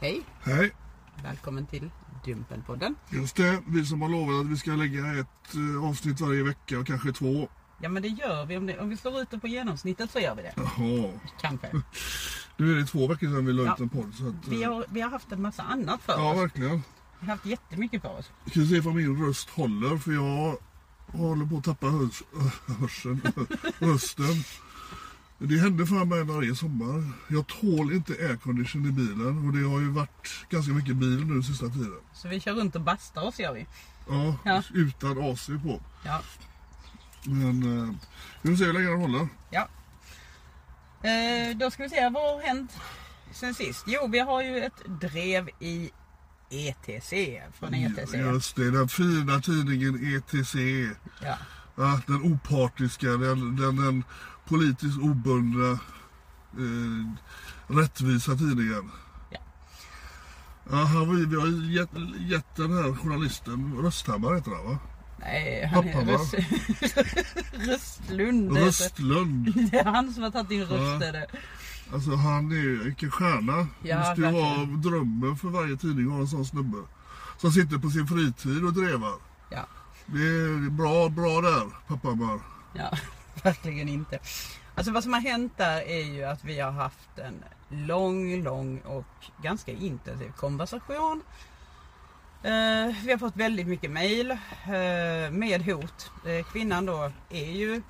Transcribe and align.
Hej, 0.00 0.22
Hej, 0.42 0.70
välkommen 1.22 1.66
till 1.66 1.90
Dumpenpodden. 2.24 2.94
just 3.10 3.36
det. 3.36 3.62
Vi 3.66 3.84
som 3.86 4.02
har 4.02 4.08
lovat 4.08 4.40
att 4.44 4.52
vi 4.52 4.56
ska 4.56 4.70
lägga 4.70 5.14
ett 5.20 5.54
eh, 5.54 5.84
avsnitt 5.88 6.20
varje 6.20 6.42
vecka 6.42 6.78
och 6.78 6.86
kanske 6.86 7.12
två. 7.12 7.48
Ja 7.80 7.88
men 7.88 8.02
det 8.02 8.08
gör 8.08 8.46
vi. 8.46 8.56
Om, 8.56 8.66
det, 8.66 8.78
om 8.78 8.88
vi 8.88 8.96
slår 8.96 9.20
ut 9.20 9.30
det 9.30 9.38
på 9.38 9.46
genomsnittet 9.48 10.10
så 10.10 10.18
gör 10.18 10.34
vi 10.34 10.42
det. 10.42 10.52
Jaha. 10.56 11.12
Kanske. 11.40 11.70
Nu 12.60 12.72
är 12.72 12.76
det 12.76 12.86
två 12.86 13.06
veckor 13.08 13.26
sedan 13.26 13.46
vi 13.46 13.52
la 13.52 13.64
Ja. 13.64 13.74
ut 13.74 13.80
en 13.80 13.88
podd. 13.88 14.14
Så 14.14 14.28
att, 14.28 14.48
Vi 14.48 14.62
eh, 14.62 14.72
har, 14.74 14.84
vi 14.88 15.00
har 15.00 15.10
haft 15.10 15.32
en 15.32 15.42
massa 15.42 15.62
annat 15.62 16.02
för 16.02 16.12
ja, 16.12 16.32
oss. 16.34 16.38
verkligen. 16.38 16.82
Vi 17.20 17.26
har 17.26 17.32
haft 17.34 17.46
jättemycket 17.46 18.02
för 18.02 18.18
oss. 18.18 18.30
Vi 18.44 18.50
ska 18.50 18.82
se 18.82 18.88
om 18.88 18.96
min 18.96 19.26
röst 19.26 19.50
håller 19.50 19.96
för 19.96 20.12
jag 20.12 20.56
håller 21.18 21.46
på 21.46 21.56
att 21.56 21.64
tappa 21.64 21.86
hörs, 21.86 22.22
hörseln, 22.80 23.20
rösten. 23.78 24.24
Det 25.38 25.58
händer 25.58 25.84
för 25.86 26.04
mig 26.04 26.24
varje 26.24 26.54
sommar. 26.54 27.12
Jag 27.28 27.46
tål 27.46 27.92
inte 27.92 28.12
aircondition 28.12 28.86
i 28.88 28.92
bilen 28.92 29.46
och 29.48 29.52
det 29.56 29.68
har 29.68 29.80
ju 29.80 29.88
varit 29.90 30.28
ganska 30.50 30.72
mycket 30.72 30.96
bil 30.96 31.26
nu 31.26 31.42
sista 31.42 31.66
tiden. 31.68 32.00
Så 32.12 32.28
vi 32.28 32.40
kör 32.40 32.52
runt 32.54 32.74
och 32.74 32.80
bastar 32.80 33.22
oss 33.22 33.38
gör 33.40 33.54
vi. 33.54 33.66
Ja, 34.08 34.36
Ja. 34.44 34.62
utan 34.74 35.18
AC 35.32 35.46
på. 35.46 35.80
Ja. 36.04 36.22
Men 37.24 37.88
eh, 37.88 37.94
vi 38.42 38.50
får 38.50 38.56
se 38.56 38.64
hur 38.64 38.72
länge 38.72 38.86
den 38.90 39.00
håller. 39.00 39.28
ja. 39.50 39.68
Eh, 41.02 41.56
då 41.56 41.70
ska 41.70 41.82
vi 41.82 41.88
se, 41.88 42.08
vad 42.08 42.22
har 42.34 42.42
hänt 42.42 42.70
sen 43.32 43.54
sist? 43.54 43.84
Jo, 43.86 44.08
vi 44.12 44.18
har 44.18 44.42
ju 44.42 44.58
ett 44.58 45.00
drev 45.00 45.48
i 45.60 45.90
ETC. 46.50 47.12
Från 47.58 47.74
ETC. 47.74 48.14
Just 48.14 48.56
det, 48.56 48.70
den 48.70 48.88
fina 48.88 49.40
tidningen 49.40 50.16
ETC. 50.16 50.54
Ja. 51.22 51.36
Ja, 51.76 52.00
den 52.06 52.22
opartiska, 52.22 53.06
den, 53.06 53.56
den, 53.56 53.76
den 53.76 54.04
politiskt 54.48 54.98
obundna, 54.98 55.70
eh, 56.52 57.06
rättvisa 57.66 58.36
tidningen. 58.36 58.90
Ja. 59.30 59.38
Ja, 60.70 60.76
han, 60.76 61.16
vi, 61.16 61.24
vi 61.26 61.36
har 61.36 61.70
gett, 61.70 61.90
gett 62.18 62.56
den 62.56 62.72
här 62.72 62.94
journalisten, 62.94 63.74
Rösthammar 63.82 64.34
heter 64.34 64.50
han 64.50 64.64
va? 64.64 64.78
Nej, 65.20 65.66
han 65.66 65.84
Pappa, 65.84 65.98
är? 65.98 66.06
Röst... 66.06 66.34
Röstlund. 67.68 68.56
Röstlund. 68.56 69.68
Det 69.70 69.78
är 69.78 69.84
han 69.84 70.12
som 70.12 70.22
har 70.22 70.30
tagit 70.30 70.50
in 70.50 70.64
röster. 70.64 71.26
Alltså 71.92 72.14
han 72.14 72.52
är 72.52 72.56
ju 72.56 72.84
vilken 72.84 73.10
stjärna. 73.10 73.66
Ja, 73.82 73.98
måste 73.98 74.20
ju 74.20 74.30
vara 74.30 74.64
drömmen 74.64 75.36
för 75.36 75.48
varje 75.48 75.76
tidning 75.76 76.06
att 76.06 76.12
ha 76.12 76.20
en 76.20 76.28
sån 76.28 76.44
snubbe. 76.44 76.78
Som 77.38 77.52
sitter 77.52 77.78
på 77.78 77.90
sin 77.90 78.06
fritid 78.06 78.64
och 78.64 78.72
drevar. 78.72 79.14
Ja. 79.50 79.66
Det 80.06 80.18
är 80.18 80.70
bra, 80.70 81.08
bra 81.08 81.40
där, 81.40 81.66
Papphammar. 81.88 82.40
Ja, 82.74 82.90
verkligen 83.44 83.88
inte. 83.88 84.18
Alltså 84.74 84.92
vad 84.92 85.02
som 85.02 85.12
har 85.12 85.20
hänt 85.20 85.52
där 85.56 85.80
är 85.80 86.04
ju 86.04 86.24
att 86.24 86.44
vi 86.44 86.60
har 86.60 86.70
haft 86.70 87.18
en 87.18 87.44
lång, 87.86 88.42
lång 88.42 88.78
och 88.80 89.04
ganska 89.42 89.72
intensiv 89.72 90.32
konversation. 90.36 91.22
Eh, 92.42 92.94
vi 93.04 93.10
har 93.10 93.18
fått 93.18 93.36
väldigt 93.36 93.66
mycket 93.66 93.90
mail 93.90 94.30
eh, 94.30 95.30
med 95.30 95.62
hot. 95.64 96.10
Eh, 96.26 96.46
kvinnan 96.52 96.86
då 96.86 97.12
är 97.30 97.50
ju 97.50 97.82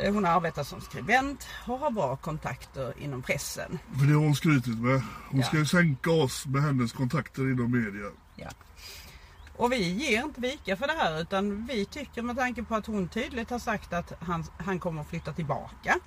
eh, 0.00 0.14
hon 0.14 0.26
arbetar 0.26 0.64
som 0.64 0.80
skribent 0.80 1.46
och 1.66 1.78
har 1.78 1.90
bra 1.90 2.16
kontakter 2.16 2.94
inom 2.98 3.22
pressen. 3.22 3.78
För 3.98 4.06
det 4.06 4.12
har 4.14 4.20
hon 4.20 4.34
skrytit 4.34 4.78
med. 4.78 5.02
Hon 5.30 5.40
Ja. 5.40 5.46
ska 5.46 5.64
sänka 5.64 6.10
oss 6.10 6.46
med 6.46 6.62
hennes 6.62 6.92
kontakter 6.92 7.42
inom 7.42 7.70
media. 7.70 8.10
Ja. 8.36 8.48
Och 9.56 9.72
vi 9.72 9.92
ger 9.92 10.22
inte 10.22 10.40
vika 10.40 10.76
för 10.76 10.86
det 10.86 10.92
här 10.92 11.20
utan 11.20 11.66
vi 11.66 11.84
tycker 11.84 12.22
med 12.22 12.36
tanke 12.36 12.62
på 12.62 12.74
att 12.74 12.86
hon 12.86 13.08
tydligt 13.08 13.50
har 13.50 13.58
sagt 13.58 13.92
att 13.92 14.12
han, 14.20 14.44
han 14.58 14.78
kommer 14.78 15.00
att 15.00 15.08
flytta 15.08 15.32
tillbaka. 15.32 15.98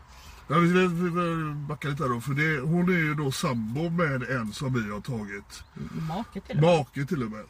Ja, 0.47 0.57
vi, 0.57 0.87
vi, 0.87 1.09
vi 1.09 1.53
backar 1.53 1.89
lite 1.89 2.03
här 2.03 2.09
då. 2.09 2.21
För 2.21 2.33
det, 2.33 2.59
hon 2.59 2.89
är 2.89 2.97
ju 2.97 3.15
då 3.15 3.31
sambo 3.31 3.89
med 3.89 4.23
en 4.23 4.53
som 4.53 4.73
vi 4.73 4.91
har 4.91 5.01
tagit. 5.01 5.63
Make 6.07 6.41
till 6.41 6.57
och 6.57 6.63
med. 6.63 6.77
Make 6.77 7.05
till 7.05 7.23
och 7.23 7.31
med. 7.31 7.45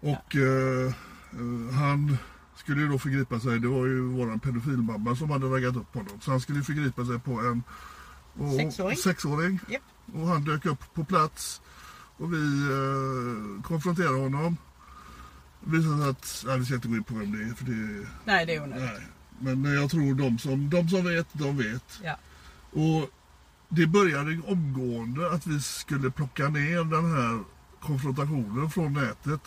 Och 0.00 0.36
eh, 0.36 0.86
eh, 0.86 1.74
han 1.74 2.16
skulle 2.56 2.80
ju 2.80 2.88
då 2.88 2.98
förgripa 2.98 3.40
sig. 3.40 3.58
Det 3.60 3.68
var 3.68 3.86
ju 3.86 4.00
våran 4.00 4.40
pedofilmamma 4.40 5.16
som 5.16 5.30
hade 5.30 5.46
raggat 5.46 5.76
upp 5.76 5.94
honom. 5.94 6.20
Så 6.20 6.30
han 6.30 6.40
skulle 6.40 6.58
ju 6.58 6.64
förgripa 6.64 7.04
sig 7.04 7.18
på 7.18 7.40
en 7.40 7.62
och, 8.38 8.52
Sexåring. 8.54 8.96
sexåring. 8.96 9.60
Japp. 9.68 9.82
Och 10.14 10.26
han 10.26 10.44
dök 10.44 10.66
upp 10.66 10.94
på 10.94 11.04
plats. 11.04 11.60
Och 12.16 12.32
vi 12.32 12.62
eh, 12.62 13.62
konfronterade 13.62 14.18
honom. 14.18 14.56
Det 15.66 15.82
sig 15.82 16.08
att, 16.10 16.44
nej 16.46 16.58
vi 16.58 16.64
ska 16.64 16.74
inte 16.74 16.88
gå 16.88 16.96
in 16.96 17.04
på 17.04 17.14
vem 17.14 17.32
det 17.32 17.44
är 17.44 17.54
för 17.54 17.64
det 17.64 18.06
Nej 18.24 18.46
det 18.46 18.54
är 18.54 18.62
onödigt. 18.62 18.84
Nej. 19.40 19.60
Men 19.60 19.74
jag 19.74 19.90
tror 19.90 20.14
de 20.14 20.38
som, 20.38 20.70
de 20.70 20.88
som 20.88 21.04
vet, 21.04 21.26
de 21.32 21.56
vet. 21.56 22.00
Ja. 22.02 22.16
Och 22.70 23.10
det 23.68 23.86
började 23.86 24.40
omgående 24.46 25.30
att 25.32 25.46
vi 25.46 25.60
skulle 25.60 26.10
plocka 26.10 26.48
ner 26.48 26.84
den 26.84 27.12
här 27.12 27.42
konfrontationen 27.80 28.70
från 28.70 28.92
nätet. 28.92 29.40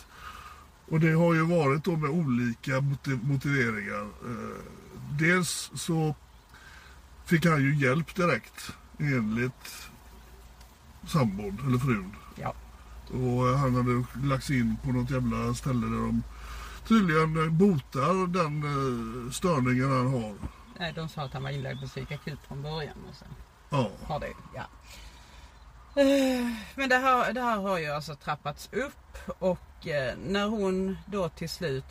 Och 0.90 1.00
det 1.00 1.12
har 1.12 1.34
ju 1.34 1.42
varit 1.42 1.84
då 1.84 1.96
med 1.96 2.10
olika 2.10 2.82
motiv- 2.82 3.20
motiveringar. 3.24 4.02
Eh, 4.02 4.62
dels 5.20 5.72
så 5.76 6.16
fick 7.26 7.46
han 7.46 7.62
ju 7.62 7.76
hjälp 7.76 8.16
direkt 8.16 8.72
enligt 9.00 9.90
sambon 11.08 11.60
eller 11.68 11.78
frun. 11.78 12.16
Och 13.10 13.58
han 13.60 13.76
hade 13.76 14.04
lagts 14.28 14.50
in 14.50 14.78
på 14.84 14.92
något 14.92 15.10
jävla 15.12 15.54
ställe 15.54 15.86
där 15.88 15.98
de 16.06 16.24
tydligen 16.88 17.58
botar 17.58 18.28
den 18.28 18.64
eh, 18.64 19.32
störningen 19.32 19.92
han 19.92 20.08
har. 20.08 20.34
Nej, 20.80 20.94
de 20.94 21.10
sa 21.10 21.22
att 21.22 21.34
han 21.34 21.44
var 21.44 21.50
inlagd 21.50 21.82
på 21.82 21.88
psykakut 21.88 22.40
från 22.48 22.62
början. 22.62 22.98
Och 23.10 23.16
sen 23.16 23.28
Ja. 23.70 23.90
har 24.04 24.20
det, 24.20 24.34
ja. 24.56 24.64
Eh, 26.02 26.52
Men 26.76 26.90
det 26.90 26.98
här, 26.98 27.34
det 27.34 27.42
här 27.42 27.58
har 27.58 27.78
ju 27.78 27.88
alltså 27.92 28.16
trappats 28.16 28.70
upp 28.72 29.18
och 29.40 29.88
eh, 29.88 30.16
när 30.28 30.48
hon 30.48 30.98
då 31.06 31.30
till 31.30 31.50
slut 31.50 31.86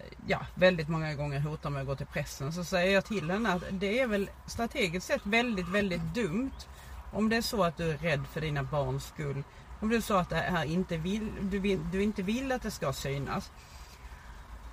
eh, 0.00 0.06
ja, 0.26 0.46
väldigt 0.54 0.88
många 0.88 1.14
gånger 1.14 1.40
hotar 1.40 1.70
med 1.70 1.80
att 1.80 1.86
gå 1.86 1.96
till 1.96 2.06
pressen 2.06 2.52
så 2.52 2.64
säger 2.64 2.94
jag 2.94 3.04
till 3.04 3.30
henne 3.30 3.52
att 3.52 3.62
det 3.70 4.00
är 4.00 4.06
väl 4.06 4.30
strategiskt 4.46 5.06
sett 5.06 5.26
väldigt, 5.26 5.68
väldigt 5.68 6.14
dumt 6.14 6.50
om 7.12 7.28
det 7.28 7.36
är 7.36 7.42
så 7.42 7.64
att 7.64 7.76
du 7.76 7.90
är 7.90 7.98
rädd 7.98 8.24
för 8.32 8.40
dina 8.40 8.62
barns 8.62 9.04
skull. 9.06 9.42
Om 9.80 9.88
du 9.88 10.00
sa 10.00 10.20
att 10.20 10.28
det 10.28 10.36
här 10.36 10.64
inte 10.64 10.96
vill, 10.96 11.32
du, 11.40 11.58
vill, 11.58 11.80
du 11.92 12.02
inte 12.02 12.22
vill 12.22 12.52
att 12.52 12.62
det 12.62 12.70
ska 12.70 12.92
synas. 12.92 13.50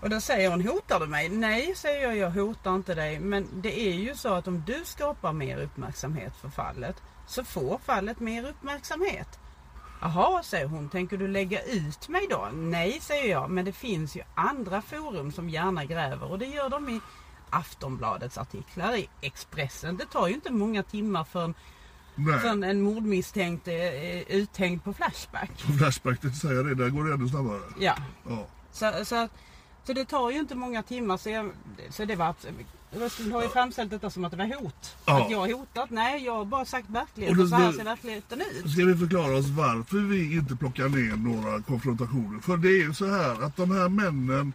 Och 0.01 0.09
då 0.09 0.21
säger 0.21 0.49
hon, 0.49 0.67
hotar 0.67 0.99
du 0.99 1.07
mig? 1.07 1.29
Nej, 1.29 1.75
säger 1.75 2.03
jag, 2.07 2.17
jag 2.17 2.31
hotar 2.31 2.75
inte 2.75 2.95
dig. 2.95 3.19
Men 3.19 3.47
det 3.61 3.79
är 3.79 3.93
ju 3.93 4.15
så 4.15 4.33
att 4.33 4.47
om 4.47 4.63
du 4.67 4.81
skapar 4.85 5.33
mer 5.33 5.57
uppmärksamhet 5.57 6.35
för 6.41 6.49
fallet 6.49 6.95
så 7.27 7.43
får 7.43 7.77
fallet 7.77 8.19
mer 8.19 8.49
uppmärksamhet. 8.49 9.39
Jaha, 10.01 10.43
säger 10.43 10.65
hon, 10.65 10.89
tänker 10.89 11.17
du 11.17 11.27
lägga 11.27 11.61
ut 11.63 12.09
mig 12.09 12.27
då? 12.29 12.49
Nej, 12.53 12.99
säger 13.01 13.31
jag, 13.31 13.49
men 13.49 13.65
det 13.65 13.71
finns 13.71 14.15
ju 14.15 14.21
andra 14.35 14.81
forum 14.81 15.31
som 15.31 15.49
gärna 15.49 15.85
gräver 15.85 16.31
och 16.31 16.39
det 16.39 16.45
gör 16.45 16.69
de 16.69 16.89
i 16.89 17.01
Aftonbladets 17.49 18.37
artiklar, 18.37 18.95
i 18.95 19.09
Expressen. 19.21 19.97
Det 19.97 20.05
tar 20.05 20.27
ju 20.27 20.33
inte 20.33 20.51
många 20.51 20.83
timmar 20.83 21.23
förrän, 21.23 21.53
Nej. 22.15 22.39
förrän 22.39 22.63
en 22.63 22.81
mordmisstänkt 22.81 23.67
är 23.67 24.23
uthängd 24.27 24.83
på 24.83 24.93
Flashback. 24.93 25.51
Flashback, 25.77 26.21
det 26.21 26.29
säger 26.31 26.55
jag 26.55 26.65
det, 26.65 26.75
där 26.75 26.89
går 26.89 27.03
det 27.03 27.13
ännu 27.13 27.29
snabbare. 27.29 27.59
Ja, 27.79 27.95
Ja. 28.29 28.47
så, 28.71 28.91
så, 29.05 29.27
så 29.83 29.93
det 29.93 30.05
tar 30.05 30.31
ju 30.31 30.39
inte 30.39 30.55
många 30.55 30.83
timmar. 30.83 31.17
Så, 31.17 31.29
jag, 31.29 31.51
så 31.89 32.05
det 32.05 32.15
var 32.15 32.35
Rösten 32.99 33.31
har 33.31 33.43
ju 33.43 33.49
framställt 33.49 33.89
detta 33.91 34.09
som 34.09 34.25
att 34.25 34.31
det 34.31 34.37
var 34.37 34.45
hot. 34.61 34.95
Ja. 35.05 35.23
Att 35.25 35.31
jag 35.31 35.39
har 35.39 35.53
hotat? 35.53 35.89
Nej, 35.89 36.23
jag 36.25 36.33
har 36.35 36.45
bara 36.45 36.65
sagt 36.65 36.89
Och 36.89 36.95
verkligheten. 36.95 37.37
det- 37.37 37.43
Och 37.43 37.49
så 37.49 37.55
här 37.55 37.71
ser 37.71 37.83
verkligheten 37.83 38.41
ut. 38.41 38.71
Ska 38.71 38.85
vi 38.85 38.95
förklara 38.97 39.37
oss 39.37 39.47
varför 39.47 39.97
vi 39.97 40.33
inte 40.35 40.55
plockar 40.55 40.89
ner 40.89 41.15
några 41.15 41.61
konfrontationer? 41.61 42.39
För 42.39 42.57
det 42.57 42.67
är 42.67 42.81
ju 42.83 42.93
så 42.93 43.05
här 43.07 43.43
att 43.43 43.55
de 43.57 43.71
här 43.71 43.89
männen 43.89 44.53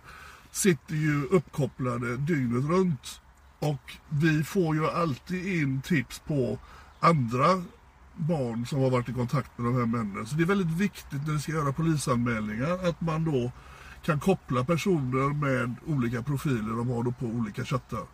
sitter 0.53 0.95
ju 0.95 1.25
uppkopplade 1.31 2.17
dygnet 2.17 2.65
runt. 2.65 3.21
Och 3.59 3.93
vi 4.09 4.45
får 4.45 4.75
ju 4.77 4.87
alltid 4.91 5.47
in 5.63 5.83
tips 5.83 6.19
på 6.19 6.59
andra 7.01 7.63
barn 8.17 8.67
som 8.67 8.81
har 8.81 8.91
varit 8.91 9.09
i 9.09 9.13
kontakt 9.13 9.59
med 9.59 9.67
de 9.67 9.79
här 9.79 9.87
männen. 9.87 10.27
Så 10.27 10.37
det 10.37 10.43
är 10.43 10.47
väldigt 10.47 10.81
viktigt 10.81 11.27
när 11.27 11.33
vi 11.33 11.41
ska 11.41 11.53
göra 11.53 11.73
polisanmälningar 11.73 12.89
att 12.89 13.01
man 13.01 13.25
då 13.25 13.53
kan 14.05 14.21
koppla 14.21 14.65
personer 14.65 15.35
med 15.35 15.75
olika 15.87 16.23
profiler 16.23 16.77
de 16.77 16.89
har 16.89 17.03
då 17.03 17.13
på 17.13 17.27
olika 17.27 17.65
chattar. 17.65 18.05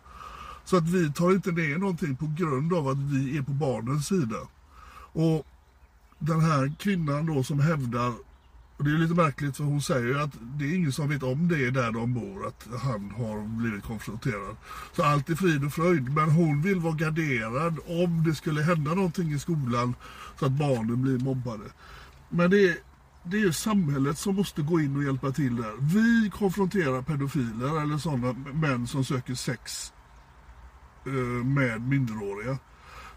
Så 0.65 0.77
att 0.77 0.89
vi 0.89 1.13
tar 1.13 1.31
inte 1.31 1.51
ner 1.51 1.77
någonting 1.77 2.15
på 2.15 2.33
grund 2.37 2.73
av 2.73 2.87
att 2.87 2.97
vi 2.97 3.37
är 3.37 3.41
på 3.41 3.51
barnens 3.51 4.07
sida. 4.07 4.37
Och 5.13 5.45
den 6.19 6.41
här 6.41 6.73
kvinnan 6.79 7.25
då 7.25 7.43
som 7.43 7.59
hävdar, 7.59 8.13
och 8.77 8.83
det 8.83 8.91
är 8.91 8.97
lite 8.97 9.13
märkligt 9.13 9.57
för 9.57 9.63
hon 9.63 9.81
säger 9.81 10.07
ju 10.07 10.19
att 10.19 10.31
det 10.41 10.65
är 10.65 10.75
ingen 10.75 10.91
som 10.91 11.09
vet 11.09 11.23
om 11.23 11.47
det 11.47 11.71
där 11.71 11.91
de 11.91 12.13
bor, 12.13 12.47
att 12.47 12.67
han 12.81 13.11
har 13.11 13.47
blivit 13.47 13.83
konfronterad. 13.83 14.55
Så 14.95 15.03
allt 15.03 15.29
är 15.29 15.35
frid 15.35 15.65
och 15.65 15.73
fröjd, 15.73 16.13
men 16.13 16.29
hon 16.29 16.61
vill 16.61 16.79
vara 16.79 16.93
garderad 16.93 17.79
om 17.87 18.23
det 18.27 18.35
skulle 18.35 18.61
hända 18.61 18.93
någonting 18.93 19.33
i 19.33 19.39
skolan 19.39 19.95
så 20.39 20.45
att 20.45 20.51
barnen 20.51 21.01
blir 21.01 21.19
mobbade. 21.19 21.63
Men 22.29 22.49
det 22.49 22.69
är, 22.69 22.77
det 23.23 23.37
är 23.37 23.41
ju 23.41 23.53
samhället 23.53 24.17
som 24.17 24.35
måste 24.35 24.61
gå 24.61 24.79
in 24.79 24.95
och 24.95 25.03
hjälpa 25.03 25.31
till 25.31 25.55
där. 25.55 25.73
Vi 25.79 26.29
konfronterar 26.29 27.01
pedofiler 27.01 27.81
eller 27.81 27.97
sådana 27.97 28.33
män 28.53 28.87
som 28.87 29.05
söker 29.05 29.35
sex 29.35 29.93
eh, 31.05 31.45
med 31.45 31.81
minderåriga. 31.81 32.57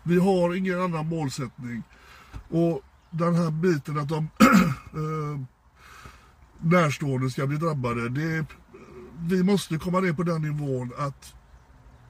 Vi 0.03 0.19
har 0.19 0.55
ingen 0.55 0.81
annan 0.81 1.09
målsättning. 1.09 1.83
Och 2.49 2.83
den 3.11 3.35
här 3.35 3.51
biten 3.51 3.99
att 3.99 4.09
de 4.09 4.29
eh, 4.93 5.41
närstående 6.61 7.31
ska 7.31 7.47
bli 7.47 7.57
drabbade. 7.57 8.09
Det, 8.09 8.47
vi 9.21 9.43
måste 9.43 9.79
komma 9.79 10.01
ner 10.01 10.13
på 10.13 10.23
den 10.23 10.43
nivån 10.43 10.93
att 10.99 11.35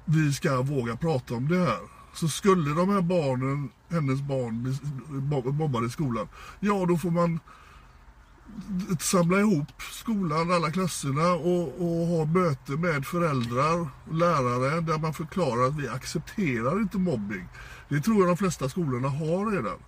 vi 0.05 0.33
ska 0.33 0.63
våga 0.63 0.97
prata 0.97 1.35
om 1.35 1.49
det 1.49 1.59
här. 1.59 1.79
Så 2.15 2.29
skulle 2.29 2.75
de 2.75 2.89
här 2.89 3.03
barnen, 3.03 3.71
hennes 3.89 4.21
barn, 4.21 4.63
bli 5.09 5.53
mobbade 5.53 5.87
i 5.87 5.91
skolan. 5.91 6.29
Ja, 6.61 6.87
då 6.89 6.97
får 6.97 7.11
man 7.11 7.41
samla 9.01 9.41
ihop 9.41 9.83
skolan, 9.91 10.53
alla 10.53 10.71
klasserna 10.71 11.33
och, 11.33 11.81
och 11.81 12.07
ha 12.07 12.25
möte 12.25 12.73
med 12.73 13.07
föräldrar 13.07 13.81
och 13.81 14.15
lärare 14.15 14.81
där 14.81 14.99
man 14.99 15.15
förklarar 15.15 15.69
att 15.69 15.77
vi 15.77 15.89
accepterar 15.89 16.81
inte 16.81 16.99
mobbing. 16.99 17.49
Det 17.89 18.01
tror 18.01 18.19
jag 18.19 18.29
de 18.29 18.37
flesta 18.37 18.69
skolorna 18.69 19.09
har 19.09 19.51
redan. 19.51 19.79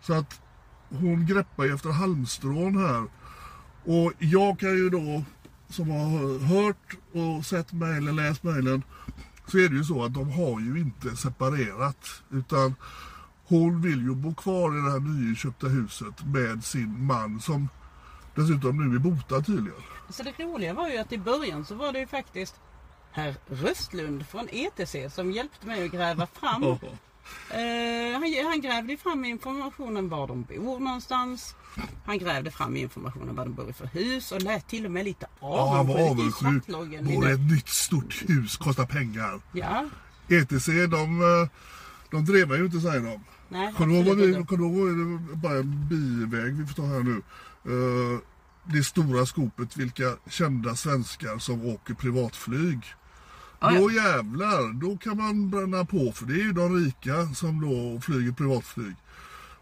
Så 0.00 0.14
att 0.14 0.40
hon 0.88 1.26
greppar 1.26 1.64
ju 1.64 1.74
efter 1.74 1.90
halmstrån 1.90 2.78
här. 2.78 3.06
Och 3.84 4.12
jag 4.18 4.58
kan 4.58 4.70
ju 4.70 4.90
då, 4.90 5.24
som 5.68 5.90
har 5.90 6.38
hört 6.38 6.96
och 7.12 7.46
sett 7.46 7.72
mejlen, 7.72 8.16
läst 8.16 8.42
mejlen, 8.42 8.82
så 9.46 9.58
är 9.58 9.68
det 9.68 9.76
ju 9.76 9.84
så 9.84 10.04
att 10.04 10.14
de 10.14 10.30
har 10.30 10.60
ju 10.60 10.80
inte 10.80 11.16
separerat. 11.16 12.22
Utan 12.30 12.74
hon 13.44 13.82
vill 13.82 14.02
ju 14.02 14.14
bo 14.14 14.34
kvar 14.34 14.78
i 14.78 14.80
det 14.80 14.90
här 14.90 15.00
nyinköpta 15.00 15.68
huset 15.68 16.24
med 16.24 16.64
sin 16.64 17.04
man 17.06 17.40
som 17.40 17.68
dessutom 18.34 18.88
nu 18.88 18.96
är 18.96 18.98
botad 18.98 19.46
tydligen. 19.46 19.82
Så 20.10 20.22
det 20.22 20.44
roliga 20.44 20.74
var 20.74 20.88
ju 20.88 20.98
att 20.98 21.12
i 21.12 21.18
början 21.18 21.64
så 21.64 21.74
var 21.74 21.92
det 21.92 21.98
ju 21.98 22.06
faktiskt 22.06 22.60
herr 23.12 23.34
Röstlund 23.46 24.26
från 24.26 24.48
ETC 24.52 25.14
som 25.14 25.32
hjälpte 25.32 25.66
mig 25.66 25.84
att 25.84 25.92
gräva 25.92 26.26
fram. 26.26 26.78
Eh, 27.50 28.12
han, 28.12 28.46
han 28.50 28.60
grävde 28.60 28.96
fram 28.96 29.24
informationen 29.24 30.08
var 30.08 30.26
de 30.26 30.42
bor 30.42 30.80
någonstans. 30.80 31.54
Han 32.04 32.18
grävde 32.18 32.50
fram 32.50 32.76
informationen 32.76 33.36
vad 33.36 33.46
de 33.46 33.54
bor 33.54 33.70
i 33.70 33.72
för 33.72 33.86
hus 33.86 34.32
och 34.32 34.42
lät 34.42 34.68
till 34.68 34.84
och 34.84 34.90
med 34.90 35.04
lite 35.04 35.26
Ja, 35.40 35.74
han 35.76 35.86
var 35.86 36.10
avundsjuk 36.10 36.68
avundsjuk. 36.68 37.04
Bor 37.04 37.28
i 37.28 37.32
ett 37.32 37.50
nytt 37.50 37.68
stort 37.68 38.24
hus, 38.28 38.56
kostar 38.56 38.86
pengar. 38.86 39.40
Ja, 39.52 39.84
ETC, 40.28 40.66
de, 40.66 41.20
eh, 41.20 41.48
de 42.10 42.24
drevar 42.24 42.56
ju 42.56 42.64
inte 42.64 42.80
säger 42.80 43.00
de. 43.00 43.20
nej 43.48 43.72
Kommer 43.72 43.94
du 43.94 44.00
ihåg 44.00 44.18
det 45.28 45.36
bara 45.36 45.58
en 45.58 45.88
biväg 45.88 46.54
vi 46.54 46.66
får 46.66 46.74
ta 46.74 46.82
här 46.82 47.02
nu. 47.02 47.22
Eh, 47.64 48.20
det 48.64 48.84
stora 48.84 49.26
skopet 49.26 49.76
vilka 49.76 50.16
kända 50.30 50.76
svenskar 50.76 51.38
som 51.38 51.66
åker 51.66 51.94
privatflyg. 51.94 52.78
Då 53.60 53.90
jävlar, 53.90 54.80
då 54.80 54.96
kan 54.96 55.16
man 55.16 55.50
bränna 55.50 55.84
på 55.84 56.12
för 56.12 56.26
det 56.26 56.34
är 56.34 56.44
ju 56.44 56.52
de 56.52 56.84
rika 56.84 57.26
som 57.26 57.60
då 57.60 58.00
flyger 58.00 58.32
privatflyg. 58.32 58.96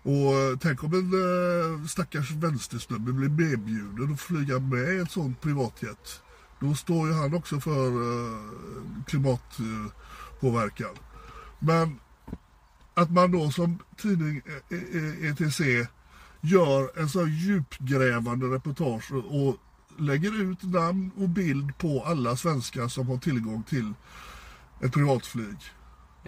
Och 0.03 0.35
eh, 0.35 0.59
tänk 0.61 0.85
om 0.85 0.93
en 0.95 1.13
eh, 1.13 1.87
stackars 1.87 2.31
vänstersnubbe 2.31 3.13
blir 3.13 3.29
medbjuden 3.29 4.13
och 4.13 4.21
flyga 4.21 4.59
med 4.59 5.01
ett 5.01 5.11
sånt 5.11 5.41
privatjet. 5.41 6.23
Då 6.61 6.75
står 6.75 7.09
ju 7.09 7.15
han 7.15 7.35
också 7.35 7.61
för 7.61 7.87
eh, 7.87 8.39
klimatpåverkan. 9.07 10.95
Men 11.59 12.01
att 12.95 13.11
man 13.11 13.33
då 13.33 13.51
som 13.51 13.79
tidning 13.97 14.43
ETC 15.23 15.61
gör 16.41 17.01
en 17.01 17.09
så 17.09 17.27
djupgrävande 17.27 18.47
reportage 18.47 19.13
och 19.13 19.57
lägger 19.99 20.43
ut 20.43 20.63
namn 20.63 21.11
och 21.19 21.29
bild 21.29 21.79
på 21.79 22.05
alla 22.07 22.37
svenskar 22.37 22.89
som 22.89 23.09
har 23.09 23.19
tillgång 23.19 23.63
till 23.63 23.93
ett 24.83 24.93
privatflyg. 24.93 25.57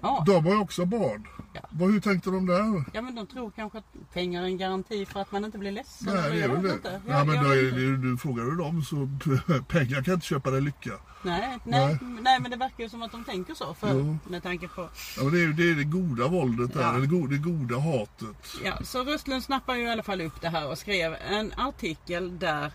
Ja. 0.03 0.23
De 0.27 0.45
har 0.47 0.53
ju 0.53 0.59
också 0.59 0.85
barn. 0.85 1.27
Ja. 1.53 1.61
Vad, 1.71 1.91
hur 1.93 2.01
tänkte 2.01 2.31
de 2.31 2.47
där? 2.47 2.85
ja 2.95 3.03
men 3.03 3.15
de 3.15 3.27
tror 3.27 3.51
kanske 3.51 3.79
att 3.79 3.85
pengar 4.13 4.43
är 4.43 4.47
en 4.47 4.59
garanti 4.59 5.07
för 5.07 5.21
att 5.21 5.33
man 5.33 5.45
inte 5.45 5.59
blir 5.59 5.73
ledsen. 5.73 6.15
Nej, 6.15 6.31
det 6.31 6.43
är 6.43 6.49
väl 6.49 6.63
det. 6.63 6.73
inte. 6.73 7.01
Ja, 7.07 7.25
men 7.25 7.45
då 7.45 7.51
är, 7.51 7.63
det, 7.73 7.97
du 7.97 8.17
frågar 8.17 8.45
du 8.45 8.57
dem 8.57 8.83
så 8.83 8.97
pengar 9.69 10.03
kan 10.03 10.15
inte 10.15 10.27
köpa 10.27 10.51
dig 10.51 10.61
lycka. 10.61 10.91
Nej, 11.23 11.59
nej, 11.65 11.99
nej, 12.21 12.41
men 12.41 12.51
det 12.51 12.57
verkar 12.57 12.83
ju 12.85 12.89
som 12.89 13.03
att 13.03 13.13
de 13.13 13.25
tänker 13.25 13.55
så. 13.55 13.75
För, 13.75 13.89
Jo. 13.95 14.19
med 14.29 14.43
tanke 14.43 14.69
på... 14.69 14.89
Ja, 15.17 15.23
men 15.25 15.33
det, 15.33 15.43
är, 15.43 15.49
det 15.49 15.71
är 15.71 15.75
det 15.75 15.85
goda 15.85 16.29
våldet 16.29 16.75
där, 16.75 16.81
Ja. 16.83 16.93
det, 16.93 17.07
goda, 17.07 17.29
det 17.33 17.39
goda 17.39 17.79
hatet. 17.79 18.55
Ja, 18.65 18.79
så 18.85 19.05
Röstlund 19.05 19.43
snappade 19.43 19.79
ju 19.79 19.85
i 19.85 19.91
alla 19.91 20.03
fall 20.03 20.21
upp 20.21 20.41
det 20.41 20.49
här 20.49 20.71
och 20.71 20.79
skrev 20.79 21.15
en 21.15 21.53
artikel 21.57 22.39
där 22.39 22.73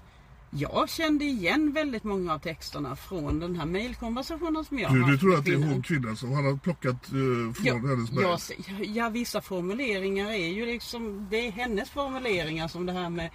jag 0.51 0.89
kände 0.89 1.25
igen 1.25 1.71
väldigt 1.73 2.03
många 2.03 2.33
av 2.33 2.39
texterna 2.39 2.95
från 2.95 3.39
den 3.39 3.55
här 3.55 3.65
mejlkonversationen 3.65 4.65
som 4.65 4.79
jag 4.79 4.93
Du, 4.93 4.99
har 5.01 5.05
du 5.07 5.11
haft 5.11 5.21
tror 5.21 5.37
att 5.37 5.45
det 5.45 5.51
är 5.51 5.57
hon 5.57 5.81
kvinnan. 5.81 6.17
som 6.17 6.31
han 6.33 6.45
har 6.45 6.57
plockat 6.57 7.05
eh, 7.07 7.53
från 7.53 7.65
Ja, 7.65 7.73
hennes 7.75 8.11
mejl? 8.11 8.27
ja, 8.67 8.85
ja, 8.85 9.09
vissa 9.09 9.41
formuleringar 9.41 10.31
är 10.31 10.47
ju 10.47 10.65
liksom, 10.65 11.27
det 11.31 11.47
är 11.47 11.51
hennes 11.51 11.89
formuleringar 11.89 12.67
som 12.67 12.85
det 12.85 12.93
här 12.93 13.09
med 13.09 13.29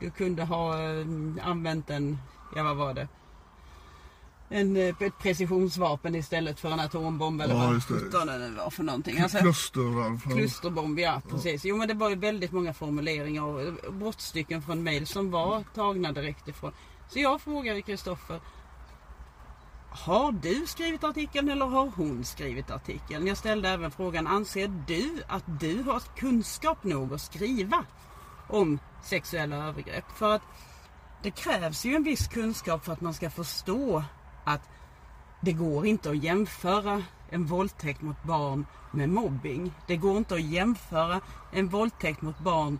du 0.00 0.10
kunde 0.10 0.44
ha 0.44 0.74
eh, 0.82 1.06
använt 1.42 1.90
en, 1.90 2.18
ja 2.56 2.62
vad 2.62 2.76
var 2.76 2.94
det? 2.94 3.08
En, 4.48 4.76
eh, 4.76 4.94
ett 5.00 5.18
precisionsvapen 5.18 6.14
istället 6.14 6.60
för 6.60 6.70
en 6.70 6.80
atombomb 6.80 7.40
eller 7.40 7.54
Ja, 7.54 7.66
vad 7.66 7.84
sjutton 7.84 8.26
det 8.26 8.50
var 8.50 8.70
för 8.70 8.82
någonting. 8.82 9.20
Alltså, 9.20 9.38
Klusteranfall. 9.38 10.32
Klusterbomb, 10.32 10.98
ja 10.98 11.22
precis. 11.30 11.64
Jo 11.64 11.76
men 11.76 11.88
det 11.88 11.94
var 11.94 12.10
ju 12.10 12.16
väldigt 12.16 12.52
många 12.52 12.72
formuleringar 12.74 13.42
och 13.42 13.62
eh, 13.62 13.92
brottstycken 13.92 14.62
från 14.62 14.82
mail 14.82 15.06
som 15.06 15.30
var 15.30 15.64
tagna 15.74 16.12
direkt 16.12 16.48
ifrån. 16.48 16.72
Så 17.08 17.18
jag 17.18 17.40
frågade 17.40 17.82
Kristoffer. 17.82 18.40
Har 19.90 20.32
du 20.32 20.66
skrivit 20.66 21.04
artikeln 21.04 21.48
eller 21.48 21.66
har 21.66 21.92
hon 21.96 22.24
skrivit 22.24 22.70
artikeln? 22.70 23.26
Jag 23.26 23.36
ställde 23.36 23.68
även 23.68 23.90
frågan, 23.90 24.26
anser 24.26 24.84
du 24.86 25.22
att 25.28 25.60
du 25.60 25.82
har 25.82 26.00
kunskap 26.16 26.84
nog 26.84 27.14
att 27.14 27.20
skriva 27.20 27.84
om 28.48 28.78
sexuella 29.04 29.56
övergrepp? 29.56 30.04
För 30.16 30.34
att 30.34 30.42
det 31.22 31.30
krävs 31.30 31.84
ju 31.84 31.94
en 31.94 32.02
viss 32.02 32.28
kunskap 32.28 32.84
för 32.84 32.92
att 32.92 33.00
man 33.00 33.14
ska 33.14 33.30
förstå 33.30 34.04
att 34.44 34.68
det 35.40 35.52
går 35.52 35.86
inte 35.86 36.10
att 36.10 36.22
jämföra 36.22 37.02
en 37.30 37.46
våldtäkt 37.46 38.02
mot 38.02 38.22
barn 38.22 38.66
med 38.90 39.08
mobbing. 39.08 39.72
Det 39.86 39.96
går 39.96 40.16
inte 40.16 40.34
att 40.34 40.42
jämföra 40.42 41.20
en 41.52 41.68
våldtäkt 41.68 42.22
mot 42.22 42.38
barn 42.38 42.78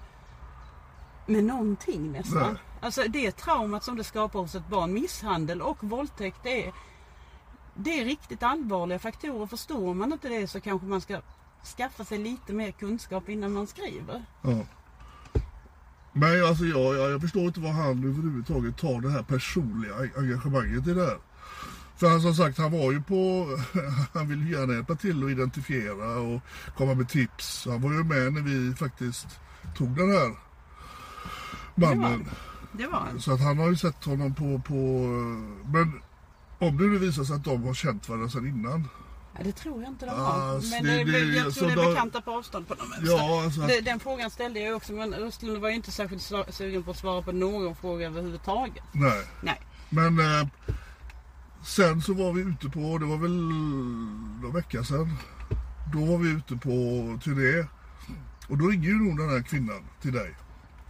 med 1.26 1.44
någonting 1.44 2.12
nästan. 2.12 2.52
Nej. 2.52 2.62
Alltså 2.80 3.02
det 3.08 3.32
traumat 3.32 3.84
som 3.84 3.96
det 3.96 4.04
skapar 4.04 4.40
hos 4.40 4.54
ett 4.54 4.68
barn, 4.68 4.92
misshandel 4.92 5.62
och 5.62 5.84
våldtäkt, 5.84 6.38
det 6.42 6.66
är, 6.66 6.72
det 7.74 8.00
är 8.00 8.04
riktigt 8.04 8.42
allvarliga 8.42 8.98
faktorer. 8.98 9.46
Förstår 9.46 9.94
man 9.94 10.12
inte 10.12 10.28
det 10.28 10.48
så 10.48 10.60
kanske 10.60 10.86
man 10.86 11.00
ska 11.00 11.20
skaffa 11.76 12.04
sig 12.04 12.18
lite 12.18 12.52
mer 12.52 12.70
kunskap 12.70 13.28
innan 13.28 13.52
man 13.52 13.66
skriver. 13.66 14.24
Ja. 14.42 14.58
Men 16.12 16.44
alltså 16.44 16.64
jag, 16.64 16.94
jag, 16.94 17.10
jag 17.10 17.20
förstår 17.20 17.42
inte 17.42 17.60
vad 17.60 17.72
han 17.72 18.04
överhuvudtaget 18.04 18.76
tar 18.76 19.00
det 19.00 19.10
här 19.10 19.22
personliga 19.22 19.94
engagemanget 20.16 20.86
i 20.86 20.94
det 20.94 21.04
här. 21.04 21.18
För 21.96 22.08
han 22.08 22.20
som 22.20 22.34
sagt, 22.34 22.58
han 22.58 22.72
var 22.72 22.92
ju 22.92 23.02
på, 23.02 23.46
han 24.14 24.28
vill 24.28 24.50
gärna 24.52 24.72
hjälpa 24.74 24.94
till 24.94 25.24
att 25.24 25.30
identifiera 25.30 26.16
och 26.18 26.40
komma 26.76 26.94
med 26.94 27.08
tips. 27.08 27.66
Han 27.70 27.82
var 27.82 27.92
ju 27.92 28.04
med 28.04 28.32
när 28.32 28.40
vi 28.42 28.74
faktiskt 28.74 29.26
tog 29.76 29.96
den 29.96 30.10
här 30.10 30.34
mannen. 31.74 32.28
Det 32.72 32.86
var 32.86 32.98
han. 32.98 33.20
Så 33.20 33.32
att 33.32 33.40
han 33.40 33.58
har 33.58 33.68
ju 33.68 33.76
sett 33.76 34.04
honom 34.04 34.34
på, 34.34 34.58
på 34.58 34.74
men 35.72 36.02
om 36.58 36.76
det 36.78 36.84
nu 36.84 36.98
visar 36.98 37.24
sig 37.24 37.36
att 37.36 37.44
de 37.44 37.62
har 37.64 37.74
känt 37.74 38.08
varandra 38.08 38.28
sedan 38.28 38.46
innan. 38.48 38.88
Ja, 39.38 39.44
det 39.44 39.52
tror 39.52 39.82
jag 39.82 39.90
inte 39.90 40.06
de 40.06 40.10
har. 40.10 40.32
Alltså, 40.54 40.70
men 40.74 40.84
det- 40.84 41.04
det, 41.04 41.18
jag 41.18 41.54
tror 41.54 41.66
det 41.68 41.72
är 41.82 41.88
bekanta 41.88 42.20
på 42.20 42.30
avstånd 42.30 42.68
på 42.68 42.74
dem. 42.74 42.86
Ja, 43.02 43.42
alltså 43.44 43.60
det, 43.60 43.80
den 43.80 44.00
frågan 44.00 44.30
ställde 44.30 44.60
jag 44.60 44.76
också 44.76 44.92
men 44.92 45.14
Östlund 45.14 45.58
var 45.58 45.68
ju 45.68 45.74
inte 45.74 45.90
särskilt 45.90 46.32
sugen 46.50 46.82
på 46.82 46.90
att 46.90 46.96
svara 46.98 47.22
på 47.22 47.32
någon 47.32 47.76
fråga 47.76 48.06
överhuvudtaget. 48.06 48.84
Nej. 48.92 49.24
Nej. 49.42 49.60
Men 49.90 50.18
eh, 50.18 50.46
sen 51.64 52.02
så 52.02 52.14
var 52.14 52.32
vi 52.32 52.42
ute 52.42 52.68
på, 52.68 52.98
det 52.98 53.06
var 53.06 53.16
väl 53.16 53.40
någon 54.42 54.52
vecka 54.54 54.84
sedan. 54.84 55.16
Då 55.92 56.04
var 56.04 56.18
vi 56.18 56.30
ute 56.30 56.56
på 56.56 56.70
turné. 57.24 57.66
Och 58.48 58.58
då 58.58 58.66
ringer 58.66 58.88
ju 58.88 58.94
nog 58.94 59.18
den 59.18 59.28
här 59.28 59.42
kvinnan 59.42 59.82
till 60.02 60.12
dig. 60.12 60.36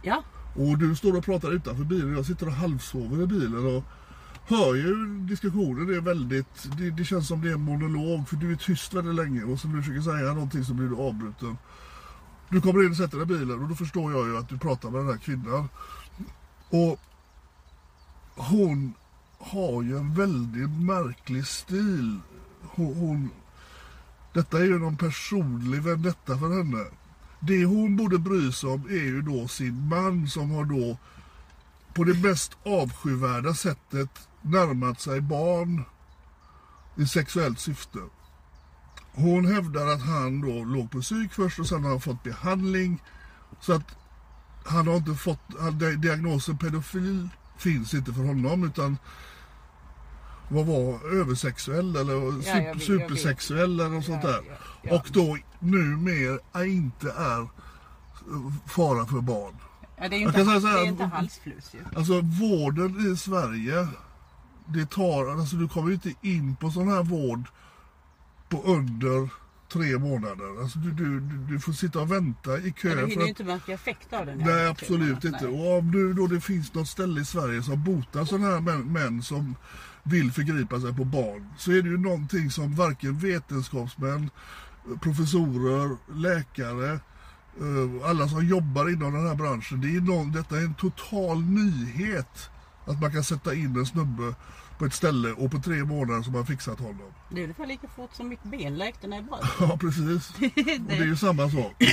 Ja, 0.01 0.23
Och 0.55 0.77
du 0.77 0.95
står 0.95 1.17
och 1.17 1.25
pratar 1.25 1.51
utanför 1.51 1.83
bilen. 1.83 2.15
Jag 2.15 2.25
sitter 2.25 2.47
och 2.47 2.53
halvsover 2.53 3.23
i 3.23 3.27
bilen 3.27 3.75
och 3.75 3.83
hör 4.47 4.75
ju 4.75 5.19
diskussionen. 5.19 5.87
Det 5.87 5.95
är 5.95 6.01
väldigt, 6.01 6.77
det, 6.77 6.89
det 6.89 7.05
känns 7.05 7.27
som 7.27 7.41
det 7.41 7.49
är 7.49 7.53
en 7.53 7.61
monolog. 7.61 8.29
För 8.29 8.35
du 8.35 8.51
är 8.51 8.55
tyst 8.55 8.93
väldigt 8.93 9.15
länge 9.15 9.43
och 9.43 9.59
så 9.59 9.67
när 9.67 9.75
du 9.75 9.81
försöker 9.81 10.01
säga 10.01 10.33
någonting 10.33 10.63
så 10.63 10.73
blir 10.73 10.87
du 10.87 10.95
avbruten. 10.95 11.57
Du 12.49 12.61
kommer 12.61 12.83
in 12.83 12.91
och 12.91 12.97
sätter 12.97 13.17
dig 13.17 13.23
i 13.23 13.39
bilen 13.39 13.63
och 13.63 13.69
då 13.69 13.75
förstår 13.75 14.11
jag 14.11 14.27
ju 14.27 14.37
att 14.37 14.49
du 14.49 14.57
pratar 14.57 14.89
med 14.89 14.99
den 14.99 15.09
här 15.09 15.17
kvinnan. 15.17 15.69
Och 16.69 16.99
hon 18.35 18.93
har 19.39 19.83
ju 19.83 19.97
en 19.97 20.13
väldigt 20.13 20.69
märklig 20.69 21.47
stil. 21.47 22.19
Hon, 22.61 22.95
hon, 22.95 23.29
detta 24.33 24.57
är 24.59 24.63
ju 24.63 24.79
någon 24.79 24.97
personlig 24.97 25.81
vendetta 25.81 26.37
för 26.37 26.57
henne. 26.57 26.85
Det 27.39 27.65
hon 27.65 27.97
borde 27.97 28.17
bry 28.17 28.51
sig 28.51 28.69
om 28.69 28.85
är 28.89 29.05
ju 29.05 29.21
då 29.21 29.47
sin 29.47 29.87
man 29.87 30.27
som 30.27 30.51
har 30.51 30.65
då 30.65 30.97
på 31.93 32.03
det 32.03 32.13
mest 32.13 32.57
avskyvärda 32.65 33.53
sättet 33.53 34.27
närmat 34.41 35.01
sig 35.01 35.21
barn 35.21 35.83
i 36.97 37.07
sexuellt 37.07 37.59
syfte. 37.59 37.99
Hon 39.13 39.45
hävdar 39.45 39.87
att 39.87 40.01
han 40.01 40.41
då 40.41 40.63
låg 40.63 40.91
på 40.91 41.01
psyk 41.01 41.33
först 41.33 41.59
och 41.59 41.67
sen 41.67 41.83
har 41.83 41.89
han 41.89 42.01
fått 42.01 42.23
behandling. 42.23 43.01
Så 43.61 43.73
att 43.73 43.95
han 44.65 44.87
har 44.87 44.95
inte 44.95 45.13
fått, 45.13 45.39
diagnosen 46.01 46.57
pedofil 46.57 47.29
finns 47.57 47.93
inte 47.93 48.13
för 48.13 48.23
honom 48.23 48.63
utan 48.63 48.97
vad 50.49 50.65
var 50.65 51.15
översexuell 51.21 51.95
eller 51.95 52.13
Ja, 52.13 52.31
super, 52.41 52.53
vet, 52.63 52.75
vet. 52.75 52.83
supersexuell 52.83 53.79
eller 53.79 53.89
något 53.89 54.05
sånt 54.05 54.23
Ja, 54.23 54.29
där. 54.31 54.41
ja, 54.47 54.55
ja. 54.81 54.95
Och 54.95 55.07
då 55.11 55.37
numera 55.59 56.65
inte 56.65 57.11
är 57.11 57.47
fara 58.67 59.05
för 59.05 59.21
barn. 59.21 59.53
ja 59.97 60.09
det 60.09 60.15
är 60.15 60.19
ju 60.19 60.25
inte, 60.27 60.45
säga 60.45 60.59
det 60.59 60.69
är 60.79 60.85
inte 60.85 61.03
halsfluss 61.03 61.73
ju. 61.73 61.79
Alltså 61.97 62.21
vården 62.21 63.13
i 63.13 63.17
Sverige, 63.17 63.87
det 64.67 64.85
tar, 64.89 65.39
alltså 65.39 65.55
du 65.55 65.67
kommer 65.67 65.87
ju 65.87 65.93
inte 65.93 66.13
in 66.21 66.55
på 66.55 66.71
sån 66.71 66.87
här 66.87 67.03
vård 67.03 67.43
på 68.49 68.61
under 68.63 69.29
tre 69.73 69.97
månader. 69.97 70.61
Alltså 70.61 70.79
du, 70.79 70.91
du, 70.91 71.19
du, 71.19 71.37
du 71.37 71.59
får 71.59 71.73
sitta 71.73 71.99
och 71.99 72.11
vänta 72.11 72.57
i 72.57 72.71
kö. 72.71 72.89
Ja, 72.89 72.95
du 72.95 73.07
hinner 73.07 73.23
ju 73.23 73.29
inte 73.29 73.43
märka 73.43 73.73
effekt 73.73 74.13
av 74.13 74.25
den. 74.25 74.37
Nej 74.37 74.67
absolut 74.67 75.23
inte. 75.23 75.47
Och 75.47 75.77
om 75.77 75.91
nu 75.91 76.13
då 76.13 76.27
det 76.27 76.41
finns 76.41 76.73
något 76.73 76.87
ställe 76.87 77.21
i 77.21 77.25
Sverige 77.25 77.63
som 77.63 77.83
botar 77.83 78.25
sådana 78.25 78.47
här 78.47 78.59
män, 78.59 78.81
män 78.81 79.21
som 79.23 79.55
vill 80.03 80.31
förgripa 80.31 80.81
sig 80.81 80.95
på 80.95 81.05
barn. 81.05 81.49
Så 81.57 81.71
är 81.71 81.81
det 81.81 81.89
ju 81.89 81.97
någonting 81.97 82.51
som 82.51 82.75
varken 82.75 83.17
vetenskapsmän, 83.17 84.29
professorer, 85.01 85.97
läkare, 86.15 86.91
eh, 87.59 88.09
alla 88.09 88.27
som 88.27 88.47
jobbar 88.47 88.89
inom 88.89 89.13
den 89.13 89.27
här 89.27 89.35
branschen. 89.35 89.81
Det 89.81 89.95
är 89.95 90.01
någon, 90.01 90.31
detta 90.31 90.57
är 90.57 90.61
en 90.61 90.73
total 90.73 91.41
nyhet. 91.41 92.49
Att 92.85 93.01
man 93.01 93.11
kan 93.11 93.23
sätta 93.23 93.53
in 93.53 93.75
en 93.75 93.85
snubbe 93.85 94.35
på 94.77 94.85
ett 94.85 94.93
ställe 94.93 95.31
och 95.31 95.51
på 95.51 95.59
tre 95.59 95.83
månader 95.83 96.23
har 96.23 96.31
man 96.31 96.45
fixat 96.45 96.79
honom. 96.79 97.13
Det 97.29 97.39
är 97.39 97.43
ungefär 97.43 97.65
lika 97.65 97.87
fort 97.87 98.13
som 98.13 98.27
mitt 98.27 98.43
ben 98.43 98.77
läkte 98.77 99.07
när 99.07 99.17
jag 99.17 99.25
bröt. 99.25 99.41
Ja 99.59 99.77
precis. 99.77 100.29
Och 100.39 100.41
det 100.87 100.97
är 100.97 101.05
ju 101.05 101.15
samma 101.17 101.49
sak. 101.49 101.73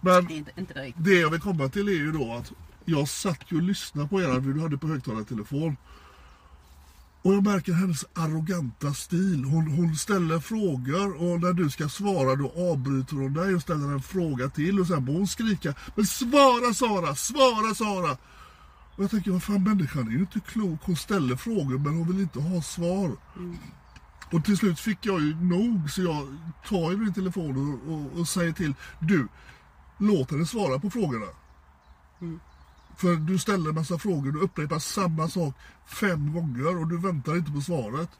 Men 0.00 0.26
Det 0.26 0.34
inte, 0.34 0.52
inte 0.56 0.92
det 0.96 1.20
jag 1.20 1.30
vill 1.30 1.40
komma 1.40 1.68
till 1.68 1.88
är 1.88 1.92
ju 1.92 2.12
då 2.12 2.32
att 2.32 2.52
jag 2.84 3.08
satt 3.08 3.52
ju 3.52 3.56
och 3.56 3.62
lyssnade 3.62 4.08
på 4.08 4.20
er, 4.22 4.40
du 4.40 4.60
hade 4.60 4.78
på 4.78 4.86
högtalartelefon. 4.86 5.76
Och 7.22 7.34
jag 7.34 7.44
märker 7.44 7.72
hennes 7.72 8.04
arroganta 8.14 8.94
stil. 8.94 9.44
Hon, 9.44 9.66
hon 9.70 9.96
ställer 9.96 10.40
frågor 10.40 11.22
och 11.22 11.40
när 11.40 11.52
du 11.52 11.70
ska 11.70 11.88
svara 11.88 12.36
då 12.36 12.52
avbryter 12.72 13.16
hon 13.16 13.34
dig 13.34 13.54
och 13.54 13.62
ställer 13.62 13.92
en 13.92 14.02
fråga 14.02 14.48
till 14.48 14.80
och 14.80 14.86
sen 14.86 15.04
börjar 15.04 15.18
hon 15.18 15.28
skrika 15.28 15.74
Men 15.94 16.06
svara 16.06 16.74
Sara, 16.74 17.14
svara 17.14 17.74
Sara! 17.74 18.16
Och 18.98 19.04
jag 19.04 19.10
tänker, 19.10 19.30
vad 19.30 19.42
fan 19.42 19.62
människan 19.62 20.08
är 20.08 20.12
ju 20.12 20.18
inte 20.18 20.40
klok. 20.40 20.80
Hon 20.82 20.96
ställer 20.96 21.36
frågor 21.36 21.78
men 21.78 21.96
hon 21.96 22.06
vill 22.06 22.20
inte 22.20 22.40
ha 22.40 22.62
svar. 22.62 23.16
Och 24.32 24.44
till 24.44 24.56
slut 24.56 24.80
fick 24.80 25.06
jag 25.06 25.20
ju 25.20 25.34
nog 25.34 25.90
så 25.90 26.02
jag 26.02 26.26
tar 26.68 26.90
ju 26.90 26.96
min 26.96 27.14
telefon 27.14 27.56
och, 27.56 27.94
och, 27.94 28.20
och 28.20 28.28
säger 28.28 28.52
till 28.52 28.74
Du, 28.98 29.28
låt 29.98 30.30
henne 30.30 30.46
svara 30.46 30.78
på 30.78 30.90
frågorna. 30.90 31.26
För 32.96 33.16
du 33.16 33.38
ställer 33.38 33.68
en 33.68 33.74
massa 33.74 33.98
frågor, 33.98 34.32
du 34.32 34.40
upprepar 34.40 34.78
samma 34.78 35.28
sak 35.28 35.54
fem 35.86 36.32
gånger 36.32 36.76
och 36.76 36.88
du 36.88 36.98
väntar 36.98 37.36
inte 37.36 37.52
på 37.52 37.60
svaret. 37.60 38.10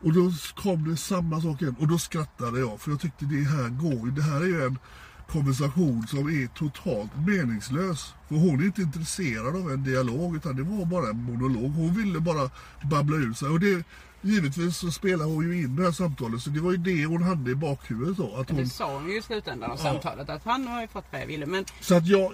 Och 0.00 0.12
då 0.12 0.32
kom 0.56 0.88
det 0.88 0.96
samma 0.96 1.40
sak 1.40 1.62
igen 1.62 1.76
och 1.80 1.88
då 1.88 1.98
skrattade 1.98 2.60
jag 2.60 2.80
för 2.80 2.90
jag 2.90 3.00
tyckte 3.00 3.24
det 3.24 3.44
här 3.44 3.68
går 3.68 4.08
ju, 4.08 4.10
det 4.10 4.22
här 4.22 4.40
är 4.40 4.46
ju 4.46 4.64
en 4.64 4.78
konversation 5.28 6.06
som 6.06 6.28
är 6.28 6.46
totalt 6.46 7.10
meningslös. 7.26 8.14
För 8.28 8.34
hon 8.34 8.60
är 8.60 8.64
inte 8.64 8.82
intresserad 8.82 9.56
av 9.56 9.70
en 9.70 9.84
dialog 9.84 10.36
utan 10.36 10.56
det 10.56 10.62
var 10.62 10.84
bara 10.84 11.10
en 11.10 11.22
monolog. 11.22 11.70
Hon 11.70 11.94
ville 11.94 12.20
bara 12.20 12.50
babbla 12.82 13.16
ut 13.16 13.38
sig 13.38 13.48
och 13.48 13.60
det 13.60 13.84
Givetvis 14.24 14.76
så 14.76 14.90
spelar 14.90 15.24
hon 15.24 15.44
ju 15.44 15.62
in 15.62 15.76
det 15.76 15.82
här 15.82 15.92
samtalet 15.92 16.42
så 16.42 16.50
det 16.50 16.60
var 16.60 16.70
ju 16.70 16.76
det 16.76 17.04
hon 17.06 17.22
hade 17.22 17.50
i 17.50 17.54
bakhuvudet 17.54 18.16
då. 18.16 18.36
Att 18.36 18.50
hon, 18.50 18.58
Det 18.58 18.66
sa 18.66 18.94
hon 18.94 19.10
ju 19.10 19.18
i 19.18 19.22
slutändan 19.22 19.70
av 19.70 19.76
samtalet 19.76 20.28
att 20.28 20.44
han 20.44 20.66
har 20.66 20.80
ju 20.80 20.88
fått 20.88 21.04
vad 21.12 21.20
jag 21.20 21.26
ville. 21.26 21.46
Men 21.46 21.64
Så 21.80 21.94
att 21.94 22.06
jag, 22.06 22.32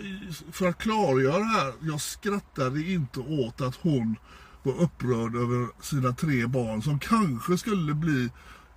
för 0.52 0.68
att 0.68 0.78
klargöra 0.78 1.44
här, 1.44 1.73
jag 1.80 2.00
skrattade 2.00 2.92
inte 2.92 3.20
åt 3.20 3.61
att 3.61 3.75
hon 3.75 4.16
var 4.62 4.73
upprörd 4.73 5.37
över 5.37 5.82
sina 5.82 6.12
tre 6.12 6.47
barn 6.47 6.82
som 6.82 6.99
kanske 6.99 7.59
skulle 7.59 7.94
bli 7.94 8.30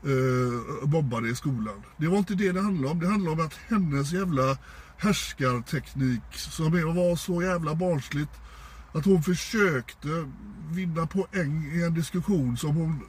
eh, 0.06 0.88
mobbade 0.88 1.30
i 1.30 1.36
skolan. 1.36 1.84
Det 1.98 2.08
var 2.08 2.18
inte 2.18 2.36
det 2.36 2.52
det 2.52 2.62
handlade 2.62 2.92
om. 2.92 3.00
Det 3.00 3.08
handlade 3.08 3.42
om 3.42 3.48
att 3.48 3.54
hennes 3.68 4.14
jävla 4.14 4.58
härskarteknik 4.98 6.22
som 6.32 6.72
var 6.72 7.16
så 7.16 7.42
jävla 7.42 7.76
barnsligt 7.76 8.32
att 8.94 9.06
hon 9.06 9.24
försökte 9.24 10.30
vinna 10.72 11.08
poäng 11.08 11.72
i 11.74 11.84
en 11.84 11.94
diskussion 11.94 12.58
som 12.58 12.76
hon 12.76 13.00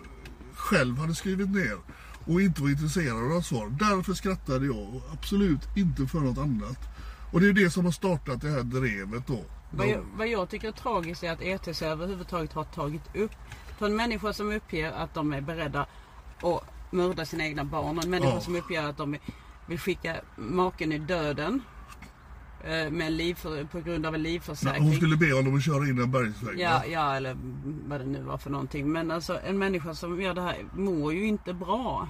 själv 0.55 0.99
hade 0.99 1.15
skrivit 1.15 1.51
ner 1.51 1.79
och 2.25 2.41
inte 2.41 2.63
var 2.63 2.69
intresserad 2.69 3.33
av 3.33 3.41
svar. 3.41 3.77
Därför 3.81 4.15
skrattade 4.15 4.67
jag 4.67 4.95
och 4.95 5.03
absolut 5.13 5.77
inte 5.77 6.07
för 6.07 6.19
något 6.19 6.39
annat. 6.39 6.79
Och 7.33 7.41
det 7.41 7.49
är 7.49 7.53
det 7.53 7.71
som 7.71 7.85
har 7.85 7.93
startat 7.93 8.41
det 8.41 8.51
här 8.51 8.63
drevet 8.63 9.27
då. 9.27 9.45
vad 9.71 9.89
jag, 9.89 10.05
vad 10.17 10.29
jag 10.29 10.51
tycker 10.51 10.69
är 10.69 10.73
tragiskt 10.73 11.23
är 11.23 11.33
att 11.33 11.43
ETC 11.43 11.83
överhuvudtaget 11.83 12.53
har 12.53 12.65
tagit 12.65 13.17
upp 13.17 13.33
för 13.79 13.87
en 13.87 13.97
människa 13.97 14.33
som 14.33 14.53
uppger 14.53 14.93
att 14.93 15.15
de 15.15 15.33
är 15.33 15.41
beredda 15.41 15.87
att 16.43 16.74
mörda 16.95 17.25
sina 17.25 17.45
egna 17.45 17.65
barn. 17.65 17.99
En 17.99 18.11
människa 18.11 18.35
Ja. 18.35 18.41
som 18.41 18.57
uppger 18.57 18.83
att 18.83 18.97
de 18.97 19.17
vill 19.67 19.79
skicka 19.79 20.17
maken 20.37 20.93
i 20.93 20.99
döden. 20.99 21.63
eh, 22.65 22.91
Med 22.91 23.13
liv, 23.13 23.39
på 23.73 23.81
grund 23.81 24.07
av 24.07 24.15
en 24.15 24.23
livförsäkring. 24.23 24.83
hon 24.83 24.93
skulle 24.95 25.17
be 25.17 25.33
honom 25.35 25.57
att 25.57 25.65
köra 25.65 25.85
in 25.89 25.99
en 26.03 26.11
bergsvägg. 26.11 26.61
Ja, 26.61 26.71
va? 26.71 26.83
ja, 26.87 27.17
eller 27.17 27.37
vad 27.89 28.01
det 28.01 28.07
nu 28.07 28.23
var 28.23 28.39
för 28.39 28.51
någonting. 28.51 28.93
Men 28.93 29.11
alltså 29.11 29.41
en 29.41 29.59
människa 29.59 29.95
som 29.95 30.21
gör 30.23 30.35
det 30.35 30.43
här 30.43 30.57
mår 30.77 31.13
ju 31.15 31.27
inte 31.27 31.53
bra. 31.55 32.09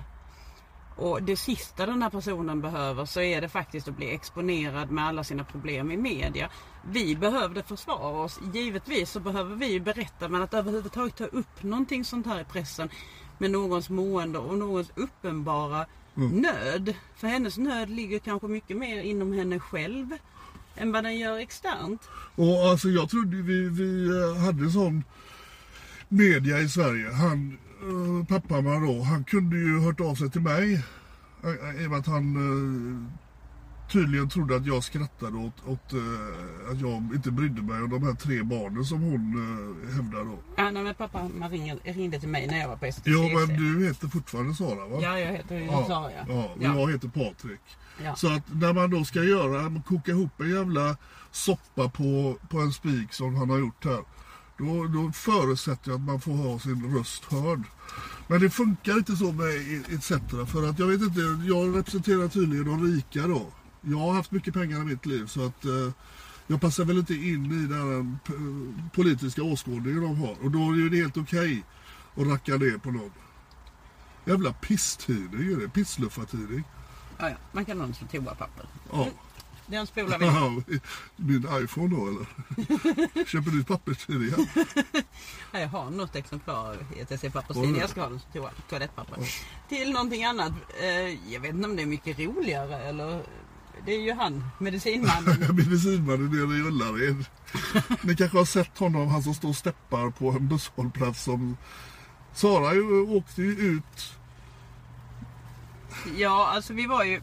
Och 0.96 1.22
det 1.22 1.36
sista 1.36 1.86
den 1.86 2.02
här 2.02 2.10
personen 2.10 2.60
behöver 2.60 3.04
så 3.04 3.20
är 3.20 3.40
det 3.40 3.48
faktiskt 3.48 3.88
att 3.88 3.96
bli 3.96 4.14
exponerad 4.14 4.90
med 4.90 5.04
alla 5.04 5.24
sina 5.24 5.44
problem 5.44 5.90
i 5.90 5.96
media. 5.96 6.50
Vi 6.90 7.16
behövde 7.16 7.62
försvara 7.62 8.22
oss. 8.24 8.40
Givetvis 8.54 9.10
så 9.10 9.20
behöver 9.20 9.56
vi 9.56 9.80
berätta 9.80 10.28
men 10.28 10.42
att 10.42 10.54
överhuvudtaget 10.54 11.16
ta 11.16 11.24
upp 11.24 11.62
någonting 11.62 12.04
sånt 12.04 12.26
här 12.26 12.40
i 12.40 12.44
pressen 12.44 12.88
med 13.38 13.50
någons 13.50 13.90
mående 13.90 14.38
och 14.38 14.58
någons 14.58 14.92
uppenbara 14.94 15.86
nöd. 16.14 16.94
För 17.16 17.26
hennes 17.26 17.58
nöd 17.58 17.90
ligger 17.90 18.18
kanske 18.18 18.48
mycket 18.48 18.76
mer 18.76 19.02
inom 19.02 19.32
henne 19.32 19.58
själv 19.58 20.06
än 20.76 20.92
vad 20.92 21.04
den 21.04 21.18
gör 21.18 21.38
externt. 21.38 22.08
Och 22.36 22.70
alltså 22.70 22.88
jag 22.88 23.10
trodde 23.10 23.36
vi, 23.36 23.68
vi 23.68 24.06
eh, 24.06 24.44
hade 24.44 24.70
sån 24.70 25.04
media 26.08 26.58
i 26.58 26.68
Sverige. 26.68 27.10
Han, 27.10 27.58
eh, 27.82 28.26
Papphammar 28.26 28.80
då, 28.86 29.02
han 29.02 29.24
kunde 29.24 29.56
ju 29.56 29.80
hört 29.80 30.00
av 30.00 30.14
sig 30.14 30.30
till 30.30 30.40
mig. 30.40 30.74
eh, 31.44 31.82
I 31.82 31.86
och 31.86 31.90
med 31.90 31.98
att 32.00 32.06
han 32.06 32.36
eh, 32.36 33.10
tydligen 33.92 34.28
trodde 34.28 34.56
att 34.56 34.66
jag 34.66 34.84
skrattade 34.84 35.36
åt, 35.38 35.66
åt 35.66 35.92
eh, 35.92 36.70
att 36.72 36.80
jag 36.80 36.92
inte 37.14 37.30
brydde 37.30 37.62
mig 37.62 37.82
om 37.82 37.90
de 37.90 38.02
här 38.02 38.14
tre 38.14 38.42
barnen 38.42 38.84
som 38.84 39.00
hon 39.02 39.14
eh, 39.88 39.94
hävdar 39.94 40.24
då. 40.24 40.38
Ja, 40.56 40.70
nej, 40.70 40.82
men 40.82 40.94
pappa 40.94 41.28
man 41.38 41.50
ringde, 41.50 41.74
ringde 41.84 42.20
till 42.20 42.28
mig 42.28 42.46
när 42.46 42.58
jag 42.58 42.68
var 42.68 42.76
på 42.76 42.92
STCC. 42.92 43.06
Ja 43.06 43.28
men 43.46 43.56
du 43.56 43.86
heter 43.86 44.08
fortfarande 44.08 44.54
Sara 44.54 44.88
va? 44.88 44.98
Ja, 45.02 45.18
jag 45.18 45.32
heter 45.32 45.56
ju 45.58 45.64
Ja, 45.64 45.84
Sara. 45.88 46.10
ja, 46.28 46.44
och 46.44 46.62
ja. 46.62 46.80
jag 46.80 46.92
heter 46.92 47.08
Patrik. 47.08 47.60
Ja. 48.04 48.14
Så 48.16 48.32
att 48.32 48.42
när 48.54 48.72
man 48.72 48.90
då 48.90 49.04
ska 49.04 49.22
göra, 49.22 49.82
koka 49.86 50.10
ihop 50.12 50.40
en 50.40 50.50
jävla 50.50 50.96
soppa 51.30 51.88
på, 51.88 52.36
på 52.50 52.58
en 52.58 52.72
spik 52.72 53.12
som 53.12 53.34
han 53.34 53.50
har 53.50 53.58
gjort 53.58 53.84
här. 53.84 54.00
Då, 54.58 54.84
då 54.86 55.12
förutsätter 55.12 55.90
jag 55.90 56.00
att 56.00 56.06
man 56.06 56.20
får 56.20 56.32
ha 56.32 56.58
sin 56.58 56.96
röst 56.96 57.24
hörd. 57.24 57.62
Men 58.28 58.40
det 58.40 58.50
funkar 58.50 58.92
inte 58.92 59.16
så 59.16 59.32
med 59.32 59.48
ETC 59.92 60.08
för 60.52 60.68
att 60.68 60.78
jag 60.78 60.86
vet 60.86 61.00
inte, 61.02 61.20
jag 61.48 61.76
representerar 61.76 62.28
tydligen 62.28 62.64
de 62.66 62.86
rika 62.86 63.26
då. 63.26 63.46
Jag 63.80 63.98
har 63.98 64.12
haft 64.14 64.30
mycket 64.30 64.54
pengar 64.54 64.80
i 64.80 64.84
mitt 64.84 65.06
liv 65.06 65.26
så 65.26 65.46
att 65.46 65.64
eh, 65.64 65.90
jag 66.46 66.60
passar 66.60 66.84
väl 66.84 66.98
inte 66.98 67.14
in 67.14 67.64
i 67.64 67.66
den 67.66 68.18
p- 68.26 68.32
politiska 68.94 69.42
åskådningen 69.42 70.02
de 70.02 70.16
har. 70.16 70.36
Och 70.44 70.50
då 70.50 70.58
är 70.58 70.90
det 70.90 70.96
helt 70.96 71.16
okej 71.16 71.64
att 72.16 72.26
racka 72.26 72.56
ner 72.56 72.78
på 72.78 72.90
någon. 72.90 73.10
Jävla 74.24 74.52
pisstidning 74.52 75.52
är 75.52 75.56
det, 75.56 75.68
pissluffartidning. 75.68 76.64
Ja, 77.18 77.28
ja. 77.30 77.36
Man 77.52 77.64
kan 77.64 77.78
ha 77.80 77.86
den 77.86 77.94
som 77.94 78.08
toapapper. 78.08 78.66
Ja. 78.92 79.08
Den 79.66 79.86
spolar 79.86 80.18
vi. 80.66 80.80
Min 81.16 81.46
iPhone 81.62 81.96
då 81.96 82.06
eller? 82.08 82.26
Köper 83.26 83.50
du 83.50 83.64
papperstidningar? 83.64 84.38
Ja, 85.52 85.60
jag 85.60 85.68
har 85.68 85.90
något 85.90 86.16
exemplar 86.16 86.76
i 86.96 87.00
ett 87.00 87.32
papperstidning. 87.32 87.80
Jag 87.80 87.90
ska 87.90 88.00
ha 88.02 88.08
den 88.08 88.20
som 88.20 88.30
toa- 88.42 88.50
toalettpapper. 88.68 89.18
Till 89.68 89.90
någonting 89.92 90.24
annat. 90.24 90.52
Eh, 90.82 91.32
Jag 91.32 91.40
vet 91.40 91.54
inte 91.54 91.68
om 91.68 91.76
det 91.76 91.82
är 91.82 91.86
mycket 91.86 92.18
roligare 92.18 92.78
eller... 92.78 93.22
Det 93.86 93.92
är 93.94 94.00
ju 94.00 94.12
han, 94.12 94.44
medicinmannen. 94.58 95.56
Medicinmannen 95.56 96.26
nere 96.26 96.56
i 96.58 96.60
Ullared. 96.62 97.24
Ni 98.02 98.16
kanske 98.16 98.38
har 98.38 98.44
sett 98.44 98.78
honom, 98.78 99.08
han 99.08 99.22
som 99.22 99.34
står 99.34 99.48
och 99.48 99.56
steppar 99.56 100.10
på 100.10 100.30
en 100.30 100.48
busshållplats 100.48 101.22
som... 101.22 101.56
Sara 102.34 102.74
ju, 102.74 103.00
åkte 103.00 103.42
ju 103.42 103.50
ut. 103.52 104.14
Ja, 106.16 106.46
alltså 106.48 106.72
vi 106.72 106.86
var 106.86 107.04
ju... 107.04 107.22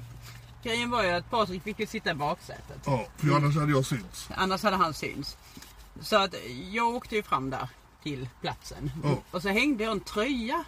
Grejen 0.64 0.90
var 0.90 1.04
ju 1.04 1.10
att 1.10 1.30
Patrik 1.30 1.64
fick 1.64 1.80
ju 1.80 1.86
sitta 1.86 2.12
i 2.12 2.14
baksätet. 2.14 2.82
Ja, 2.86 3.06
för 3.18 3.36
annars 3.36 3.56
hade 3.56 3.72
jag 3.72 3.86
synts. 3.86 4.30
Annars 4.36 4.64
hade 4.64 4.76
han 4.78 4.94
syns. 4.94 5.38
Så 6.02 6.16
att 6.16 6.36
jag 6.72 6.88
åkte 6.88 7.16
ju 7.16 7.24
fram 7.24 7.50
där 7.50 7.68
till 8.04 8.30
platsen. 8.42 8.92
Ja. 9.04 9.18
Och 9.32 9.42
så 9.42 9.50
hängde 9.50 9.84
jag 9.84 9.92
en 9.92 10.00
tröja 10.00 10.64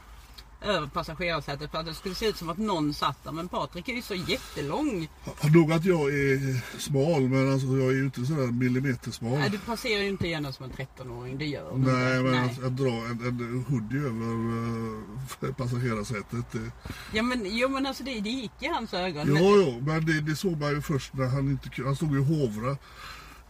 över 0.63 0.87
passagerarsätet 0.87 1.71
för 1.71 1.77
att 1.77 1.85
det 1.85 1.93
skulle 1.93 2.15
se 2.15 2.25
ut 2.25 2.37
som 2.37 2.49
att 2.49 2.57
någon 2.57 2.93
satt 2.93 3.23
där. 3.23 3.31
Men 3.31 3.47
Patrik 3.47 3.89
är 3.89 3.93
ju 3.93 4.01
så 4.01 4.15
jättelång. 4.15 5.09
Nog 5.53 5.71
att 5.71 5.85
jag 5.85 6.13
är 6.13 6.79
smal, 6.79 7.21
men 7.21 7.53
alltså 7.53 7.67
jag 7.67 7.87
är 7.87 7.91
ju 7.91 8.03
inte 8.03 8.25
sådär 8.25 8.47
millimetersmal. 8.47 9.39
Nej, 9.39 9.49
du 9.49 9.57
passerar 9.57 10.01
ju 10.01 10.09
inte 10.09 10.27
igenom 10.27 10.53
som 10.53 10.65
en 10.65 10.71
13-åring. 10.71 11.37
Det 11.37 11.45
gör 11.45 11.69
du 11.69 11.75
inte. 11.75 11.91
Nej, 11.91 12.23
men 12.23 12.31
Nej. 12.31 12.49
Att, 12.49 12.63
att 12.63 12.77
dra 12.77 12.91
en, 12.91 13.19
en 13.21 13.65
hoodie 13.69 13.99
över 13.99 14.33
uh, 15.47 15.53
passagerarsätet. 15.57 16.51
Det, 16.51 16.71
Ja, 17.13 17.23
men, 17.23 17.41
jo, 17.45 17.69
men 17.69 17.85
alltså 17.85 18.03
det, 18.03 18.19
det 18.19 18.29
gick 18.29 18.51
i 18.59 18.67
hans 18.67 18.93
ögon. 18.93 19.23
Jo, 19.27 19.33
men, 19.33 19.43
jo, 19.43 19.81
men 19.85 20.05
det, 20.05 20.21
det 20.21 20.35
såg 20.35 20.57
man 20.57 20.71
ju 20.71 20.81
först 20.81 21.13
när 21.13 21.27
han 21.27 21.49
inte 21.49 21.83
Han 21.83 21.95
stod 21.95 22.13
ju 22.13 22.19
och 22.19 22.25
hovra. 22.25 22.77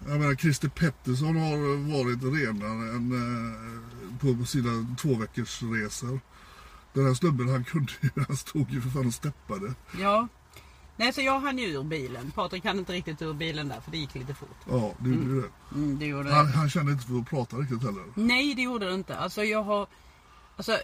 Jag 0.07 0.19
menar, 0.19 0.35
Christer 0.35 0.69
Pettersson 0.69 1.35
har 1.35 1.57
varit 1.97 2.23
renare 2.23 2.95
än 2.95 3.11
eh, 3.11 4.39
på 4.39 4.45
sina 4.45 4.95
två 5.01 5.15
veckors 5.15 5.63
resor. 5.63 6.19
Den 6.93 7.05
här 7.05 7.13
snubben 7.13 7.49
han 7.49 7.63
kunde 7.63 7.91
ju, 8.01 8.09
han 8.27 8.37
stod 8.37 8.71
ju 8.71 8.81
för 8.81 8.89
fan 8.89 9.07
och 9.07 9.13
steppade. 9.13 9.73
Ja. 9.99 10.27
Nej, 10.95 11.13
så 11.13 11.21
jag 11.21 11.39
hann 11.39 11.57
ju 11.57 11.65
ur 11.65 11.83
bilen. 11.83 12.31
Patrik 12.31 12.65
hann 12.65 12.79
inte 12.79 12.93
riktigt 12.93 13.21
ur 13.21 13.33
bilen 13.33 13.67
där 13.67 13.79
för 13.81 13.91
det 13.91 13.97
gick 13.97 14.15
lite 14.15 14.33
fort. 14.33 14.57
Ja, 14.69 14.93
det 14.99 15.09
gjorde 15.09 15.33
ju 15.33 15.41
det. 15.41 15.75
Mm, 15.75 15.99
det 15.99 16.05
gjorde 16.05 16.29
det. 16.29 16.35
Han, 16.35 16.47
han 16.47 16.69
kände 16.69 16.91
inte 16.91 17.07
för 17.07 17.19
att 17.19 17.29
prata 17.29 17.57
riktigt 17.57 17.83
heller. 17.83 18.03
Nej, 18.15 18.55
det 18.55 18.61
gjorde 18.61 18.85
det 18.85 18.93
inte. 18.93 19.17
Alltså 19.17 19.43
jag 19.43 19.63
har... 19.63 19.87
Alltså, 20.57 20.77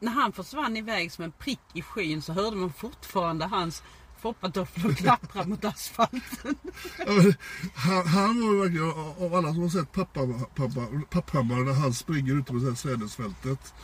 när 0.00 0.12
han 0.12 0.32
försvann 0.32 0.76
iväg 0.76 1.12
som 1.12 1.24
en 1.24 1.32
prick 1.32 1.60
i 1.72 1.82
skyn 1.82 2.22
så 2.22 2.32
hörde 2.32 2.56
man 2.56 2.72
fortfarande 2.72 3.46
hans 3.46 3.82
foppatofflor 4.24 4.92
klappra 4.94 5.44
mot 5.46 5.64
asfalten. 5.64 6.54
Ja, 6.98 7.32
Han, 7.74 8.06
han 8.06 8.40
var 8.40 8.52
ju 8.54 8.60
verkligen, 8.60 8.90
av 9.24 9.34
alla 9.34 9.52
som 9.52 9.62
har 9.62 9.68
sett 9.68 9.92
pappa, 9.92 10.20
Papphammar 11.10 11.56
när 11.64 11.72
han 11.72 11.94
springer 11.94 12.34
ute 12.34 12.52
på 12.52 12.74
sädesfältet. 12.76 13.74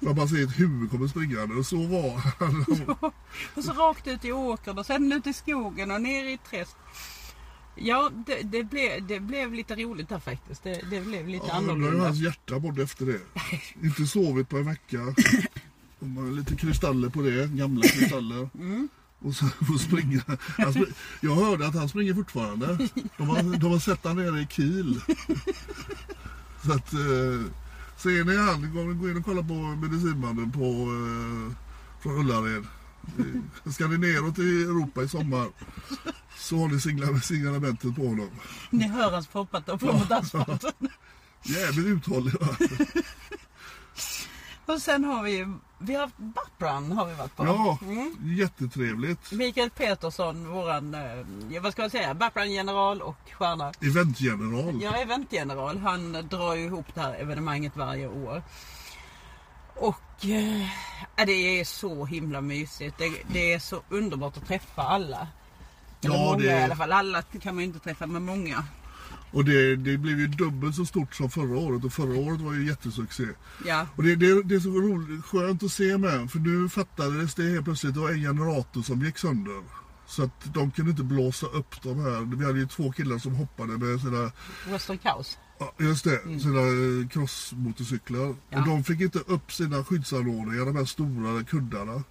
Man 0.00 0.14
bara 0.14 0.28
ser 0.28 0.44
ett 0.44 0.58
huvud 0.60 0.90
kommer 0.90 1.08
springande 1.08 1.54
och 1.54 1.66
så 1.66 1.76
var 1.76 2.16
han. 2.38 2.66
Och 3.54 3.64
så 3.64 3.72
rakt 3.72 4.06
ut 4.06 4.24
i 4.24 4.32
åkern 4.32 4.78
och 4.78 4.86
sen 4.86 5.12
ut 5.12 5.26
i 5.26 5.32
skogen 5.32 5.90
och 5.90 6.00
ner 6.02 6.24
i 6.24 6.32
ett 6.32 6.44
träsk. 6.50 6.76
Ja, 7.74 8.10
det, 8.26 8.42
det, 8.42 8.64
blev, 8.64 9.06
det 9.06 9.20
blev 9.20 9.52
lite 9.52 9.74
roligt 9.74 10.08
där 10.08 10.18
faktiskt. 10.18 10.62
Det, 10.62 10.80
det 10.90 11.00
blev 11.00 11.28
lite 11.28 11.46
Ja, 11.48 11.58
undrar 11.58 11.74
hur 11.74 11.80
annorlunda. 11.80 12.04
hans 12.06 12.18
hjärta 12.18 12.58
mådde 12.58 12.82
efter 12.82 13.06
det. 13.06 13.20
Inte 13.86 14.06
sovit 14.06 14.48
på 14.48 14.56
en 14.56 14.66
vecka. 14.66 14.98
Och 15.98 16.32
lite 16.32 16.56
kristaller 16.56 17.08
på 17.08 17.22
det, 17.22 17.46
gamla 17.56 17.82
kristaller. 17.82 18.50
Mm. 18.54 18.88
Och 19.24 19.34
så 19.36 19.46
får 19.48 19.78
springa. 19.78 20.22
Han 20.58 20.72
spr- 20.72 20.92
jag 21.20 21.34
hörde 21.34 21.66
att 21.66 21.74
han 21.74 21.88
springer 21.88 22.14
fortfarande. 22.14 22.88
De 23.16 23.28
har, 23.28 23.56
de 23.58 23.72
har 23.72 23.78
sett 23.78 24.04
han 24.04 24.16
nere 24.16 24.40
i 24.40 24.46
Kiel. 24.50 25.00
Så 26.64 26.72
att, 26.72 26.92
eh, 26.92 27.50
ser 27.96 28.24
ni 28.24 28.36
han, 28.36 28.74
gå, 29.00 29.08
in 29.10 29.16
och 29.16 29.24
kolla 29.24 29.42
på 29.42 29.54
medicinmannen 29.54 30.52
på, 30.52 30.60
eh, 30.60 31.56
från 32.02 32.18
Ullared. 32.18 32.66
Ska 33.74 33.86
ni 33.86 33.98
neråt 33.98 34.38
i 34.38 34.62
Europa 34.62 35.02
i 35.02 35.08
sommar 35.08 35.48
så 36.38 36.56
har 36.58 36.68
ni 36.68 36.80
signa- 36.80 37.20
signalementet 37.20 37.96
på 37.96 38.06
honom. 38.08 38.30
Ni 38.70 38.88
hör 38.88 39.10
hans 39.10 39.26
foppatofflor 39.28 39.92
mot 39.92 40.10
asfalten. 40.10 40.72
Jävligt 41.42 41.86
uthållig 41.86 42.34
va? 42.40 42.48
Och 44.66 44.82
sen 44.82 45.04
har 45.04 45.22
vi 45.22 45.46
vi 45.82 45.94
har 45.94 46.00
haft 46.02 46.16
Buprun 46.18 46.92
har 46.92 47.06
vi 47.06 47.14
varit 47.14 47.36
på. 47.36 47.46
Ja, 47.46 47.78
Mm. 47.82 48.14
jättetrevligt. 48.22 49.32
Mikael 49.32 49.70
Petersson, 49.70 50.48
våran, 50.48 50.94
eh, 50.94 51.62
vad 51.62 51.72
ska 51.72 51.82
man 51.82 51.90
säga, 51.90 52.14
Buprun-general 52.14 53.02
och 53.02 53.16
stjärna. 53.32 53.72
Eventgeneral. 53.80 54.82
Ja, 54.82 54.96
eventgeneral. 54.96 55.78
Han 55.78 56.12
drar 56.12 56.54
ju 56.54 56.64
ihop 56.64 56.86
det 56.94 57.00
här 57.00 57.14
evenemanget 57.14 57.76
varje 57.76 58.08
år. 58.08 58.42
Och 59.76 60.24
eh, 60.24 60.68
det 61.26 61.60
är 61.60 61.64
så 61.64 62.04
himla 62.04 62.40
mysigt. 62.40 62.98
Det, 62.98 63.12
det 63.32 63.52
är 63.52 63.58
så 63.58 63.82
underbart 63.88 64.36
att 64.36 64.46
träffa 64.48 64.82
alla. 64.82 65.26
Eller 66.04 66.14
Ja, 66.14 66.24
många 66.24 66.36
det- 66.38 66.44
i 66.60 66.62
alla 66.62 66.76
fall. 66.76 66.92
Alla 66.92 67.22
kan 67.22 67.54
man 67.54 67.62
ju 67.64 67.66
inte 67.68 67.78
träffa, 67.78 68.06
men 68.06 68.22
många. 68.24 68.64
Och 69.32 69.44
det, 69.44 69.76
det 69.76 69.98
blev 69.98 70.20
ju 70.20 70.26
dubbelt 70.26 70.76
så 70.76 70.84
stort 70.86 71.14
som 71.14 71.30
förra 71.30 71.58
året 71.58 71.84
och 71.84 71.92
förra 71.92 72.18
året 72.18 72.40
var 72.40 72.52
ju 72.52 72.66
jättesuccé. 72.66 73.24
Ja, 73.66 73.86
Och 73.96 74.02
det, 74.02 74.16
det, 74.16 74.42
det 74.42 74.54
är 74.54 74.60
så 74.60 74.68
roligt, 74.68 75.24
skönt 75.24 75.62
att 75.62 75.72
se 75.72 75.98
med 75.98 76.30
för 76.30 76.38
nu 76.38 76.68
fattades 76.68 77.34
det 77.34 77.42
helt 77.42 77.64
plötsligt, 77.64 77.94
det 77.94 78.00
var 78.00 78.10
en 78.10 78.20
generator 78.20 78.82
som 78.82 79.04
gick 79.04 79.18
sönder. 79.18 79.62
Så 80.06 80.22
att 80.22 80.54
de 80.54 80.70
kunde 80.70 80.90
inte 80.90 81.02
blåsa 81.02 81.46
upp 81.46 81.82
de 81.82 82.00
här. 82.00 82.36
Vi 82.36 82.44
hade 82.44 82.58
ju 82.58 82.66
två 82.66 82.92
killar 82.92 83.18
som 83.18 83.34
hoppade 83.34 83.78
med 83.78 84.00
sina, 84.00 84.32
Western 84.68 84.98
Cows. 84.98 85.38
ja, 85.58 85.74
just 85.78 86.04
det, 86.04 86.20
sina 86.40 86.60
eh, 86.60 87.08
crossmotorcyklar. 87.08 88.34
Ja. 88.50 88.60
Och 88.60 88.66
de 88.66 88.84
fick 88.84 89.00
inte 89.00 89.18
upp 89.18 89.52
sina 89.52 89.84
skyddsanordningar, 89.84 90.66
de 90.66 90.76
här 90.76 90.84
stora 90.84 91.44
kuddarna. 91.44 92.02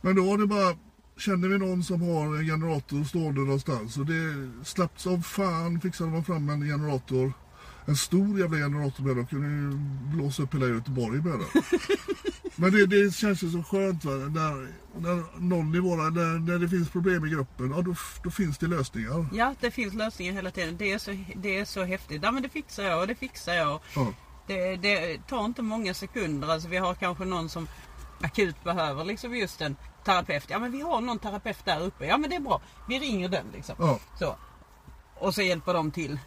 Men 0.00 0.16
då 0.16 0.24
var 0.24 0.38
det 0.38 0.46
bara, 0.46 0.76
känner 1.22 1.48
vi 1.48 1.58
någon 1.58 1.84
som 1.84 2.02
har 2.02 2.36
en 2.36 2.46
generator 2.46 3.04
stående 3.04 3.40
någonstans 3.40 3.96
och 3.96 4.06
det 4.06 4.50
snabbt 4.64 5.00
som 5.00 5.22
fan 5.22 5.80
fixade 5.80 6.10
man 6.10 6.24
fram 6.24 6.48
en 6.48 6.60
generator. 6.60 7.32
En 7.84 7.96
stor 7.96 8.40
jävla 8.40 8.56
generator 8.56 9.04
med. 9.04 9.16
De 9.16 9.26
kunde 9.26 9.48
ju 9.48 9.78
blåsa 10.16 10.42
upp 10.42 10.54
hela 10.54 10.66
Göteborg 10.66 11.20
med 11.20 11.32
den. 11.32 11.62
Men 12.56 12.72
det, 12.72 12.86
det 12.86 13.14
känns 13.14 13.42
ju 13.42 13.50
så 13.50 13.62
skönt 13.62 14.04
va? 14.04 14.12
När, 14.12 14.68
när 15.00 15.40
någon 15.40 15.74
i 15.74 15.78
våra, 15.78 16.10
när, 16.10 16.38
när 16.38 16.58
det 16.58 16.68
finns 16.68 16.90
problem 16.90 17.26
i 17.26 17.30
gruppen, 17.30 17.70
ja 17.70 17.82
då, 17.82 17.94
då 18.24 18.30
finns 18.30 18.58
det 18.58 18.66
lösningar. 18.66 19.26
Ja, 19.32 19.54
det 19.60 19.70
finns 19.70 19.94
lösningar 19.94 20.32
hela 20.32 20.50
tiden. 20.50 20.76
Det 20.76 20.92
är 20.92 20.98
så, 20.98 21.16
det 21.36 21.58
är 21.58 21.64
så 21.64 21.84
häftigt. 21.84 22.22
Ja, 22.22 22.30
men 22.30 22.42
det 22.42 22.48
fixar 22.48 22.82
jag 22.82 23.00
och 23.00 23.06
det 23.06 23.14
fixar 23.14 23.54
jag. 23.54 23.80
Ja. 23.94 24.12
Det, 24.46 24.76
det 24.76 25.18
tar 25.28 25.44
inte 25.44 25.62
många 25.62 25.94
sekunder. 25.94 26.48
Alltså, 26.48 26.68
vi 26.68 26.76
har 26.76 26.94
kanske 26.94 27.24
någon 27.24 27.48
som 27.48 27.68
akut 28.20 28.64
behöver 28.64 29.04
liksom 29.04 29.36
just 29.36 29.60
en 29.60 29.76
terapeut. 30.04 30.44
Ja, 30.48 30.58
men 30.58 30.72
vi 30.72 30.80
har 30.80 31.00
någon 31.00 31.18
terapeut 31.18 31.64
där 31.64 31.80
uppe. 31.80 32.06
Ja, 32.06 32.16
men 32.18 32.30
det 32.30 32.36
är 32.36 32.40
bra. 32.40 32.60
Vi 32.88 32.98
ringer 32.98 33.28
den 33.28 33.46
liksom. 33.52 33.74
Ja. 33.78 33.98
Så. 34.18 34.36
Och 35.18 35.34
så 35.34 35.42
hjälper 35.42 35.74
de 35.74 35.90
till. 35.90 36.18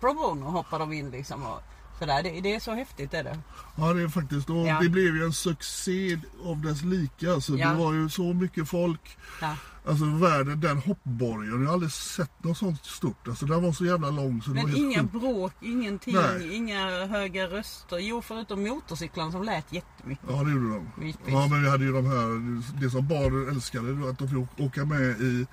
Pro 0.00 0.14
bono 0.14 0.44
hoppar 0.44 0.78
de 0.78 0.92
in 0.92 1.10
liksom. 1.10 1.42
Och 1.46 1.62
Sådär, 1.98 2.22
det, 2.22 2.40
det 2.40 2.54
är 2.54 2.60
så 2.60 2.72
häftigt 2.74 3.14
är 3.14 3.24
det. 3.24 3.38
Ja 3.76 3.92
det 3.92 4.02
är 4.02 4.08
faktiskt. 4.08 4.50
Och 4.50 4.66
Ja. 4.66 4.78
Det 4.80 4.88
blev 4.88 5.16
ju 5.16 5.24
en 5.24 5.32
succé 5.32 6.18
av 6.44 6.60
dess 6.60 6.82
lika. 6.82 7.40
Så 7.40 7.56
Ja. 7.56 7.68
Det 7.68 7.74
var 7.74 7.92
ju 7.92 8.08
så 8.08 8.22
mycket 8.22 8.68
folk. 8.68 9.18
Ja. 9.40 9.56
Alltså 9.86 10.04
världen, 10.04 10.60
den 10.60 10.78
hoppborgen. 10.78 11.60
Jag 11.60 11.66
har 11.66 11.72
aldrig 11.74 11.92
sett 11.92 12.44
något 12.44 12.58
sånt 12.58 12.84
stort. 12.86 13.28
Alltså 13.28 13.46
den 13.46 13.62
var 13.62 13.72
så 13.72 13.84
jävla 13.84 14.10
lång 14.10 14.42
så 14.42 14.50
det 14.50 14.56
var 14.56 14.62
Men 14.62 14.72
helt 14.74 14.78
inga 14.84 15.00
sjukt. 15.02 15.12
bråk, 15.12 15.52
ingenting, 15.60 16.14
Nej. 16.14 16.54
inga 16.56 17.06
höga 17.06 17.46
röster. 17.46 17.98
Jo, 17.98 18.22
förutom 18.22 18.62
motorcyklarna 18.62 19.32
som 19.32 19.42
lät 19.42 19.72
jättemycket. 19.72 20.24
Ja 20.28 20.42
det 20.44 20.50
gjorde 20.52 20.74
de. 20.74 21.12
Ja 21.26 21.46
men 21.50 21.62
vi 21.62 21.68
hade 21.70 21.84
ju 21.84 21.92
de 21.92 22.06
här, 22.06 22.80
det 22.80 22.90
som 22.90 23.08
barnen 23.08 23.48
älskade, 23.48 23.92
var 23.92 24.10
att 24.10 24.18
de 24.18 24.28
fick 24.28 24.60
åka 24.66 24.84
med 24.84 25.20
i, 25.20 25.46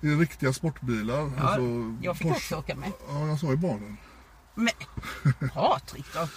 i 0.00 0.06
riktiga 0.14 0.52
sportbilar. 0.52 1.30
Ja, 1.38 1.58
jag 2.02 2.16
fick 2.16 2.26
Porsche. 2.26 2.36
också 2.36 2.56
åka 2.56 2.74
med. 2.76 2.92
Ja 3.08 3.26
jag 3.26 3.40
sa 3.40 3.50
ju 3.50 3.56
barnen. 3.56 3.96
Men, 4.54 4.68
Patrik 5.54 6.06
då? 6.14 6.28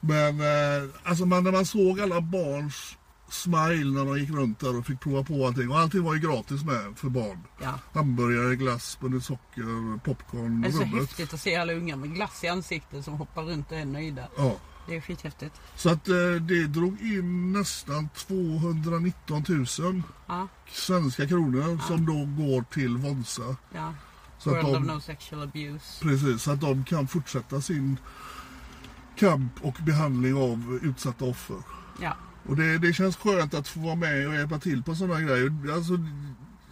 Men 0.00 0.40
eh, 0.40 0.90
alltså 1.04 1.26
man, 1.26 1.44
när 1.44 1.52
man 1.52 1.66
såg 1.66 2.00
alla 2.00 2.20
barns 2.20 2.96
smile 3.28 3.90
när 3.92 4.04
de 4.04 4.18
gick 4.18 4.30
runt 4.30 4.58
där 4.60 4.76
och 4.78 4.86
fick 4.86 5.00
prova 5.00 5.22
på 5.24 5.46
allting. 5.46 5.70
Och 5.70 5.78
allting 5.78 6.02
var 6.02 6.14
ju 6.14 6.20
gratis 6.20 6.64
med 6.64 6.92
för 6.98 7.08
barn. 7.08 7.38
Ja. 7.62 7.78
Hamburgare, 7.94 8.56
glass, 8.56 8.90
spunnet 8.90 9.24
socker, 9.24 9.98
popcorn 9.98 10.60
Det 10.60 10.68
är 10.68 10.72
så 10.72 10.78
rubbet. 10.80 10.94
häftigt 11.00 11.34
att 11.34 11.40
se 11.40 11.56
alla 11.56 11.72
unga 11.72 11.96
med 11.96 12.14
glass 12.14 12.44
i 12.44 12.48
ansiktet 12.48 13.04
som 13.04 13.14
hoppar 13.14 13.42
runt 13.42 13.72
och 13.72 13.78
är 13.78 13.84
nöjda. 13.84 14.28
Ja. 14.36 14.56
Det 14.88 14.96
är 14.96 15.00
skithäftigt. 15.00 15.60
Så 15.76 15.90
att 15.90 16.08
eh, 16.08 16.14
det 16.40 16.66
drog 16.66 17.00
in 17.00 17.52
nästan 17.52 18.08
219 18.14 19.44
000 19.48 20.02
Ja, 20.26 20.48
svenska 20.70 21.28
kronor 21.28 21.78
som 21.88 22.06
då 22.06 22.44
går 22.44 22.62
till 22.62 22.96
Vonsa. 22.96 23.56
ja. 23.74 23.94
Så 24.38 24.50
att 24.50 24.64
World 24.64 24.76
of 24.76 24.86
de, 24.86 24.94
no 24.94 25.00
sexual 25.00 25.42
abuse. 25.42 26.02
precis, 26.02 26.42
så 26.42 26.50
att 26.50 26.60
de 26.60 26.84
kan 26.84 27.08
fortsätta 27.08 27.60
sin 27.60 27.98
kamp 29.16 29.52
och 29.62 29.74
behandling 29.86 30.34
av 30.34 30.78
utsatta 30.82 31.24
offer. 31.24 31.56
Ja. 32.00 32.16
Och 32.48 32.56
det, 32.56 32.78
det 32.78 32.92
känns 32.92 33.16
skönt 33.16 33.54
att 33.54 33.68
få 33.68 33.80
vara 33.80 33.94
med 33.94 34.28
och 34.28 34.34
hjälpa 34.34 34.58
till 34.58 34.82
på 34.82 34.94
sådana 34.94 35.20
grejer. 35.20 35.52
Alltså, 35.74 35.92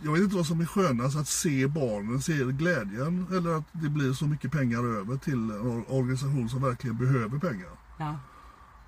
jag 0.05 0.13
vet 0.13 0.23
inte 0.23 0.37
vad 0.37 0.47
som 0.47 0.61
är 0.61 0.67
skönast, 0.67 1.17
att 1.17 1.29
se 1.29 1.67
barnen, 1.67 2.23
se 2.23 2.33
glädjen 2.45 3.27
eller 3.37 3.51
att 3.59 3.65
det 3.73 3.89
blir 3.89 4.13
så 4.13 4.25
mycket 4.27 4.53
pengar 4.53 4.99
över 4.99 5.17
till 5.17 5.33
en 5.51 5.85
organisation 5.89 6.49
som 6.49 6.63
verkligen 6.63 6.97
behöver 6.99 7.39
pengar. 7.39 7.69
Ja. 7.99 8.19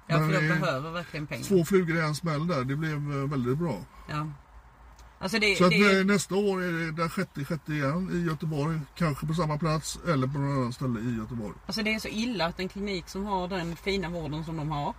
Ja, 0.06 0.18
för 0.18 0.26
de 0.32 0.48
det- 0.48 0.60
behöver 0.60 0.90
verkligen 0.90 1.26
pengar. 1.26 1.44
Två 1.44 1.64
flugor 1.64 1.96
i 1.96 2.00
en 2.00 2.14
smäll 2.14 2.46
där, 2.46 2.64
det 2.64 2.76
blev 2.76 2.92
eh, 3.12 3.30
väldigt 3.30 3.58
bra. 3.58 3.78
Ja. 4.10 4.28
Alltså 5.18 5.38
det, 5.38 5.56
Så 5.58 5.64
att 5.64 5.70
det, 5.70 5.98
eh, 6.00 6.04
nästa 6.06 6.34
år 6.34 6.62
är 6.62 6.72
det 6.72 6.90
den 6.92 7.10
sjätte, 7.10 7.44
sjätte 7.44 7.72
igen 7.72 8.10
i 8.12 8.26
Göteborg. 8.30 8.80
Kanske 8.94 9.26
på 9.26 9.34
samma 9.34 9.58
plats 9.58 9.98
eller 10.08 10.26
på 10.26 10.38
något 10.38 10.56
annat 10.62 10.74
ställe 10.74 11.00
i 11.00 11.16
Göteborg. 11.16 11.54
alltså 11.66 11.82
det 11.82 11.94
är 11.94 11.98
så 11.98 12.08
illa 12.08 12.46
att 12.46 12.60
en 12.60 12.68
klinik 12.68 13.08
som 13.08 13.24
har 13.24 13.48
den 13.48 13.76
fina 13.76 14.08
vården 14.08 14.44
som 14.44 14.56
de 14.56 14.70
har 14.70 14.94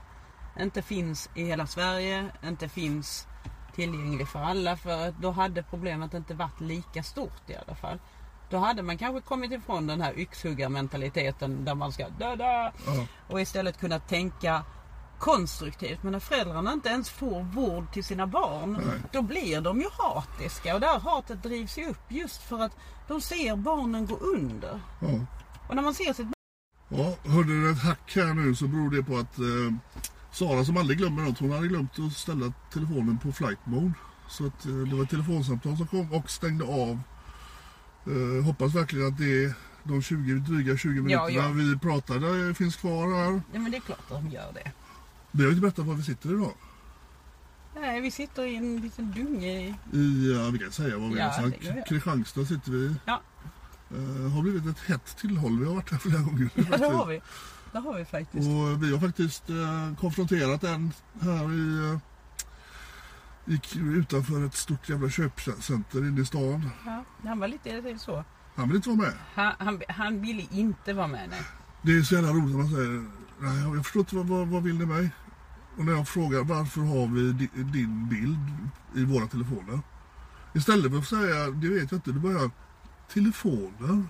inte 0.60 0.82
finns 0.82 1.30
i 1.36 1.44
hela 1.44 1.68
Sverige, 1.68 2.26
inte 2.44 2.70
finns 2.70 3.28
tillgänglig 3.76 4.28
för 4.28 4.40
alla. 4.40 4.78
För 4.78 5.14
då 5.22 5.32
hade 5.32 5.64
problemet 5.64 6.14
inte 6.14 6.34
varit 6.34 6.62
lika 6.62 7.04
stort 7.04 7.50
i 7.50 7.56
alla 7.56 7.76
fall. 7.76 8.00
Då 8.50 8.58
hade 8.58 8.84
man 8.84 8.98
kanske 8.98 9.22
kommit 9.22 9.52
ifrån 9.52 9.88
den 9.88 10.02
här 10.02 10.20
yxhuggarmentaliteten 10.20 11.66
där 11.66 11.76
man 11.76 11.92
ska 11.92 12.10
döda 12.10 12.72
Ja. 12.86 13.06
och 13.28 13.42
istället 13.42 13.80
kunnat 13.80 14.08
tänka 14.08 14.64
konstruktivt. 15.20 16.04
Men 16.04 16.12
när 16.12 16.20
föräldrarna 16.20 16.74
inte 16.74 16.90
ens 16.90 17.10
får 17.10 17.42
vård 17.44 17.92
till 17.94 18.04
sina 18.04 18.28
barn 18.28 19.02
då 19.12 19.22
blir 19.22 19.62
de 19.62 19.80
ju 19.82 19.88
hatiska 19.98 20.74
och 20.74 20.80
det 20.80 20.88
här 20.88 21.00
hatet 21.00 21.44
drivs 21.44 21.78
ju 21.78 21.90
upp 21.90 22.12
just 22.12 22.42
för 22.42 22.60
att 22.60 22.78
de 23.08 23.22
ser 23.22 23.56
barnen 23.56 24.06
gå 24.06 24.16
under. 24.18 24.82
Ja. 25.02 25.08
Och 25.70 25.76
när 25.76 25.84
man 25.84 25.94
ser 25.94 26.14
sitt 26.14 26.28
Ja, 26.90 27.16
hörde 27.32 27.48
du 27.62 27.72
ett 27.72 27.84
hack 27.84 28.16
här 28.16 28.34
nu 28.34 28.56
så 28.56 28.68
beror 28.68 28.90
det 28.90 29.04
på 29.04 29.18
att 29.18 29.40
eh, 29.40 29.74
Sara 30.36 30.66
som 30.66 30.78
aldrig 30.78 30.98
glömmer 30.98 31.24
något, 31.24 31.40
hon 31.40 31.52
hade 31.52 31.68
glömt 31.68 32.00
att 32.00 32.14
ställa 32.14 32.54
telefonen 32.74 33.18
på 33.18 33.32
flight 33.32 33.66
mode. 33.66 33.94
Så 34.30 34.48
att 34.48 34.66
eh, 34.66 34.72
det 34.72 34.96
var 34.96 35.04
ett 35.04 35.10
telefonsamtal 35.10 35.78
som 35.78 35.88
kom 35.88 36.14
och 36.14 36.30
stängde 36.30 36.66
av. 36.66 37.00
Eh, 38.06 38.46
hoppas 38.46 38.76
verkligen 38.76 39.08
att 39.08 39.18
det 39.18 39.56
de 39.84 40.02
20, 40.02 40.34
dryga 40.34 40.78
20 40.78 41.02
minuterna 41.02 41.30
ja. 41.30 41.50
vi 41.50 41.78
pratade 41.78 42.54
finns 42.54 42.76
kvar 42.76 43.24
här. 43.24 43.42
Ja 43.54 43.60
men 43.60 43.72
det 43.72 43.78
är 43.78 43.82
klart 43.82 44.00
att 44.00 44.24
de 44.24 44.30
gör 44.30 44.54
det. 44.54 44.72
Vi 45.32 45.44
har 45.44 45.50
ju 45.50 45.50
inte 45.50 45.62
berättat 45.62 45.86
var 45.86 45.94
vi 45.94 46.04
sitter 46.04 46.30
idag. 46.30 46.54
Nej, 47.76 48.02
vi 48.02 48.12
sitter 48.12 48.46
i 48.46 48.56
en 48.56 48.78
liten 48.78 49.12
dunge 49.12 49.60
i... 49.62 49.76
I, 49.94 50.34
ja, 50.34 50.50
vi 50.50 50.60
kan 50.60 50.72
säga 50.72 50.98
var 50.98 51.10
vi 51.10 51.20
Ja, 51.20 51.52
jag. 51.62 51.88
Kristianstad 51.88 52.46
sitter 52.46 52.72
vi. 52.72 52.96
Ja, 53.06 53.22
Eh, 53.92 54.32
har 54.32 54.42
blivit 54.42 54.66
ett 54.66 54.80
hett 54.80 55.18
tillhåll. 55.18 55.60
Vi 55.60 55.66
har 55.66 55.76
varit 55.76 55.92
här 55.92 55.98
flera 55.98 56.22
gånger. 56.22 56.50
ja 56.56 56.78
det 56.78 56.88
har 56.88 57.06
vi. 57.06 57.22
Det 57.76 57.82
har 57.82 57.98
vi 57.98 58.06
faktiskt. 58.06 58.48
Och 58.48 58.84
vi 58.84 58.92
har 58.92 59.00
faktiskt 59.00 59.50
eh, 59.50 59.96
konfronterat 60.00 60.64
en 60.64 60.94
här 61.22 61.54
i, 61.54 61.92
eh, 61.92 62.00
gick 63.46 63.76
utanför 63.76 64.46
ett 64.46 64.54
stort 64.54 64.90
jävla 64.90 65.10
köpcenter 65.10 66.00
inne 66.00 66.22
i 66.22 66.26
stan. 66.26 66.70
Ja, 66.86 67.04
han 67.24 67.40
var 67.40 67.48
lite 67.48 67.98
så. 68.00 68.24
Han 68.56 68.68
vill 68.68 68.76
inte 68.76 68.90
vara 68.90 68.98
med. 69.00 69.14
Han, 69.34 69.54
han, 69.60 69.82
han 69.90 70.22
ville 70.22 70.48
inte 70.52 70.94
vara 70.94 71.08
med 71.08 71.30
nej. 71.30 71.42
Det 71.82 71.92
är 71.92 72.02
så 72.02 72.16
jävla 72.16 72.30
roligt 72.30 72.56
när 72.56 72.58
man 72.58 72.70
säger 72.70 73.06
Nej, 73.40 73.76
jag 73.76 73.86
förstår 73.86 74.00
inte 74.00 74.16
vad, 74.16 74.28
vad, 74.28 74.48
vad 74.48 74.64
vill 74.64 74.78
ni 74.78 74.86
mig? 74.86 75.10
Och 75.78 75.86
när 75.86 75.94
jag 75.94 76.08
frågar 76.08 76.44
varför 76.44 76.82
har 76.82 77.08
vi 77.08 77.32
di, 77.32 77.50
din 77.64 78.10
bild 78.10 78.70
i 78.96 79.06
våra 79.06 79.28
telefoner? 79.28 79.80
Istället 80.54 80.92
för 80.92 81.00
att 81.00 81.08
säga 81.08 81.52
det 81.52 81.70
vet 81.70 81.92
jag 81.92 81.98
inte, 81.98 82.12
du 82.12 82.20
börjar 82.20 82.52
telefoner. 83.14 84.04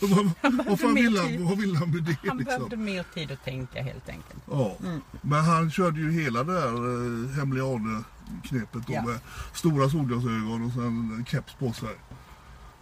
Vad, 0.00 0.30
vad, 0.66 0.80
fan 0.80 0.94
vill 0.94 1.18
han, 1.18 1.44
vad 1.44 1.58
vill 1.58 1.76
han 1.76 1.90
med 1.90 2.02
det 2.02 2.16
Han 2.28 2.36
liksom? 2.38 2.44
behövde 2.58 2.76
mer 2.76 3.04
tid 3.14 3.30
att 3.32 3.44
tänka 3.44 3.82
helt 3.82 4.08
enkelt. 4.08 4.42
Ja, 4.50 4.76
men 5.22 5.44
han 5.44 5.70
körde 5.70 6.00
ju 6.00 6.10
hela 6.12 6.44
det 6.44 6.52
där 6.52 6.68
eh, 6.74 7.30
hemliga 7.36 7.64
Arne-knepet 7.64 8.82
Ja. 8.88 9.02
med 9.02 9.18
stora 9.54 9.90
solglasögon 9.90 10.64
och 10.66 10.72
sen 10.72 11.14
en 11.18 11.24
keps 11.28 11.54
på 11.54 11.72
sig. 11.72 11.94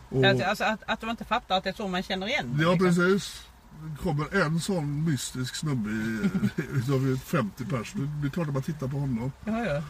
Och, 0.09 0.25
Alltså, 0.25 0.45
alltså 0.45 0.64
att, 0.64 0.83
att 0.87 1.01
de 1.01 1.11
inte 1.11 1.25
fattar 1.25 1.57
att 1.59 1.64
det 1.64 1.71
är 1.71 1.75
så 1.75 1.88
man 1.88 2.03
känner 2.03 2.27
igen 2.27 2.59
ja, 2.61 2.73
liksom. 2.73 2.88
precis. 2.88 3.47
Det 3.83 4.03
kommer 4.03 4.43
en 4.43 4.61
sån 4.61 5.05
mystisk 5.05 5.55
snubbe 5.55 5.90
utav 6.73 7.17
50 7.25 7.64
pers. 7.64 7.93
Det 7.93 8.07
det 8.23 8.27
är 8.27 8.31
klart 8.31 8.49
att 8.49 8.55
man 8.55 8.62
tittar 8.62 8.88
på 8.88 8.97
honom. 8.99 9.33
Ja, 9.45 9.64
ja. 9.64 9.83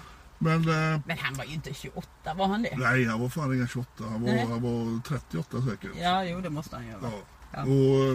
Men 0.44 0.60
eh, 0.94 1.00
Men 1.06 1.18
han 1.18 1.34
var 1.34 1.44
ju 1.44 1.52
inte 1.54 1.74
28, 1.74 2.34
var 2.34 2.46
han 2.46 2.62
det? 2.62 2.76
nej, 2.76 3.04
han 3.04 3.20
var 3.20 3.28
fan 3.28 3.54
inga 3.54 3.66
28. 3.66 4.04
Han 4.04 4.12
var, 4.22 4.28
Nej. 4.28 4.46
han 4.50 4.62
var 4.62 5.00
38 5.02 5.62
säkert. 5.70 5.90
Ja, 6.00 6.24
jo 6.24 6.40
det 6.40 6.50
måste 6.50 6.76
han 6.76 6.86
göra. 6.86 6.98
Ja. 7.02 7.10
Ja. 7.52 7.62
Och 7.62 8.12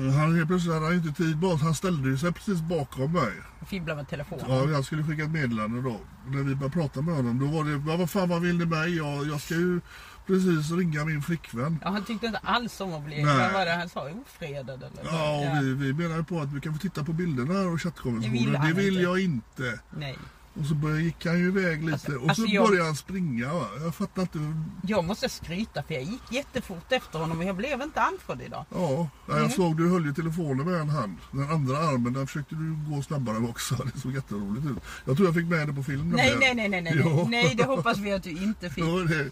eh, 0.00 0.12
han 0.18 0.34
helt 0.36 0.48
plötsligt 0.48 0.74
hade 0.74 0.86
han 0.86 0.94
inte 0.94 1.22
tid 1.22 1.36
bara. 1.38 1.56
Han 1.56 1.74
ställde 1.74 2.08
ju 2.08 2.18
sig 2.18 2.32
precis 2.32 2.60
bakom 2.60 3.12
mig. 3.12 3.32
Fibbla 3.66 3.94
med 3.94 4.08
telefonen. 4.08 4.44
Ja, 4.48 4.70
jag 4.70 4.84
skulle 4.84 5.02
skicka 5.04 5.22
ett 5.22 5.30
meddelande 5.30 5.82
då. 5.82 5.96
När 6.26 6.42
vi 6.42 6.54
började 6.54 6.74
prata 6.74 7.02
med 7.02 7.14
honom, 7.14 7.38
då 7.38 7.46
var 7.46 7.64
det, 7.64 7.90
"Ja, 7.90 7.96
vad 7.96 8.10
fan 8.10 8.28
vad 8.28 8.42
vill 8.42 8.58
ni 8.58 8.64
mig? 8.66 8.96
Jag, 8.96 9.26
jag 9.26 9.40
ska 9.40 9.54
ju 9.54 9.80
precis 10.26 10.70
ringa 10.70 11.04
min 11.04 11.22
flickvän. 11.22 11.78
Ja, 11.82 11.90
han 11.90 12.04
tyckte 12.04 12.26
inte 12.26 12.38
alls 12.38 12.80
om 12.80 12.94
att 12.94 13.02
bli, 13.04 13.24
Nej. 13.24 13.36
vad 13.38 13.52
var 13.52 13.64
det 13.66 13.72
han 13.72 13.88
sa, 13.88 14.08
ofredad 14.26 14.82
eller? 14.82 15.04
Ja, 15.04 15.38
och 15.58 15.64
vi, 15.64 15.72
vi 15.74 15.92
menar 15.92 16.16
ju 16.16 16.24
på 16.24 16.40
att 16.40 16.52
vi 16.52 16.60
kan 16.60 16.72
få 16.74 16.78
titta 16.78 17.04
på 17.04 17.12
bilderna 17.12 17.60
och 17.60 17.72
Det 17.72 17.78
chattkonversationen. 17.78 18.32
vill 18.32 18.52
Det 18.52 18.72
vill 18.82 18.88
inte. 18.92 19.02
jag 19.02 19.20
inte. 19.20 19.80
Nej. 19.90 20.18
Och 20.54 20.66
så 20.66 20.74
började, 20.74 21.02
gick 21.02 21.26
han 21.26 21.38
ju 21.38 21.46
iväg 21.48 21.82
lite 21.84 21.92
Alltså- 21.92 22.12
och 22.12 22.20
så 22.22 22.28
alltså 22.28 22.44
jag- 22.46 22.68
började 22.68 22.86
han 22.86 22.96
springa. 22.96 23.52
Va? 23.54 23.66
Jag 23.80 23.94
fattar 23.94 24.22
inte. 24.22 24.38
Jag 24.82 25.04
måste 25.04 25.28
skryta 25.28 25.82
för 25.82 25.94
jag 25.94 26.02
gick 26.02 26.22
jättefort 26.32 26.92
efter 26.92 27.18
honom 27.18 27.38
och 27.38 27.44
jag 27.44 27.56
blev 27.56 27.82
inte 27.82 28.00
andfådd 28.00 28.42
idag. 28.42 28.64
Ja, 28.70 29.08
ja, 29.26 29.32
Mm. 29.32 29.42
jag 29.42 29.52
såg 29.52 29.76
du 29.76 29.88
höll 29.88 30.04
ju 30.06 30.12
telefonen 30.14 30.66
med 30.66 30.80
en 30.80 30.88
hand. 30.88 31.16
Den 31.32 31.50
andra 31.50 31.78
armen, 31.78 32.12
där 32.12 32.26
försökte 32.26 32.54
du 32.54 32.76
gå 32.90 33.02
snabbare 33.02 33.36
också. 33.38 33.74
Det 33.94 34.00
såg 34.00 34.14
jätteroligt 34.14 34.66
ut. 34.66 34.78
Jag 35.04 35.16
tror 35.16 35.28
jag 35.28 35.34
fick 35.34 35.46
med 35.46 35.68
det 35.68 35.72
på 35.72 35.82
film. 35.82 36.10
Nej, 36.10 36.36
nej, 36.40 36.54
nej, 36.54 36.68
nej, 36.68 36.82
nej, 36.82 36.96
Ja. 37.04 37.26
nej, 37.28 37.54
det 37.54 37.64
hoppas 37.64 37.98
vi 37.98 38.12
att 38.12 38.22
du 38.22 38.30
inte 38.30 38.70
fick. 38.70 38.84
Ja, 38.88 38.90
det, 38.94 39.30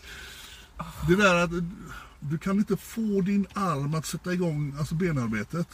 det 1.09 1.17
där 1.23 1.35
att 1.35 1.51
du 2.21 2.39
kan 2.39 2.59
inte 2.59 2.77
få 2.77 3.21
din 3.21 3.47
arm 3.55 3.95
att 3.95 4.07
sätta 4.07 4.33
igång 4.33 4.75
alltså 4.79 4.95
benarbetet. 4.95 5.69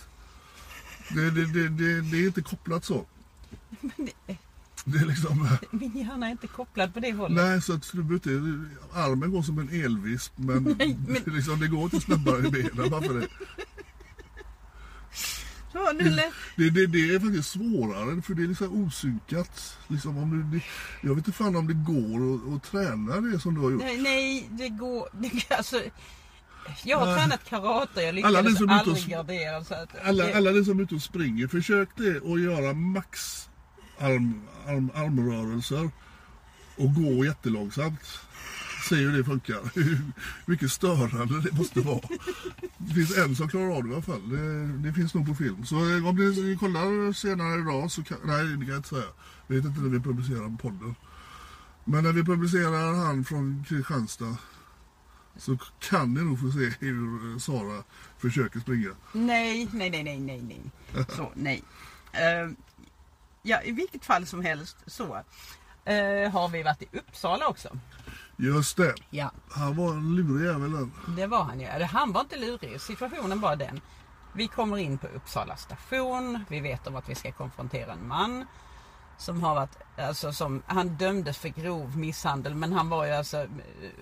Det, 1.15 1.31
det, 1.31 1.47
det, 1.47 1.69
det, 1.69 2.01
det 2.01 2.17
är 2.17 2.27
inte 2.27 2.43
kopplat 2.43 2.85
så. 2.85 3.07
Det 4.85 4.99
är 4.99 5.07
liksom... 5.07 5.49
Min 5.71 5.99
hjärna 5.99 6.27
är 6.27 6.31
inte 6.31 6.47
kopplad 6.47 6.95
på 6.95 7.01
det 7.01 7.13
hållet. 7.13 7.37
Nej, 7.37 7.63
så 7.63 7.73
att 7.73 7.95
inte, 7.95 8.31
armen 8.93 9.31
går 9.31 9.43
som 9.43 9.59
en 9.59 9.85
elvisp 9.85 10.33
men, 10.37 10.63
Nej, 10.79 10.99
men- 11.09 11.23
Det, 11.25 11.31
liksom, 11.31 11.61
det 11.61 11.69
går 11.69 11.83
inte 11.83 12.01
snabbare 12.01 12.47
i 12.47 12.51
benen. 12.51 12.91
Varför 12.91 13.15
det? 13.21 13.29
Så, 15.73 15.93
nu 15.93 16.11
lät... 16.11 16.33
Det, 16.57 16.71
det, 16.71 16.87
det 16.87 17.15
är 17.15 17.21
faktiskt 17.21 17.51
svårare 17.51 18.23
för 18.23 18.35
det 18.35 18.43
är 18.43 18.47
liksom 18.49 18.85
osynkat. 18.87 19.79
Liksom 19.89 20.19
om 20.19 20.31
du, 20.51 20.59
det, 20.59 20.65
jag 21.01 21.15
vet 21.15 21.27
inte 21.27 21.39
fan 21.39 21.57
om 21.57 21.67
det 21.67 21.75
går 21.75 22.57
att, 22.57 22.63
träna 22.63 23.21
det 23.21 23.39
som 23.39 23.55
du 23.55 23.61
har 23.61 23.71
gjort. 23.71 23.83
Nej, 23.83 23.99
nej, 24.03 24.49
det 24.51 24.69
går... 24.69 25.09
Det, 25.13 25.57
alltså, 25.57 25.81
jag 26.85 26.99
har 26.99 27.07
Nej. 27.07 27.17
tränat 27.19 27.45
karate, 27.45 28.03
jag 28.03 28.25
Alla 28.25 28.41
lyckades 28.41 28.61
och 28.61 28.71
aldrig 28.71 29.07
gardera. 29.09 29.65
Så 29.65 29.75
att, 29.75 29.89
Alla, 30.05 30.25
det, 30.25 30.35
alla 30.35 30.51
ni 30.51 30.65
som 30.65 30.79
är 30.79 30.83
ute 30.83 30.95
och 30.95 31.03
springer, 31.03 31.47
försök 31.47 31.89
det 31.97 32.21
och 32.21 32.41
göra 32.41 32.73
max 32.73 33.49
alm, 33.99 34.41
alm, 34.67 34.91
armrörelser 34.95 35.91
och 36.77 36.95
gå 36.95 37.25
jättelångsamt. 37.25 38.21
Se 38.89 38.97
hur 38.97 39.17
det 39.17 39.25
funkar. 39.25 39.61
Hur 39.75 39.99
mycket 40.47 40.73
störande 40.73 41.41
det 41.41 41.53
måste 41.53 41.81
vara. 41.81 42.01
Det 42.79 42.95
finns 42.95 43.19
en 43.19 43.37
som 43.37 43.49
klarar 43.49 43.77
av 43.77 43.85
det 43.85 43.91
i 43.91 43.93
alla 43.93 44.03
fall. 44.03 44.29
Det, 44.29 44.67
det 44.89 44.93
finns 44.93 45.15
nog 45.15 45.27
på 45.27 45.35
film. 45.35 45.67
Så 45.67 45.77
eh, 45.77 46.09
om 46.09 46.17
ni 46.17 46.57
kollar 46.61 47.13
senare 47.13 47.61
idag 47.61 47.91
så 47.91 48.03
kan... 48.03 48.19
Nej, 48.25 48.45
det 48.45 48.57
kan 48.57 48.69
jag 48.69 48.77
inte 48.77 48.89
säga. 48.89 49.05
Jag 49.47 49.57
vet 49.57 49.65
inte 49.65 49.81
när 49.81 49.89
vi 49.89 50.01
publicerar 50.01 50.57
podden. 50.57 50.95
Men 51.85 52.05
när 52.05 52.13
vi 52.13 52.25
publicerar 52.25 52.95
han 52.95 53.25
från 53.25 53.65
Kristianstad 53.69 54.37
så 55.37 55.59
kan 55.81 56.15
ni 56.15 56.21
nog 56.21 56.41
få 56.41 56.51
se 56.51 56.87
hur 56.87 57.33
eh, 57.33 57.39
Sara 57.39 57.83
försöker 58.19 58.61
springa. 58.61 58.91
Nej, 59.13 59.69
nej, 59.73 59.91
nej, 59.91 60.03
nej, 60.03 60.21
nej, 60.21 60.43
nej. 60.43 60.61
Så, 61.09 61.33
nej. 61.35 61.63
Uh, 62.15 62.53
ja, 63.47 63.63
i 63.63 63.73
vilket 63.73 64.05
fall 64.05 64.27
som 64.27 64.43
helst 64.43 64.77
så 64.87 65.15
eh, 65.85 66.31
har 66.31 66.49
vi 66.49 66.63
varit 66.63 66.83
i 66.83 66.89
Uppsala 66.93 67.49
också. 67.49 67.69
Just 68.37 68.77
det. 68.77 68.95
Ja. 69.11 69.31
Han 69.51 69.77
var 69.77 69.93
en 69.93 70.17
lurig 70.17 70.47
jävel. 70.47 70.89
Det 71.17 71.27
var 71.27 71.45
han 71.45 71.61
ju. 71.61 71.67
Han 71.67 72.13
var 72.13 72.21
inte 72.21 72.37
lurig. 72.37 72.81
Situationen 72.81 73.41
var 73.41 73.57
den. 73.57 73.81
Vi 74.33 74.49
kommer 74.49 74.79
in 74.79 74.99
på 74.99 75.07
Uppsala 75.07 75.57
station. 75.57 76.45
Vi 76.49 76.61
vet 76.61 76.87
om 76.87 76.97
att 76.97 77.09
vi 77.09 77.15
ska 77.15 77.33
konfrontera 77.33 77.93
en 77.93 78.09
man. 78.09 78.47
Som 79.19 79.43
har 79.43 79.55
varit, 79.55 79.79
alltså 79.99 80.33
som, 80.33 80.63
han 80.67 80.89
dömdes 80.89 81.39
för 81.39 81.49
grov 81.49 81.97
misshandel 81.97 82.55
men 82.55 82.73
han 82.73 82.89
var 82.89 83.07
ju 83.07 83.13
alltså 83.13 83.37
eh, 83.37 83.47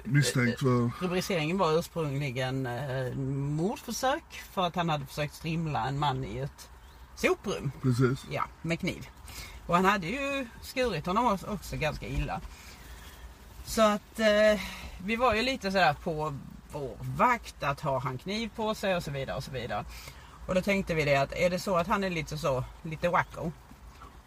Misstänkt 0.04 0.60
för... 0.60 0.90
Rubriceringen 1.00 1.58
var 1.58 1.78
ursprungligen 1.78 2.66
eh, 2.66 3.14
mordförsök 3.16 4.42
för 4.52 4.62
att 4.62 4.76
han 4.76 4.88
hade 4.88 5.06
försökt 5.06 5.34
strimla 5.34 5.88
en 5.88 5.98
man 5.98 6.24
i 6.24 6.38
ett 6.38 6.71
soprum. 7.16 7.72
Precis. 7.82 8.24
Ja, 8.30 8.42
med 8.62 8.80
kniv. 8.80 9.08
Och 9.66 9.76
han 9.76 9.84
hade 9.84 10.06
ju 10.06 10.46
skurit 10.62 11.06
honom 11.06 11.38
också- 11.48 11.76
ganska 11.76 12.06
illa. 12.06 12.40
Så 13.64 13.82
att 13.82 14.18
eh, 14.20 14.60
vi 15.04 15.16
var 15.16 15.34
ju 15.34 15.42
lite 15.42 15.72
sådär 15.72 15.94
på 16.04 16.34
vår 16.72 16.96
vakt 17.00 17.62
att 17.62 17.80
ha 17.80 17.98
han 18.00 18.18
kniv 18.18 18.50
på 18.56 18.74
sig 18.74 18.96
och 18.96 19.02
så 19.04 19.10
vidare 19.10 19.36
och 19.36 19.44
så 19.44 19.50
vidare. 19.50 19.84
Och 20.46 20.54
då 20.54 20.60
tänkte 20.62 20.94
vi 20.94 21.04
det 21.04 21.16
att 21.16 21.32
är 21.32 21.50
det 21.50 21.58
så 21.58 21.76
att 21.76 21.86
han 21.86 22.04
är 22.04 22.10
lite 22.10 22.38
så, 22.38 22.64
lite 22.82 23.08
wacko. 23.08 23.52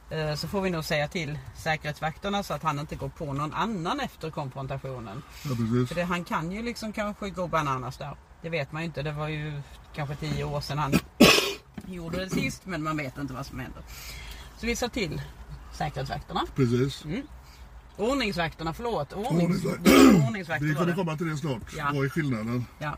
eh, 0.10 0.36
Så 0.36 0.48
får 0.48 0.62
vi 0.62 0.70
nog 0.70 0.86
säga 0.86 1.08
till 1.08 1.40
säkerhetsvakterna 1.56 2.44
så 2.44 2.54
att 2.54 2.64
han 2.64 2.80
inte 2.80 2.96
går 2.96 3.10
på 3.10 3.34
någon 3.34 3.54
annan 3.54 4.00
efter 4.00 4.30
konfrontationen. 4.32 5.24
Ja, 5.44 5.50
precis. 5.56 5.88
För 5.88 5.96
det, 5.96 6.04
han 6.04 6.24
kan 6.24 6.52
ju 6.52 6.62
liksom 6.62 6.94
kanske 6.94 7.30
gå 7.30 7.48
bananas 7.48 7.98
där. 7.98 8.16
Det 8.42 8.50
vet 8.50 8.72
man 8.72 8.82
ju 8.82 8.86
inte. 8.86 9.02
Det 9.02 9.12
var 9.12 9.28
ju 9.28 9.62
kanske 9.96 10.16
tio 10.16 10.44
år 10.44 10.62
sedan 10.62 10.78
han 10.78 10.94
gjorde 11.88 12.24
det 12.24 12.30
sist. 12.30 12.66
Men 12.66 12.84
man 12.84 12.98
vet 12.98 13.18
inte 13.18 13.34
vad 13.34 13.46
som 13.46 13.60
händer. 13.60 13.84
Så 14.58 14.66
vi 14.66 14.76
sa 14.76 14.90
till 14.90 15.22
säkerhetsvakterna. 15.74 16.42
Precis. 16.56 17.04
Ordningsvakterna, 17.98 18.74
förlåt. 18.74 19.14
Ordnings, 19.14 19.64
Ordningsvakt- 19.64 20.26
ordningsvakter 20.28 20.66
Vi 20.66 20.76
kommer 20.76 20.96
komma 20.96 21.18
till 21.18 21.28
det 21.28 21.38
snart. 21.38 21.74
Ja. 21.78 21.92
Vad 21.94 22.06
är 22.06 22.10
skillnaden? 22.10 22.66
Ja. 22.80 22.98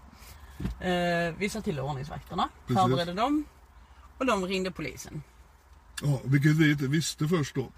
Eh, 0.86 1.36
vi 1.38 1.50
sa 1.50 1.62
till 1.62 1.80
ordningsvakterna. 1.80 2.50
Precis. 2.68 2.84
Förberedde 2.84 3.14
dem. 3.14 3.46
Och 4.18 4.26
de 4.26 4.46
ringde 4.46 4.72
polisen. 4.72 5.22
Ja, 6.04 6.22
vilket 6.24 6.52
vi 6.56 6.72
inte 6.72 6.88
visste 6.88 7.28
först 7.28 7.56
då. 7.56 7.72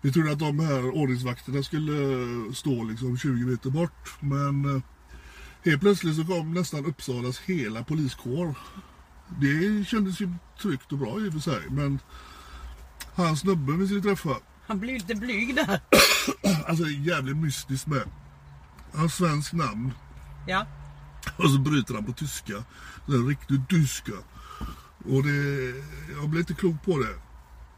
Vi 0.00 0.12
trodde 0.12 0.32
att 0.32 0.38
de 0.38 0.60
här 0.60 0.90
ordningsvakterna 0.90 1.62
skulle 1.62 1.92
stå 2.54 2.84
liksom 2.84 3.18
20 3.18 3.46
meter 3.46 3.70
bort. 3.70 4.10
Men 4.20 4.76
eh, 4.76 4.82
helt 5.64 5.80
plötsligt 5.80 6.16
så 6.16 6.24
kom 6.24 6.54
nästan 6.54 6.86
Uppsalas 6.86 7.38
hela 7.40 7.84
poliskår. 7.84 8.54
Det 9.40 9.84
kändes 9.88 10.20
ju 10.20 10.32
tryggt 10.62 10.92
och 10.92 10.98
bra 10.98 11.20
i 11.20 11.28
och 11.28 11.32
för 11.32 11.40
sig. 11.40 11.62
Men 11.70 11.98
han 13.14 13.36
snubben 13.36 13.78
vi 13.78 13.86
skulle 13.86 14.02
träffa, 14.02 14.36
Han 14.66 14.78
blev 14.80 14.94
lite 14.94 15.14
blyg 15.14 15.54
där. 15.54 15.80
alltså 16.66 16.86
jävligt 16.86 17.36
mystiskt 17.36 17.86
med. 17.86 18.02
Han 18.92 19.00
har 19.00 19.08
svenskt 19.08 19.52
namn 19.52 19.92
Ja. 20.46 20.66
och 21.36 21.50
så 21.50 21.58
bryter 21.58 21.94
han 21.94 22.04
på 22.04 22.12
tyska. 22.12 22.64
Den 23.06 23.28
riktigt 23.28 23.68
tyska. 23.68 24.12
Och 25.04 25.22
det, 25.22 25.66
jag 26.20 26.28
blev 26.28 26.40
inte 26.40 26.54
klok 26.54 26.84
på 26.84 26.98
det. 26.98 27.14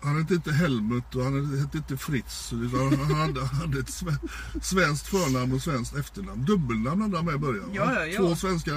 Han 0.02 0.18
hette 0.22 0.34
inte 0.34 0.52
Helmut 0.52 1.14
och 1.14 1.24
han 1.24 1.58
hette 1.58 1.78
inte 1.78 1.96
Fritz. 1.96 2.50
Han 2.52 3.14
hade, 3.14 3.46
hade 3.46 3.78
ett 3.80 3.86
sve- 3.88 4.28
svenskt 4.62 5.06
förnamn 5.06 5.52
och 5.52 5.62
svenskt 5.62 5.96
efternamn. 5.96 6.44
Dubbelnamn 6.44 7.02
hade 7.02 7.16
han 7.16 7.24
med 7.26 7.34
i 7.34 7.38
början. 7.38 7.70
Ja, 7.72 7.92
ja, 7.94 8.06
ja. 8.06 8.18
Två 8.20 8.36
svenska 8.36 8.70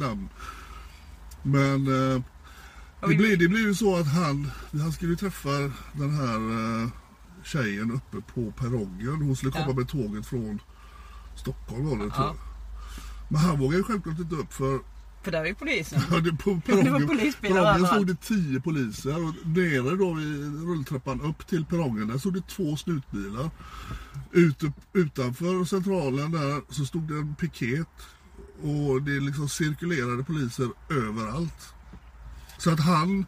namn. 0.00 0.28
Men 1.44 1.86
eh, 1.86 2.22
det, 3.08 3.14
blev, 3.14 3.38
det 3.38 3.48
blev 3.48 3.62
ju 3.62 3.74
så 3.74 3.96
att 3.96 4.06
han, 4.06 4.50
han 4.72 4.92
skulle 4.92 5.10
ju 5.10 5.16
träffa 5.16 5.50
den 5.92 6.10
här 6.16 6.36
eh, 6.82 6.88
tjejen 7.44 7.90
uppe 7.92 8.32
på 8.34 8.50
perrongen. 8.52 9.22
Hon 9.22 9.36
skulle 9.36 9.52
komma 9.52 9.64
Ja. 9.68 9.74
med 9.74 9.88
tåget 9.88 10.26
från 10.26 10.58
Stockholm 11.36 11.86
var 11.88 11.96
det 11.96 12.02
tror 12.10 12.12
Ja. 12.16 12.26
jag. 12.26 12.36
Men 13.28 13.40
han 13.40 13.58
vågade 13.58 13.76
ju 13.76 13.82
självklart 13.82 14.18
inte 14.18 14.34
upp 14.34 14.52
för 14.52 14.78
För 15.22 15.30
där 15.32 15.40
är 15.40 15.46
ju 15.46 15.54
polisen. 15.54 16.00
Ja, 16.10 16.20
det, 16.20 16.32
på 16.32 16.60
Det 16.66 16.72
var 16.72 16.82
perrongen, 16.82 17.08
polisbilar 17.08 17.54
perrongen 17.54 17.74
överallt. 17.84 17.88
stod 17.94 18.06
det 18.06 18.22
tio 18.22 18.60
poliser 18.60 19.24
och 19.28 19.34
nere 19.46 19.96
då 19.96 20.12
vid 20.14 20.62
rulltrappan 20.68 21.20
upp 21.20 21.46
till 21.46 21.64
perrongen 21.64 22.08
där 22.08 22.18
stod 22.18 22.34
det 22.34 22.48
två 22.48 22.76
snutbilar. 22.76 23.50
Ute, 24.32 24.72
utanför 24.92 25.64
centralen 25.64 26.30
där 26.32 26.60
så 26.74 26.84
stod 26.84 27.02
det 27.08 27.14
en 27.18 27.34
piket 27.34 27.88
och 28.62 29.02
det 29.02 29.20
liksom 29.20 29.48
cirkulerade 29.48 30.24
poliser 30.24 30.68
överallt. 30.90 31.74
Så 32.58 32.70
att 32.70 32.80
han, 32.80 33.26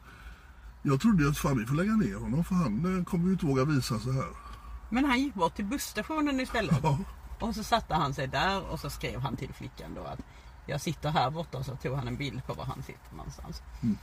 jag 0.82 1.00
trodde 1.00 1.22
ju 1.22 1.30
att 1.30 1.38
fan 1.38 1.58
vi 1.58 1.66
får 1.66 1.74
lägga 1.74 1.92
ner 1.92 2.14
honom 2.14 2.44
för 2.44 2.54
han 2.54 2.98
eh, 2.98 3.04
kommer 3.04 3.26
ju 3.26 3.32
inte 3.32 3.46
våga 3.46 3.64
visa 3.64 3.98
sig 3.98 4.12
här. 4.12 4.28
Men 4.90 5.04
han 5.04 5.20
gick 5.20 5.34
bort 5.34 5.54
till 5.54 5.64
busstationen 5.64 6.40
istället. 6.40 6.80
Ja, 6.82 6.98
Och 7.40 7.54
så 7.54 7.64
satte 7.64 7.94
han 7.94 8.14
sig 8.14 8.26
där 8.26 8.70
och 8.70 8.80
så 8.80 8.90
skrev 8.90 9.20
han 9.20 9.36
till 9.36 9.52
flickan 9.52 9.94
då 9.94 10.04
att 10.04 10.20
jag 10.66 10.80
sitter 10.80 11.10
här 11.10 11.30
borta 11.30 11.58
och 11.58 11.64
så 11.64 11.76
tog 11.76 11.96
han 11.96 12.08
en 12.08 12.16
bild 12.16 12.46
på 12.46 12.54
var 12.54 12.64
han 12.64 12.82
sitter 12.82 13.16
någonstans. 13.16 13.62
Mm. 13.82 13.98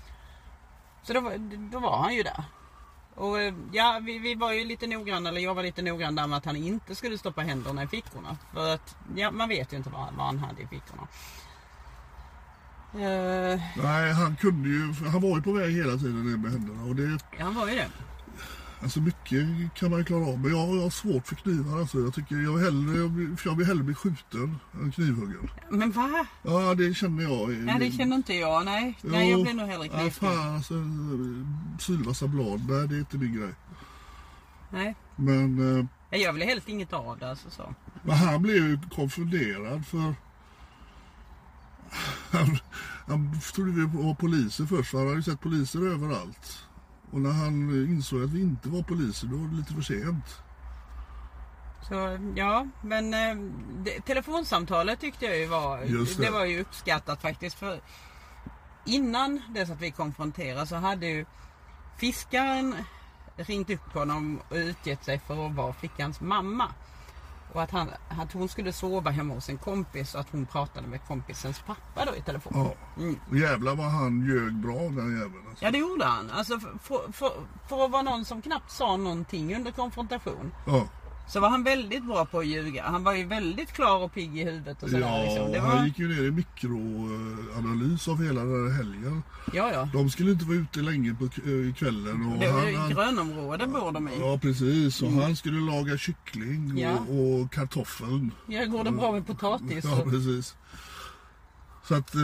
Så 1.03 1.13
då, 1.13 1.31
då 1.71 1.79
var 1.79 1.97
han 1.97 2.15
ju 2.15 2.23
där. 2.23 2.43
Och 3.15 3.41
eh, 3.41 3.53
ja, 3.71 4.01
vi, 4.03 4.19
vi 4.19 4.35
var 4.35 4.51
ju 4.51 4.65
lite 4.65 4.87
noggranna, 4.87 5.29
eller 5.29 5.41
jag 5.41 5.55
var 5.55 5.63
lite 5.63 5.81
noggrann 5.81 6.15
där 6.15 6.27
med 6.27 6.37
att 6.37 6.45
han 6.45 6.55
inte 6.55 6.95
skulle 6.95 7.17
stoppa 7.17 7.41
händerna 7.41 7.83
i 7.83 7.87
fickorna. 7.87 8.37
För 8.53 8.73
att, 8.73 8.95
ja 9.15 9.31
man 9.31 9.49
vet 9.49 9.73
ju 9.73 9.77
inte 9.77 9.89
vad, 9.89 10.13
vad 10.13 10.25
han 10.25 10.39
hade 10.39 10.61
i 10.61 10.67
fickorna. 10.67 11.07
Eh, 12.93 13.61
nej 13.83 14.13
han 14.13 14.35
kunde 14.35 14.69
ju, 14.69 14.93
han 15.09 15.21
var 15.21 15.35
ju 15.35 15.41
på 15.41 15.51
väg 15.51 15.75
hela 15.75 15.97
tiden 15.97 16.31
ner 16.31 16.37
med 16.37 16.51
händerna 16.51 16.83
och 16.83 16.95
det 16.95 17.19
ja, 17.37 17.43
han 17.43 17.55
var 17.55 17.67
ju 17.67 17.75
det. 17.75 17.89
Alltså 18.83 19.01
mycket 19.01 19.73
kan 19.75 19.89
man 19.89 19.99
ju 19.99 20.05
klara 20.05 20.25
av. 20.25 20.39
Men 20.39 20.51
jag, 20.51 20.75
jag 20.75 20.81
har 20.81 20.89
svårt 20.89 21.27
för 21.27 21.35
knivar. 21.35 21.79
Alltså. 21.79 21.99
Jag, 21.99 22.13
tycker 22.13 22.35
jag, 22.35 22.53
vill 22.53 22.63
hellre, 22.63 22.97
jag, 22.97 23.07
vill, 23.09 23.35
jag 23.45 23.55
vill 23.57 23.67
hellre 23.67 23.83
bli 23.83 23.95
skjuten 23.95 24.57
än 24.73 24.91
knivhuggen. 24.91 25.49
Men 25.69 25.91
va? 25.91 26.25
Ja, 26.43 26.75
det 26.75 26.93
känner 26.93 27.23
jag. 27.23 27.49
Nej 27.49 27.79
det 27.79 27.91
känner 27.91 28.15
inte 28.15 28.33
jag. 28.33 28.65
Nej, 28.65 28.97
nej 29.01 29.29
jag 29.31 29.41
blir 29.43 29.53
nog 29.53 29.67
hellre 29.67 29.85
Ja, 29.85 29.99
knivskuren. 29.99 30.33
fan 30.35 30.55
alltså. 30.55 30.73
Sylvassa 31.79 32.27
blad. 32.27 32.69
Nej, 32.69 32.87
det 32.87 32.95
är 32.95 32.99
inte 32.99 33.17
min 33.17 33.33
grej. 33.35 33.53
Nej. 34.69 34.95
Men, 35.15 35.77
eh, 36.11 36.19
Jag 36.19 36.33
väl 36.33 36.41
helt 36.41 36.69
inget 36.69 36.93
av 36.93 37.17
det. 37.17 37.29
Alltså, 37.29 37.49
så. 37.49 37.75
men 38.03 38.17
han 38.17 38.41
blev 38.41 38.55
ju 38.55 38.79
konfunderad 38.95 39.85
för... 39.85 39.99
Han, 42.31 42.57
han 43.07 43.39
trodde 43.53 43.71
vi 43.71 43.85
var 44.03 44.15
poliser 44.15 44.65
först. 44.65 44.91
För 44.91 44.97
han 44.97 45.07
hade 45.07 45.17
ju 45.19 45.23
sett 45.23 45.41
poliser 45.41 45.79
överallt. 45.87 46.65
Och 47.13 47.21
när 47.21 47.31
han 47.31 47.69
insåg 47.89 48.23
att 48.23 48.29
vi 48.29 48.41
inte 48.41 48.69
var 48.69 48.81
poliser, 48.81 49.27
då 49.27 49.37
var 49.37 49.47
det 49.47 49.55
lite 49.55 49.73
för 49.73 49.81
sent. 49.81 50.25
Så 51.87 52.19
ja, 52.35 52.67
men 52.81 53.13
eh, 53.13 53.35
det, 53.83 54.01
telefonsamtalet 54.01 54.99
tyckte 54.99 55.25
jag 55.25 55.37
ju 55.37 55.45
var, 55.45 55.81
Just 55.81 56.17
det. 56.17 56.25
det. 56.25 56.31
var 56.31 56.45
ju 56.45 56.61
uppskattat 56.61 57.21
faktiskt. 57.21 57.59
För 57.59 57.81
innan 58.85 59.41
dess 59.49 59.69
att 59.69 59.81
vi 59.81 59.91
konfronterade 59.91 60.67
så 60.67 60.75
hade 60.75 61.05
ju 61.07 61.25
fiskaren 61.97 62.75
ringt 63.35 63.69
upp 63.69 63.93
honom 63.93 64.39
och 64.49 64.55
utgett 64.55 65.03
sig 65.05 65.19
för 65.19 65.47
att 65.47 65.55
vara 65.55 65.73
flickans 65.73 66.21
mamma. 66.21 66.67
Och 67.53 67.61
att, 67.61 67.71
han, 67.71 67.89
att 68.09 68.33
hon 68.33 68.49
skulle 68.49 68.73
sova 68.73 69.11
hemma 69.11 69.33
hos 69.33 69.49
en 69.49 69.57
kompis 69.57 70.15
och 70.15 70.21
att 70.21 70.29
hon 70.31 70.45
pratade 70.45 70.87
med 70.87 70.99
kompisens 71.07 71.59
pappa 71.59 72.05
då 72.05 72.15
i 72.15 72.21
telefon. 72.21 72.53
Ja. 72.55 73.01
Mm. 73.01 73.19
Jävlar 73.31 73.75
vad 73.75 73.85
han 73.85 74.25
ljög 74.25 74.53
bra 74.53 74.79
den 74.79 75.19
jäveln. 75.19 75.47
Alltså. 75.49 75.65
Ja 75.65 75.71
det 75.71 75.77
gjorde 75.77 76.05
han. 76.05 76.29
Alltså 76.29 76.59
för, 76.59 76.77
för, 76.81 77.11
för, 77.11 77.31
för 77.67 77.85
att 77.85 77.91
vara 77.91 78.01
någon 78.01 78.25
som 78.25 78.41
knappt 78.41 78.71
sa 78.71 78.97
någonting 78.97 79.55
under 79.55 79.71
konfrontation. 79.71 80.53
Ja. 80.67 80.87
Så 81.27 81.39
var 81.39 81.49
han 81.49 81.63
väldigt 81.63 82.05
bra 82.05 82.25
på 82.25 82.39
att 82.39 82.45
ljuga. 82.47 82.83
Han 82.83 83.03
var 83.03 83.13
ju 83.13 83.25
väldigt 83.25 83.71
klar 83.71 83.97
och 84.03 84.13
pigg 84.13 84.37
i 84.37 84.43
huvudet 84.43 84.83
och 84.83 84.89
sådär. 84.89 85.07
Ja, 85.07 85.23
liksom. 85.23 85.51
det 85.51 85.59
han 85.59 85.77
var... 85.77 85.85
gick 85.85 85.99
ju 85.99 86.07
ner 86.07 86.23
i 86.23 86.31
mikroanalys 86.31 88.07
av 88.07 88.23
hela 88.23 88.43
den 88.43 88.71
här 88.71 88.77
helgen. 88.77 89.23
Ja, 89.53 89.71
ja. 89.73 89.89
De 89.93 90.09
skulle 90.09 90.31
inte 90.31 90.45
vara 90.45 90.57
ute 90.57 90.79
länge 90.79 91.13
på 91.13 91.23
eh, 91.23 91.73
kvällen. 91.75 92.33
Och 92.33 92.39
Det 92.39 92.51
var 92.51 92.61
han, 92.65 92.75
han, 92.75 92.89
grönområde 92.89 93.67
bor 93.67 93.91
de 93.91 94.07
i. 94.09 94.19
ja, 94.19 94.39
precis. 94.41 95.01
Och 95.01 95.11
han 95.11 95.35
skulle 95.35 95.59
laga 95.59 95.97
kyckling 95.97 96.77
Ja. 96.77 96.97
och, 97.09 97.41
och 97.41 97.51
kartoffeln. 97.51 98.31
Ja, 98.47 98.65
går 98.65 98.83
det 98.83 98.91
bra 98.91 99.11
med 99.11 99.27
potatis? 99.27 99.83
Ja, 99.85 100.03
precis. 100.09 100.55
Så 101.83 101.95
att 101.95 102.15
eh, 102.15 102.21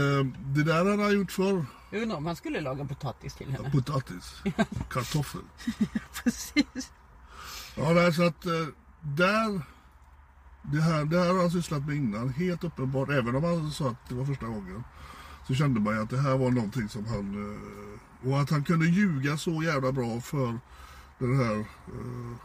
det 0.55 0.63
där 0.63 0.75
hade 0.77 1.03
han 1.03 1.13
gjort 1.13 1.31
förr. 1.31 1.65
Jag 1.91 2.01
undrar 2.01 2.17
om 2.17 2.25
han 2.25 2.35
skulle 2.35 2.61
laga 2.61 2.85
potatis 2.85 3.35
till 3.35 3.47
henne. 3.51 3.71
Potatis. 3.71 4.33
Kartoffel. 4.89 5.41
Precis. 6.23 6.91
Ja, 7.75 8.11
så 8.13 8.23
att 8.23 8.45
eh, 8.45 8.51
där 9.01 9.61
Det 10.61 10.81
här, 10.81 11.05
det 11.05 11.19
här 11.19 11.33
har 11.33 11.39
han 11.41 11.51
sysslat 11.51 11.87
med 11.87 11.95
innan, 11.95 12.29
helt 12.29 12.63
uppenbart. 12.63 13.09
Även 13.09 13.35
om 13.35 13.43
han 13.43 13.71
sa 13.71 13.89
att 13.89 14.09
det 14.09 14.15
var 14.15 14.25
första 14.25 14.45
gången. 14.45 14.83
Så 15.47 15.53
kände 15.53 15.79
man 15.79 15.95
ju 15.95 16.01
att 16.01 16.09
det 16.09 16.21
här 16.21 16.37
var 16.37 16.51
någonting 16.51 16.89
som 16.89 17.05
han... 17.05 17.53
eh, 17.53 18.29
Och 18.29 18.41
att 18.41 18.49
han 18.49 18.63
kunde 18.63 18.85
ljuga 18.85 19.37
så 19.37 19.63
jävla 19.63 19.91
bra 19.91 20.21
för 20.21 20.59
den 21.19 21.37
här 21.37 21.55
eh, 21.59 22.35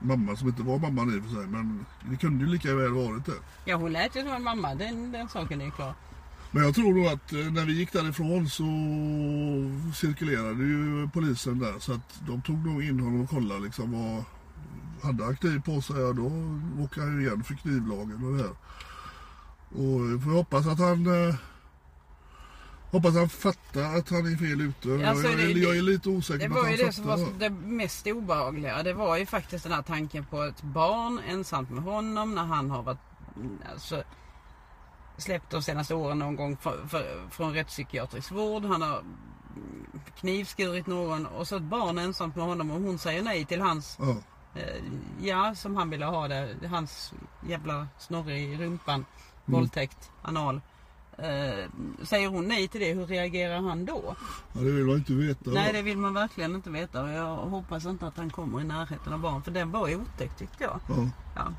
mamman 0.00 0.36
som 0.36 0.48
inte 0.48 0.62
var 0.62 0.78
mamman 0.78 1.14
i 1.14 1.20
och 1.20 1.24
för 1.24 1.30
sig. 1.34 1.46
Men 1.46 1.86
det 2.10 2.16
kunde 2.16 2.44
ju 2.44 2.50
lika 2.50 2.74
väl 2.74 2.90
varit 2.92 3.26
det. 3.26 3.38
Ja 3.64 3.76
hon 3.76 3.92
lät 3.92 4.16
ju 4.16 4.20
som 4.20 4.30
en 4.32 4.42
mamma, 4.42 4.74
den, 4.74 5.12
den 5.12 5.28
saken 5.28 5.60
är 5.60 5.70
klar. 5.70 5.94
Men 6.50 6.62
jag 6.64 6.74
tror 6.74 6.94
nog 6.94 7.06
att 7.06 7.32
eh, 7.32 7.38
när 7.38 7.64
vi 7.64 7.72
gick 7.72 7.92
därifrån 7.92 8.48
så 8.48 8.64
cirkulerade 9.94 10.64
ju 10.64 11.08
polisen 11.12 11.58
där. 11.58 11.74
Så 11.78 11.92
att 11.92 12.20
de 12.26 12.42
tog 12.42 12.66
nog 12.66 12.82
in 12.84 13.00
honom 13.00 13.20
och 13.20 13.30
kollade 13.30 13.60
liksom 13.60 13.92
vad... 13.92 14.24
Hade 15.02 15.24
han 15.24 15.36
kniv 15.36 15.60
på 15.62 15.80
sig, 15.82 15.96
ja 16.00 16.12
då 16.12 16.26
åker 16.84 17.00
han 17.00 17.20
ju 17.20 17.26
igen 17.26 17.44
för 17.44 17.54
knivlagen 17.54 18.24
och 18.24 18.36
det 18.36 18.42
här. 18.42 18.52
Och 19.84 20.12
vi 20.12 20.18
får 20.20 20.30
hoppas 20.30 20.66
att 20.66 20.78
han... 20.78 21.28
Eh, 21.28 21.34
hoppas 22.90 23.14
han 23.14 23.28
fattar 23.28 23.96
att 23.98 24.10
han 24.10 24.32
är 24.32 24.36
fel 24.36 24.60
ute. 24.60 25.08
Alltså, 25.08 25.24
jag, 25.28 25.40
är, 25.40 25.54
det- 25.54 25.60
jag 25.60 25.76
är 25.76 25.82
lite 25.82 26.08
osäker 26.08 26.38
Det 26.38 26.48
på 26.48 26.54
var 26.54 26.62
att 26.62 26.72
ju 26.72 26.76
han 26.76 26.86
det 26.86 26.92
som 26.92 27.06
var 27.06 27.38
det 27.38 27.50
mest 27.50 28.06
obehagliga. 28.06 28.82
Det 28.82 28.92
var 28.92 29.16
ju 29.16 29.26
faktiskt 29.26 29.64
den 29.64 29.72
här 29.72 29.82
tanken 29.82 30.24
på 30.24 30.42
ett 30.42 30.62
barn 30.62 31.20
ensamt 31.28 31.70
med 31.70 31.82
honom 31.84 32.34
när 32.34 32.44
han 32.44 32.70
har 32.70 32.82
varit 32.82 32.98
mm, 33.36 33.58
alltså, 33.72 34.02
släppt 35.18 35.50
de 35.50 35.62
senaste 35.62 35.94
åren 35.94 36.18
någon 36.18 36.36
gång 36.36 36.56
för, 36.56 36.86
för, 36.88 37.28
från 37.30 37.52
rättspsykiatrisk 37.52 38.32
vård. 38.32 38.64
Han 38.64 38.82
har 38.82 38.98
mm, 38.98 39.86
knivskurit 40.20 40.86
någon 40.86 41.26
och 41.26 41.48
så 41.48 41.56
ett 41.56 41.62
barn 41.62 41.98
ensamt 41.98 42.36
med 42.36 42.44
honom 42.44 42.70
och 42.70 42.80
hon 42.80 42.98
säger 42.98 43.22
nej 43.22 43.44
till 43.44 43.60
hans, 43.60 43.96
Ja. 44.00 44.16
Eh, 44.56 44.82
ja 45.20 45.54
som 45.54 45.76
han 45.76 45.90
ville 45.90 46.04
ha 46.04 46.28
det, 46.28 46.54
hans 46.70 47.12
jävla 47.48 47.88
snorre 47.98 48.38
i 48.38 48.56
rumpan, 48.56 49.04
Mm. 49.48 49.60
våldtäkt, 49.60 50.10
anal. 50.22 50.60
Eh, 51.18 51.64
säger 52.02 52.28
hon 52.28 52.48
nej 52.48 52.68
till 52.68 52.80
det, 52.80 52.92
hur 52.92 53.06
reagerar 53.06 53.60
han 53.60 53.84
då? 53.84 54.16
ja, 54.52 54.60
det 54.60 54.70
vill 54.70 54.84
man 54.84 54.96
inte 54.96 55.12
veta. 55.12 55.50
Nej 55.50 55.72
det 55.72 55.82
vill 55.82 55.98
man 55.98 56.14
verkligen 56.14 56.54
inte 56.54 56.70
veta 56.70 57.02
och 57.02 57.08
jag 57.08 57.36
hoppas 57.36 57.84
inte 57.86 58.06
att 58.06 58.16
han 58.16 58.30
kommer 58.30 58.60
i 58.60 58.64
närheten 58.64 59.12
av 59.12 59.18
barn 59.20 59.42
för 59.42 59.50
den 59.50 59.70
var 59.70 59.94
otäck 59.94 60.36
tyckte 60.38 60.64
jag. 60.64 60.80
Ja. 60.88 61.08
Ja. 61.36 61.52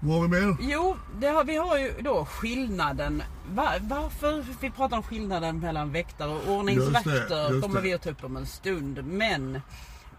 Vad 0.00 0.16
har 0.20 0.22
vi 0.22 0.28
mer? 0.46 0.56
Jo, 0.60 0.96
det 1.18 1.26
har, 1.28 1.44
vi 1.44 1.56
har 1.56 1.78
ju 1.78 1.92
då 2.00 2.24
skillnaden. 2.24 3.22
Va, 3.54 3.72
varför 3.80 4.44
vi 4.60 4.70
pratar 4.70 4.96
om 4.96 5.02
skillnaden 5.02 5.58
mellan 5.60 5.92
väktare 5.92 6.28
och 6.30 6.34
Just 6.36 6.46
det, 6.46 6.52
ordningsvakter 6.52 7.50
just 7.50 7.62
kommer 7.66 7.80
vi 7.80 7.94
att 7.94 8.02
ta 8.02 8.10
upp 8.10 8.24
om 8.24 8.36
en 8.36 8.46
stund. 8.46 9.04
Men 9.04 9.60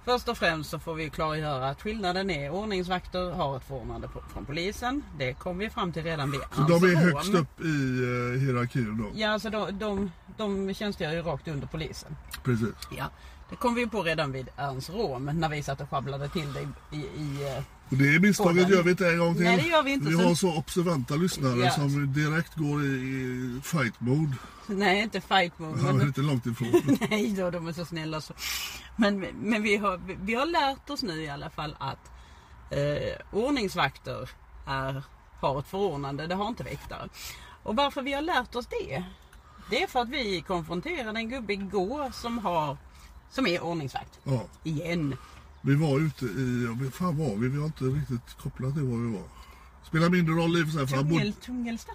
först 0.05 0.29
och 0.29 0.37
främst 0.37 0.69
så 0.69 0.79
får 0.79 0.93
vi 0.93 1.09
klargöra 1.09 1.69
att 1.69 1.81
skillnaden 1.81 2.29
är 2.29 2.49
ordningsvakter 2.49 3.31
har 3.31 3.57
ett 3.57 3.63
förordnande 3.63 4.09
från 4.33 4.45
polisen. 4.45 5.03
Det 5.17 5.33
kom 5.33 5.57
vi 5.57 5.69
fram 5.69 5.93
till 5.93 6.03
redan 6.03 6.31
vid 6.31 6.41
Så 6.51 6.61
de 6.61 6.83
är 6.83 6.95
högst 6.95 7.33
upp 7.33 7.61
i 7.61 7.63
uh, 7.63 8.39
hierarkin 8.39 8.97
då? 8.97 9.19
Ja, 9.19 9.29
alltså 9.29 9.49
de, 9.49 9.79
de, 9.79 10.11
de 10.37 10.73
tjänstgör 10.73 11.11
ju 11.11 11.21
rakt 11.21 11.47
under 11.47 11.67
polisen. 11.67 12.15
Precis. 12.43 12.75
Ja, 12.97 13.05
det 13.49 13.55
kom 13.55 13.75
vi 13.75 13.87
på 13.87 14.03
redan 14.03 14.31
vid 14.31 14.47
Ernst 14.57 14.89
Rom 14.89 15.25
när 15.33 15.49
vi 15.49 15.63
satt 15.63 15.81
och 15.81 15.89
sjabblade 15.89 16.29
till 16.29 16.53
det 16.53 16.95
i, 16.97 16.99
i, 16.99 17.55
eh, 17.57 17.63
Och 17.89 17.97
det 17.97 18.19
misstaget 18.19 18.69
gör 18.69 18.83
vi 18.83 18.91
inte 18.91 19.09
en 19.09 19.19
gång 19.19 19.35
till. 19.35 19.43
Nej, 19.43 19.57
det 19.57 19.67
gör 19.67 19.83
vi 19.83 19.91
inte. 19.91 20.09
Vi 20.09 20.15
Så- 20.15 20.23
har 20.27 20.35
så 20.35 20.57
observanta 20.57 21.15
lyssnare 21.15 21.59
Ja. 21.59 21.71
som 21.71 22.13
direkt 22.13 22.55
går 22.55 22.83
i, 22.85 23.59
fight 23.63 23.99
mode. 24.01 24.31
Nej, 24.67 25.01
inte 25.01 25.21
fight 25.21 25.59
mode. 25.59 25.81
Ja, 25.85 25.93
Men, 25.93 26.07
inte 26.07 26.21
långt 26.21 26.45
ifrån. 26.45 26.97
nej 27.09 27.31
då, 27.37 27.49
de 27.51 27.67
är 27.67 27.73
så 27.73 27.85
snälla 27.85 28.21
så. 28.21 28.33
Men, 28.95 29.19
men 29.19 29.63
vi, 29.63 29.77
har, 29.77 30.01
vi 30.21 30.35
har 30.35 30.45
lärt 30.45 30.89
oss 30.89 31.03
nu 31.03 31.21
i 31.23 31.29
alla 31.29 31.49
fall 31.49 31.75
att 31.79 32.11
eh, 32.71 33.37
ordningsvakter 33.39 34.29
är, 34.67 35.03
har 35.39 35.59
ett 35.59 35.67
förordnande. 35.67 36.27
Det 36.27 36.35
har 36.35 36.47
inte 36.47 36.63
väktare. 36.63 37.09
Och 37.63 37.75
varför 37.75 38.01
vi 38.01 38.13
har 38.13 38.21
lärt 38.21 38.55
oss 38.55 38.67
det? 38.67 39.03
Det 39.69 39.83
är 39.83 39.87
för 39.87 39.99
att 39.99 40.09
vi 40.09 40.41
konfronterade 40.47 41.19
en 41.19 41.29
gubbe 41.29 41.53
igår 41.53 42.11
som 42.13 42.37
har 42.39 42.77
som 43.31 43.47
är 43.47 43.63
ordningsvakt. 43.63 44.19
Ja, 44.23 44.43
Igen. 44.63 45.17
Vi 45.65 45.75
var 45.75 45.99
ute 45.99 46.25
i, 46.25 46.67
ja, 46.83 46.91
fan 46.91 47.17
var 47.17 47.35
vi? 47.35 47.47
Vi 47.49 47.57
har 47.59 47.65
inte 47.65 47.83
riktigt 47.83 48.37
kopplat 48.41 48.73
till 48.73 48.83
var 48.83 48.97
vi 48.97 49.13
var. 49.13 49.23
Spelar 49.83 50.09
mindre 50.09 50.33
roll 50.35 50.57
i 50.57 50.63
och 50.63 50.67
för 50.67 50.73
sig. 50.77 50.87
För 50.87 50.95
han 50.95 51.05
bodde, 51.09 51.19
Tungel, 51.19 51.33
Tungelsta? 51.41 51.91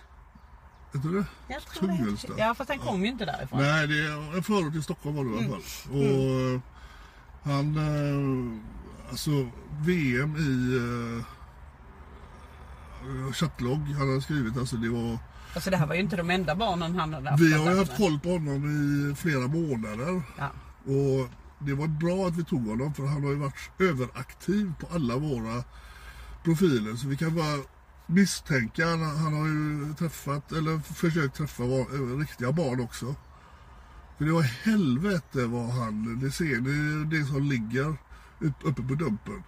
vet 0.92 1.02
du 1.02 1.12
det? 1.12 1.24
Jag 1.48 1.62
tror 1.62 1.88
det. 1.88 1.96
Tungelsta. 1.96 2.28
heter- 2.32 2.44
Ja, 2.44 2.54
fast 2.54 2.70
han 2.70 2.78
kom 2.78 3.02
ju 3.02 3.08
inte 3.08 3.24
därifrån. 3.24 3.58
Nej, 3.60 3.86
det 3.86 3.98
är 4.06 4.36
en 4.36 4.42
förort 4.42 4.74
i 4.74 4.82
Stockholm 4.82 5.16
var 5.16 5.24
det 5.24 5.30
i 5.30 5.34
alla 5.34 5.42
Mm. 5.46 5.60
fall. 5.60 5.92
Och 5.92 6.54
eh, 6.54 6.60
han, 7.42 7.76
eh, 7.76 9.10
alltså 9.10 9.30
VM 9.80 10.36
i 10.36 10.76
uh, 10.76 11.22
chattlogg 13.32 13.78
han 13.80 14.08
hade 14.08 14.20
skrivit, 14.22 14.56
alltså 14.56 14.76
det 14.76 14.88
var 14.88 15.18
Alltså 15.54 15.70
det 15.70 15.76
här 15.76 15.86
var 15.86 15.94
ju 15.94 16.00
inte 16.00 16.16
de 16.16 16.30
enda 16.30 16.54
barnen 16.54 16.94
han 16.98 17.14
hade 17.14 17.30
haft 17.30 17.42
Vi 17.42 17.52
har 17.52 17.70
ju 17.72 17.78
haft 17.78 17.96
koll 17.96 18.18
på 18.20 18.28
honom 18.28 19.10
i 19.12 19.14
flera 19.14 19.46
månader. 19.48 20.22
Ja. 20.38 20.50
Och 20.84 21.28
det 21.60 21.74
var 21.74 21.86
bra 21.86 22.26
att 22.26 22.36
vi 22.36 22.44
tog 22.44 22.66
honom 22.68 22.94
för 22.94 23.06
han 23.06 23.22
har 23.24 23.30
ju 23.30 23.36
varit 23.36 23.70
överaktiv 23.78 24.72
på 24.80 24.86
alla 24.94 25.16
våra 25.16 25.64
profiler. 26.44 26.96
Så 26.96 27.08
vi 27.08 27.16
kan 27.16 27.34
bara 27.36 27.58
misstänka. 28.06 28.86
Han, 28.86 29.00
han 29.02 29.34
har 29.34 29.46
ju 29.46 29.94
träffat, 29.94 30.52
eller 30.52 30.78
försökt 30.78 31.36
träffa 31.36 31.62
var, 31.62 32.18
riktiga 32.18 32.52
barn 32.52 32.80
också. 32.80 33.14
För 34.18 34.24
det 34.24 34.32
var 34.32 34.42
helvete 34.42 35.46
vad 35.46 35.70
han, 35.70 36.20
det 36.20 36.30
ser 36.30 36.60
ni, 36.60 37.04
det 37.18 37.24
som 37.24 37.42
ligger 37.42 37.96
upp- 38.40 38.64
uppe 38.64 38.82
på 38.82 38.94
dumpen. 38.94 39.42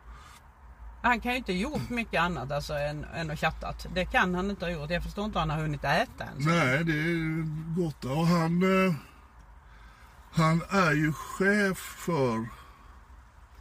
Han 1.03 1.21
kan 1.21 1.33
ju 1.33 1.39
inte 1.39 1.53
gjort 1.53 1.91
mycket 1.91 2.21
annat 2.21 2.53
alltså, 2.53 2.75
än, 2.75 3.05
än 3.05 3.31
att 3.31 3.39
chattat. 3.39 3.87
Det 3.95 4.05
kan 4.05 4.35
han 4.35 4.51
inte 4.51 4.65
ha 4.65 4.71
gjort. 4.73 4.91
Jag 4.91 5.03
förstår 5.03 5.25
inte 5.25 5.39
hur 5.39 5.41
han 5.41 5.51
har 5.51 5.63
hunnit 5.63 5.85
äta 5.85 6.25
ens. 6.25 6.47
Nej, 6.47 6.85
det 6.85 6.93
är 6.93 7.45
gott. 7.83 8.05
Och 8.05 8.27
han, 8.27 8.63
eh, 8.87 8.95
han 10.33 10.63
är 10.71 10.93
ju 10.93 11.13
chef 11.13 11.79
för 11.79 12.47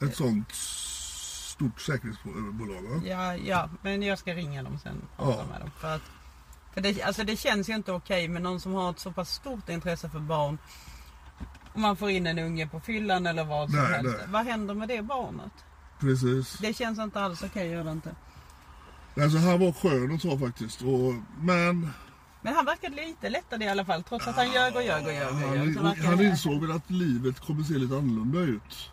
ett 0.05 0.15
sånt 0.15 0.51
stort 0.51 1.81
säkerhetsbolag. 1.81 2.81
Va? 2.81 3.01
Ja, 3.05 3.36
ja, 3.36 3.69
men 3.81 4.03
jag 4.03 4.19
ska 4.19 4.34
ringa 4.34 4.63
dem 4.63 4.79
sen 4.84 5.01
och 5.17 5.25
prata 5.25 5.39
Ja. 5.41 5.45
med 5.51 5.62
dem. 5.62 5.71
För, 5.79 5.95
att, 5.95 6.01
för 6.73 6.81
det, 6.81 7.03
alltså 7.03 7.23
det 7.23 7.36
känns 7.36 7.69
ju 7.69 7.73
inte 7.75 7.91
okej 7.91 8.27
med 8.27 8.41
någon 8.41 8.60
som 8.60 8.73
har 8.73 8.89
ett 8.91 8.99
så 8.99 9.12
pass 9.12 9.29
stort 9.34 9.69
intresse 9.69 10.10
för 10.10 10.19
barn. 10.19 10.57
Om 11.73 11.81
man 11.81 11.97
får 11.97 12.10
in 12.10 12.27
en 12.27 12.39
unge 12.39 12.67
på 12.67 12.79
fyllan 12.79 13.27
eller 13.27 13.43
vad 13.43 13.69
som 13.71 13.79
Nej, 13.79 13.88
helst. 13.93 14.15
nej. 14.19 14.27
Vad 14.29 14.45
händer 14.45 14.73
med 14.73 14.88
det 14.88 15.01
barnet? 15.01 15.51
Precis. 15.99 16.57
Det 16.57 16.73
känns 16.73 16.99
inte 16.99 17.21
alls 17.21 17.43
okej, 17.43 17.67
gör 17.69 17.84
det 17.84 17.91
inte. 17.91 18.15
Alltså 19.21 19.38
han 19.38 19.60
var 19.60 19.71
skön 19.71 20.12
och 20.12 20.21
så 20.21 20.38
faktiskt. 20.39 20.81
Och, 20.81 21.13
men 21.39 21.93
Men 22.41 22.54
han 22.56 22.65
verkade 22.65 22.95
lite 22.95 23.30
lättad 23.30 23.63
i 23.63 23.67
alla 23.67 23.86
fall. 23.86 24.04
Trots 24.04 24.27
att 24.27 24.36
han 24.36 24.51
ljög 24.51 24.75
och 24.75 24.84
ljög 24.84 25.06
och 25.06 25.13
ljög. 25.13 25.27
Och 25.34 25.56
ljög 25.56 25.73
så 25.73 25.80
han, 25.80 25.88
verkar 25.89 26.04
han 26.10 26.17
det- 26.17 26.23
insåg 26.25 26.62
väl 26.62 26.71
att 26.71 26.89
livet 26.91 27.39
kommer 27.39 27.63
se 27.63 27.73
lite 27.73 27.95
annorlunda 27.97 28.39
ut. 28.39 28.89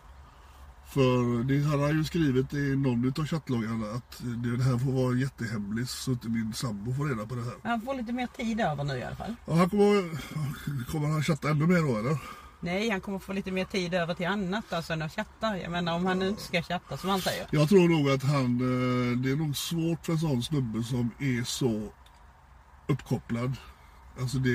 För 0.87 1.43
det 1.43 1.63
han 1.69 1.79
har 1.79 1.89
ju 1.93 2.03
skrivit 2.03 2.53
i 2.53 2.75
någon 2.75 3.13
av 3.19 3.27
chattloggarna 3.27 3.91
att 3.91 4.21
det 4.57 4.63
här 4.63 4.77
får 4.77 4.91
vara 4.91 5.15
jättehemligt 5.15 5.89
så 5.89 6.11
inte 6.11 6.29
min 6.29 6.53
sambo 6.53 6.93
får 6.93 7.05
reda 7.05 7.25
på 7.25 7.35
det 7.35 7.41
här. 7.43 7.53
Han 7.63 7.81
får 7.81 7.93
lite 7.95 8.11
mer 8.13 8.27
tid 8.27 8.61
över 8.61 8.83
nu 8.83 8.97
i 8.97 9.03
alla 9.03 9.15
fall. 9.15 9.35
Och 9.45 9.57
han 9.57 9.69
kommer, 9.69 10.09
kommer 10.91 11.07
han 11.07 11.23
chatta 11.23 11.49
ännu 11.49 11.67
mer 11.67 11.81
då 11.93 11.97
eller? 11.99 12.17
Nej, 12.61 12.89
han 12.89 13.01
kommer 13.01 13.19
få 13.19 13.33
lite 13.33 13.51
mer 13.51 13.65
tid 13.65 13.93
över 13.93 14.13
till 14.13 14.27
annat 14.27 14.73
alltså, 14.73 14.93
än 14.93 15.01
att 15.01 15.15
chatta. 15.15 15.57
Jag 15.57 15.71
menar 15.71 15.93
om 15.95 16.05
han 16.05 16.19
nu 16.19 16.27
inte 16.27 16.41
ska 16.43 16.61
chatta 16.63 16.97
som 16.97 17.09
han 17.09 17.21
säger. 17.21 17.47
Jag 17.51 17.69
tror 17.69 17.89
nog 17.89 18.09
att 18.09 18.23
han, 18.23 18.43
eh, 18.43 19.17
det 19.17 19.31
är 19.31 19.35
nog 19.35 19.57
svårt 19.57 20.05
för 20.05 20.13
en 20.13 20.19
sån 20.19 20.43
snubbe 20.43 20.83
som 20.83 21.11
är 21.19 21.43
så 21.43 21.91
uppkopplad. 22.89 23.57
Alltså 24.21 24.37
det, 24.37 24.49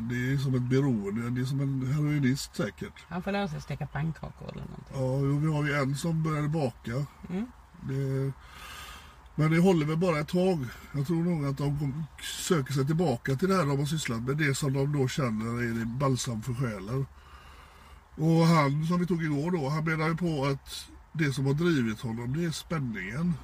det 0.00 0.32
är 0.32 0.38
som 0.38 0.54
ett 0.54 0.62
beroende, 0.62 1.30
det 1.30 1.40
är 1.40 1.44
som 1.44 1.60
en 1.60 1.92
heroinist 1.92 2.56
säkert. 2.56 2.92
Han 3.08 3.22
får 3.22 3.32
lära 3.32 3.48
sig 3.48 3.60
steka 3.60 3.86
pannkakor 3.86 4.48
eller 4.52 4.62
någonting. 4.64 4.94
Ja, 4.94 5.18
jo, 5.20 5.38
vi 5.38 5.52
har 5.52 5.64
ju 5.64 5.74
en 5.82 5.96
som 5.96 6.22
började 6.22 6.48
baka. 6.48 7.06
Mm. 7.30 7.46
Det, 7.82 8.32
men 9.34 9.50
det 9.50 9.58
håller 9.60 9.86
väl 9.86 9.96
bara 9.96 10.18
ett 10.18 10.28
tag. 10.28 10.66
Jag 10.92 11.06
tror 11.06 11.22
nog 11.24 11.46
att 11.46 11.58
de 11.58 12.04
söker 12.48 12.72
sig 12.72 12.86
tillbaka 12.86 13.34
till 13.36 13.48
det 13.48 13.56
här 13.56 13.66
de 13.66 13.78
har 13.78 13.86
sysslat 13.86 14.22
med. 14.22 14.36
Det 14.36 14.54
som 14.54 14.72
de 14.72 14.92
då 14.98 15.08
känner 15.08 15.62
är 15.62 15.78
det 15.78 15.84
balsam 15.86 16.42
för 16.42 16.54
själen. 16.54 17.06
Och 18.16 18.46
han 18.46 18.86
som 18.86 19.00
vi 19.00 19.06
tog 19.06 19.22
igår 19.24 19.50
då, 19.50 19.68
han 19.68 19.84
menar 19.84 20.08
ju 20.08 20.16
på 20.16 20.44
att 20.46 20.86
det 21.12 21.32
som 21.32 21.46
har 21.46 21.54
drivit 21.54 22.00
honom 22.00 22.36
det 22.36 22.44
är 22.44 22.50
spänningen. 22.50 23.34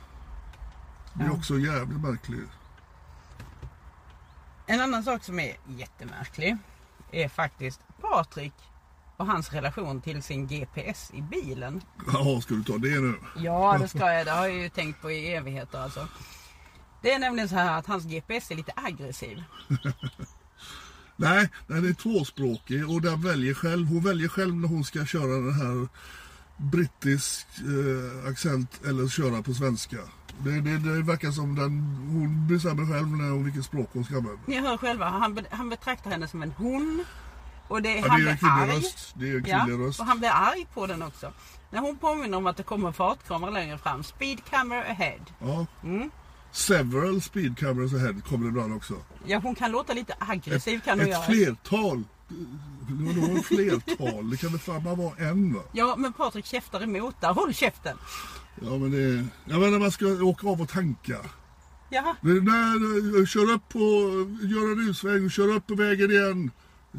Det 1.15 1.23
är 1.25 1.27
Ja. 1.29 1.33
också 1.33 1.59
jävligt 1.59 2.01
märkligt. 2.01 2.51
En 4.67 4.81
annan 4.81 5.05
sak 5.05 5.25
som 5.25 5.41
är 5.41 5.57
jättemärklig 5.67 6.57
är 7.13 7.29
faktiskt 7.29 7.81
Patrik 8.01 8.53
och 9.17 9.27
hans 9.27 9.53
relation 9.53 10.01
till 10.01 10.23
sin 10.23 10.47
GPS 10.47 11.11
i 11.15 11.23
bilen. 11.23 11.83
Jaha, 12.13 12.41
ska 12.41 12.55
du 12.55 12.65
ta 12.65 12.79
det 12.79 13.01
nu? 13.01 13.15
Ja, 13.37 13.79
det 13.81 13.89
ska 13.89 14.13
jag. 14.13 14.27
Det 14.27 14.31
har 14.31 14.47
jag 14.47 14.57
ju 14.57 14.69
tänkt 14.69 15.03
på 15.03 15.11
i 15.11 15.33
evigheter 15.33 15.79
alltså. 15.79 16.09
Det 17.03 17.13
är 17.13 17.19
nämligen 17.19 17.49
så 17.49 17.55
här 17.55 17.79
att 17.79 17.87
hans 17.87 18.05
GPS 18.05 18.51
är 18.51 18.55
lite 18.55 18.73
aggressiv. 18.77 19.43
Nej, 21.17 21.49
den 21.67 21.89
är 21.89 21.93
tvåspråkig 21.93 22.91
och 22.91 23.03
den 23.03 23.23
väljer 23.23 23.55
själv. 23.55 23.87
Hon 23.87 24.05
väljer 24.05 24.29
själv 24.29 24.55
när 24.55 24.69
hon 24.69 24.85
ska 24.85 25.05
köra 25.05 25.27
den 25.27 25.55
här 25.55 25.89
brittisk 26.57 27.47
eh, 27.59 28.29
accent 28.31 28.81
eller 28.85 29.09
köra 29.09 29.43
på 29.43 29.55
svenska. 29.55 29.99
Det, 30.45 30.61
det, 30.61 30.79
det 30.79 31.03
verkar 31.03 31.31
som 31.31 31.55
den, 31.55 31.71
hon 32.13 32.47
bestämmer 32.49 32.93
själv 32.93 33.09
när 33.09 33.33
och 33.33 33.47
vilket 33.47 33.65
språk 33.65 33.91
hon 33.93 34.05
ska 34.05 34.17
använda. 34.17 34.41
Ni 34.47 34.61
hör 34.61 34.77
själva, 34.77 35.05
han, 35.09 35.35
be- 35.35 35.45
han 35.51 35.69
betraktar 35.69 36.11
henne 36.11 36.29
som 36.29 36.43
en 36.43 36.53
hon. 36.57 37.05
Och 37.69 37.83
det, 37.83 37.95
Ja, 37.95 38.05
han 38.09 38.21
det 38.25 38.27
är 38.27 38.31
en 38.31 38.39
kvinnlig 38.39 38.77
röst. 38.77 39.15
Det 39.19 39.29
är 39.31 39.37
en 39.37 39.45
Ja, 39.47 39.65
kvinnlig 39.65 39.87
röst. 39.87 40.01
och 40.01 40.07
han 40.07 40.19
blir 40.19 40.31
arg 40.31 40.67
på 40.75 40.87
den 40.87 41.03
också. 41.03 41.33
När 41.71 41.81
hon 41.81 41.97
påminner 41.97 42.39
om 42.39 42.47
att 42.47 42.57
det 42.57 42.63
kommer 42.63 42.93
fartkameror 42.93 43.51
längre 43.53 43.79
fram. 43.79 44.03
Speed 44.05 44.45
camera 44.51 44.83
ahead. 44.83 45.19
Ja. 45.41 45.67
Mm. 45.85 46.11
Several 46.53 47.21
speed 47.23 47.59
cameras 47.59 47.95
ahead 47.95 48.15
kommer 48.29 48.49
ibland 48.49 48.75
också. 48.75 48.95
Ja, 49.27 49.39
hon 49.39 49.55
kan 49.55 49.71
låta 49.71 49.93
lite 49.93 50.15
aggressiv 50.19 50.79
Ett, 50.79 50.85
kan 50.85 50.99
hon 50.99 51.09
ett 51.09 51.13
göra. 51.15 51.23
flertal. 51.23 52.05
Vadå 52.91 53.43
flertal? 53.43 54.31
Det 54.31 54.37
kan 54.37 54.51
väl 54.51 54.59
fan 54.61 54.85
bara 54.85 54.95
vara 54.95 55.17
en 55.17 55.55
va? 55.55 55.61
Ja, 55.73 55.95
men 55.99 56.13
Patrik 56.13 56.47
käftar 56.47 56.83
emot 56.83 57.15
där. 57.21 57.33
Håll 57.33 57.55
käften! 57.55 57.97
Ja 58.63 58.79
men 58.79 58.91
det. 58.91 59.27
Jag 59.45 59.61
menar 59.61 59.79
man 59.79 59.91
ska 59.93 60.07
åka 60.07 60.49
av 60.49 60.61
och 60.63 60.69
tanka. 60.69 61.19
Jaha. 61.91 62.17
När, 62.21 63.21
eh, 63.21 63.27
kör 63.27 63.51
upp 63.53 63.69
på, 63.69 63.79
gör 64.43 64.73
en 64.73 64.89
usväg 64.89 65.25
och 65.25 65.31
kör 65.31 65.49
upp 65.49 65.67
på 65.67 65.75
vägen 65.75 66.11
igen. 66.11 66.51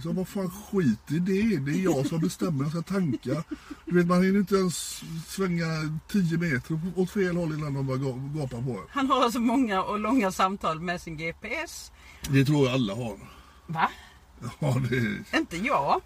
Sa, 0.04 0.10
vad 0.12 0.28
fan 0.28 0.52
skit 0.52 1.12
i 1.12 1.20
det. 1.20 1.58
Det 1.58 1.72
är 1.72 1.84
jag 1.84 2.08
som 2.08 2.20
bestämmer. 2.20 2.64
Jag 2.64 2.72
ska 2.72 2.82
tanka. 2.82 3.44
Du 3.86 3.96
vet 3.96 4.08
man 4.08 4.24
hinner 4.24 4.40
inte 4.40 4.56
ens 4.56 5.02
svänga 5.28 5.66
10 6.12 6.38
meter 6.38 6.80
åt 6.96 7.12
fel 7.12 7.38
håll 7.38 7.54
innan 7.54 7.74
de 7.74 7.88
börjar 7.88 8.02
ga- 8.02 8.38
gapa 8.40 8.62
på 8.62 8.72
en. 8.72 8.86
Han 8.90 9.10
har 9.10 9.24
alltså 9.24 9.40
många 9.40 9.84
och 9.84 10.00
långa 10.00 10.32
samtal 10.32 10.80
med 10.80 11.02
sin 11.02 11.18
GPS. 11.18 11.92
Det 12.30 12.46
tror 12.46 12.66
jag 12.66 12.74
alla 12.74 12.96
har. 12.96 13.18
Va? 13.68 13.90
Ja, 14.60 14.76
det 14.90 14.98
är... 14.98 15.38
Inte 15.38 15.58
jag. 15.58 16.02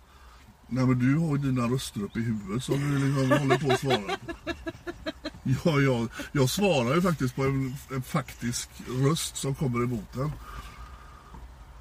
Nej 0.68 0.86
men 0.86 1.00
du 1.00 1.18
har 1.18 1.36
ju 1.36 1.38
dina 1.38 1.68
röster 1.68 2.04
upp 2.04 2.18
i 2.18 2.20
huvudet 2.20 2.64
som 2.64 2.76
du 2.80 2.98
liksom 3.06 3.40
håller 3.40 3.58
på 3.58 3.72
att 3.74 3.80
svara 3.80 3.98
på. 3.98 4.52
Ja, 5.44 5.80
jag, 5.80 6.08
jag 6.32 6.50
svarar 6.50 6.96
ju 6.96 7.02
faktiskt 7.02 7.36
på 7.36 7.44
en, 7.44 7.76
en 7.92 8.02
faktisk 8.02 8.70
röst 8.88 9.38
som 9.38 9.56
kommer 9.56 9.84
emot 9.84 10.16
en. 10.16 10.32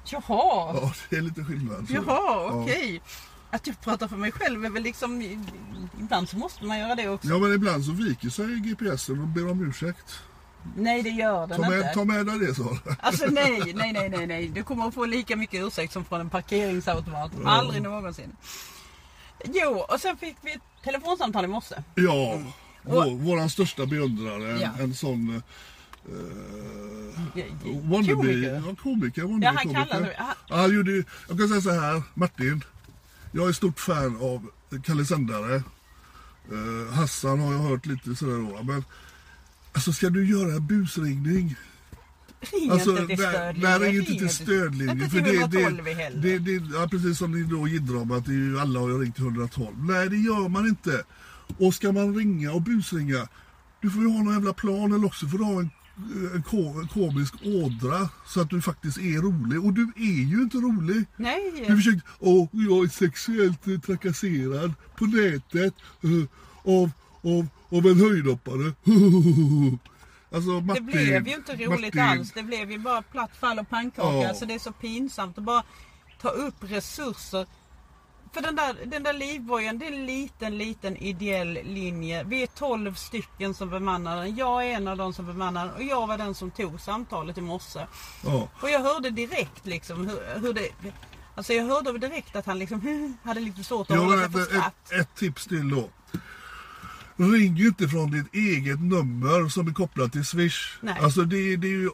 Jaha. 0.05 0.23
Ja, 0.27 0.93
det 1.09 1.15
är 1.15 1.21
lite 1.21 1.43
skillnad. 1.43 1.87
så. 1.87 1.93
Jaha, 1.93 2.03
Ja. 2.07 2.49
okej. 2.53 3.01
Att 3.51 3.67
jag 3.67 3.81
pratar 3.81 4.07
för 4.07 4.17
mig 4.17 4.31
själv 4.31 4.65
är 4.65 4.69
väl 4.69 4.83
liksom... 4.83 5.21
Ibland 5.99 6.29
så 6.29 6.37
måste 6.37 6.65
man 6.65 6.79
göra 6.79 6.95
det 6.95 7.09
också. 7.09 7.27
Ja 7.29 7.37
men 7.39 7.53
ibland 7.53 7.85
så 7.85 7.91
viker 7.91 8.29
sig 8.29 8.45
GPSen 8.59 9.21
och 9.21 9.27
ber 9.27 9.51
om 9.51 9.61
ursäkt. 9.69 10.21
Nej, 10.75 11.03
det 11.03 11.09
gör 11.09 11.47
den 11.47 11.61
Ta 11.61 11.65
inte. 11.65 11.77
med, 11.77 11.93
ta 11.93 12.05
med 12.05 12.25
dig 12.25 12.39
det 12.39 12.55
Sara. 12.55 12.77
Alltså 12.99 13.25
nej, 13.25 13.73
nej, 13.75 13.93
nej, 13.93 14.09
nej, 14.09 14.27
nej. 14.27 14.47
Du 14.47 14.63
kommer 14.63 14.87
att 14.87 14.93
få 14.93 15.05
lika 15.05 15.35
mycket 15.35 15.63
ursäkt 15.67 15.93
som 15.93 16.05
från 16.05 16.21
en 16.21 16.29
parkeringsautomat. 16.29 17.31
Aldrig 17.45 17.81
någonsin. 17.81 18.35
Jo, 19.45 19.85
och 19.89 19.99
sen 19.99 20.17
fick 20.17 20.35
vi 20.41 20.51
ett 20.53 20.61
telefonsamtal 20.83 21.45
i 21.45 21.47
morse. 21.47 21.75
Ja, 21.95 22.39
vår, 22.83 23.15
våran 23.17 23.49
största 23.49 23.85
beundrare. 23.85 24.51
En, 24.51 24.59
Ja. 24.59 24.69
en 24.79 24.95
sån... 24.95 25.41
Uh, 26.09 27.81
wannabe, 27.83 28.31
ja, 28.33 28.75
komiker. 28.83 29.21
Wannabe 29.21 29.45
Ja, 29.45 29.51
han 29.55 29.57
komiker. 29.57 29.85
kallar 29.85 30.01
det- 30.07 30.15
han- 30.17 30.35
Ja, 30.49 30.55
han 30.55 30.73
gjorde, 30.75 30.91
jag 31.29 31.37
kan 31.37 31.47
säga 31.47 31.61
så 31.61 31.71
här, 31.71 32.01
Martin. 32.13 32.63
Jag 33.31 33.49
är 33.49 33.53
stort 33.53 33.79
fan 33.79 34.17
av 34.21 34.47
Kalle 34.83 35.05
Sändare. 35.05 35.55
Eh, 36.51 36.93
Hassan 36.93 37.39
har 37.39 37.53
jag 37.53 37.59
hört 37.59 37.85
lite 37.85 38.15
sådär 38.15 38.33
då. 38.57 38.63
Men 38.63 38.85
alltså 39.73 39.93
ska 39.93 40.09
du 40.09 40.25
göra 40.29 40.59
busringning? 40.59 41.55
Ring 42.51 42.71
Alltså, 42.71 42.91
inte 42.91 43.07
till 43.07 43.17
stödlinjen. 43.17 43.79
nej, 43.81 43.89
ring 43.89 43.95
inte 43.99 44.11
till 44.13 44.29
stödlinjen. 44.29 45.09
För 45.09 45.21
det, 45.21 45.29
112 45.35 45.85
det, 46.21 46.37
det, 46.39 46.59
det, 46.59 46.75
ja, 46.75 46.87
precis 46.91 47.17
som 47.17 47.31
ni 47.31 47.43
då 47.43 47.67
jiddrar 47.67 47.95
om 47.97 48.11
att 48.11 48.25
det 48.25 48.31
är 48.31 48.35
ju, 48.35 48.59
alla 48.59 48.79
har 48.79 48.99
ringt 48.99 49.15
till 49.15 49.23
112. 49.23 49.67
Nej, 49.83 50.09
det 50.09 50.17
gör 50.17 50.49
man 50.49 50.67
inte. 50.67 51.03
Och 51.57 51.73
ska 51.73 51.91
man 51.91 52.15
ringa 52.15 52.51
och 52.51 52.61
busringa, 52.61 53.27
du 53.81 53.89
får 53.89 54.01
ju 54.01 54.09
ha 54.09 54.23
någon 54.23 54.33
jävla 54.33 54.53
plan 54.53 54.93
eller 54.93 55.05
också 55.05 55.27
får 55.27 55.37
du 55.37 55.43
ha 55.43 55.59
en, 55.59 55.69
en, 56.35 56.43
ko- 56.43 56.79
en 56.81 56.87
komisk 56.87 57.33
ådra 57.45 58.09
så 58.27 58.41
att 58.41 58.49
du 58.49 58.61
faktiskt 58.61 58.97
är 58.97 59.21
rolig. 59.21 59.65
Och 59.65 59.73
du 59.73 59.91
är 59.95 60.23
ju 60.29 60.41
inte 60.41 60.57
rolig. 60.57 61.05
Nej. 61.17 61.65
Du 61.67 61.75
försökte, 61.75 62.01
åh, 62.19 62.47
jag 62.51 62.83
är 62.85 62.89
sexuellt 62.89 63.85
trakasserad 63.85 64.73
på 64.97 65.05
nätet 65.05 65.73
eh, 66.03 66.09
av, 66.73 66.91
av, 67.23 67.47
av 67.77 67.85
en 67.87 67.99
höjdhoppare. 67.99 68.73
Alltså, 70.33 70.59
Det 70.59 70.61
Martin, 70.65 70.85
blev 70.85 71.27
ju 71.27 71.33
inte 71.35 71.55
roligt 71.55 71.93
Martin. 71.93 71.99
alls. 72.19 72.31
Det 72.31 72.43
blev 72.43 72.71
ju 72.71 72.77
bara 72.77 73.01
platt 73.01 73.37
fall 73.37 73.59
och 73.59 73.69
pannkaka. 73.69 74.17
Ja. 74.17 74.29
Alltså 74.29 74.45
det 74.45 74.53
är 74.53 74.59
så 74.59 74.71
pinsamt 74.71 75.37
att 75.37 75.43
bara 75.43 75.63
ta 76.21 76.29
upp 76.29 76.55
resurser. 76.59 77.45
För 78.33 78.41
den 78.41 78.55
där, 78.55 78.75
den 78.85 79.03
där 79.03 79.13
livbojen, 79.13 79.79
det 79.79 79.87
är 79.87 79.91
en 79.91 80.05
liten, 80.05 80.57
liten 80.57 80.97
ideell 80.97 81.59
linje. 81.63 82.23
Vi 82.23 82.43
är 82.43 82.47
12 82.47 82.93
stycken 82.93 83.53
som 83.53 83.69
bemannar 83.69 84.17
den. 84.17 84.35
Jag 84.35 84.65
är 84.67 84.71
en 84.75 84.87
av 84.87 84.97
de 84.97 85.13
som 85.13 85.25
bemannar 85.25 85.65
den 85.65 85.75
och 85.75 85.83
jag 85.83 86.07
var 86.07 86.17
den 86.17 86.35
som 86.35 86.51
tog 86.51 86.81
samtalet 86.81 87.37
i 87.37 87.41
morse. 87.41 87.79
Ja. 88.25 88.47
Och 88.61 88.69
jag 88.69 88.79
hörde 88.79 89.09
direkt 89.09 89.65
liksom 89.65 90.07
hur, 90.07 90.39
hur 90.41 90.53
det... 90.53 90.69
Alltså 91.35 91.53
jag 91.53 91.65
hörde 91.65 91.97
direkt 91.97 92.35
att 92.35 92.45
han 92.45 92.59
liksom 92.59 93.17
hade 93.23 93.39
lite 93.39 93.63
svårt 93.63 93.91
att 93.91 93.95
Jag 93.97 94.03
hålla 94.05 94.21
sig 94.21 94.31
för 94.31 94.39
ett, 94.41 94.45
skratt. 94.47 94.91
ett, 94.91 94.99
ett 94.99 95.15
tips 95.15 95.47
till 95.47 95.69
då. 95.69 95.89
Ring 97.21 97.55
ju 97.55 97.67
inte 97.67 97.87
från 97.87 98.11
ditt 98.11 98.33
eget 98.33 98.81
nummer 98.81 99.49
som 99.49 99.67
är 99.67 99.73
kopplat 99.73 100.11
till 100.11 100.25
Swish. 100.25 100.77
Nej. 100.81 100.95
Alltså 101.01 101.21
det, 101.21 101.55
det 101.55 101.67
är 101.67 101.71
ju 101.71 101.89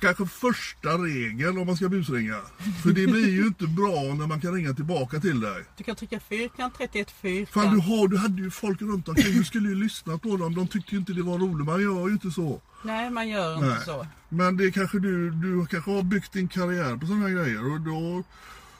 kanske 0.00 0.26
första 0.26 0.88
regeln 0.88 1.58
om 1.58 1.66
man 1.66 1.76
ska 1.76 1.88
busringa. 1.88 2.36
För 2.82 2.88
det 2.88 3.06
blir 3.06 3.28
ju 3.28 3.46
inte 3.46 3.66
bra 3.66 4.14
när 4.18 4.26
man 4.26 4.40
kan 4.40 4.54
ringa 4.54 4.74
tillbaka 4.74 5.20
till 5.20 5.40
dig. 5.40 5.64
Du 5.76 5.84
kan 5.84 5.96
trycka 5.96 6.20
fyrkant, 6.20 6.74
31 6.78 7.10
fyrkant. 7.10 7.48
Fan 7.50 7.74
du, 7.74 7.80
har, 7.80 8.08
du 8.08 8.16
hade 8.16 8.42
ju 8.42 8.50
folk 8.50 8.82
runt 8.82 9.08
omkring, 9.08 9.32
du 9.32 9.44
skulle 9.44 9.68
ju 9.68 9.74
lyssna 9.74 10.18
på 10.18 10.36
dem. 10.36 10.54
De 10.54 10.68
tyckte 10.68 10.92
ju 10.92 10.98
inte 10.98 11.12
det 11.12 11.22
var 11.22 11.38
roligt, 11.38 11.66
man 11.66 11.82
gör 11.82 12.08
ju 12.08 12.12
inte 12.12 12.30
så. 12.30 12.60
Nej, 12.82 13.10
man 13.10 13.28
gör 13.28 13.54
inte 13.54 13.66
Nej. 13.66 13.84
så. 13.84 14.06
Men 14.28 14.56
det 14.56 14.70
kanske 14.70 14.98
du, 14.98 15.30
du 15.30 15.66
kanske 15.66 15.90
har 15.90 16.02
byggt 16.02 16.32
din 16.32 16.48
karriär 16.48 16.96
på 16.96 17.06
sådana 17.06 17.28
här 17.28 17.34
grejer 17.34 17.72
och 17.72 17.80
då, 17.80 18.22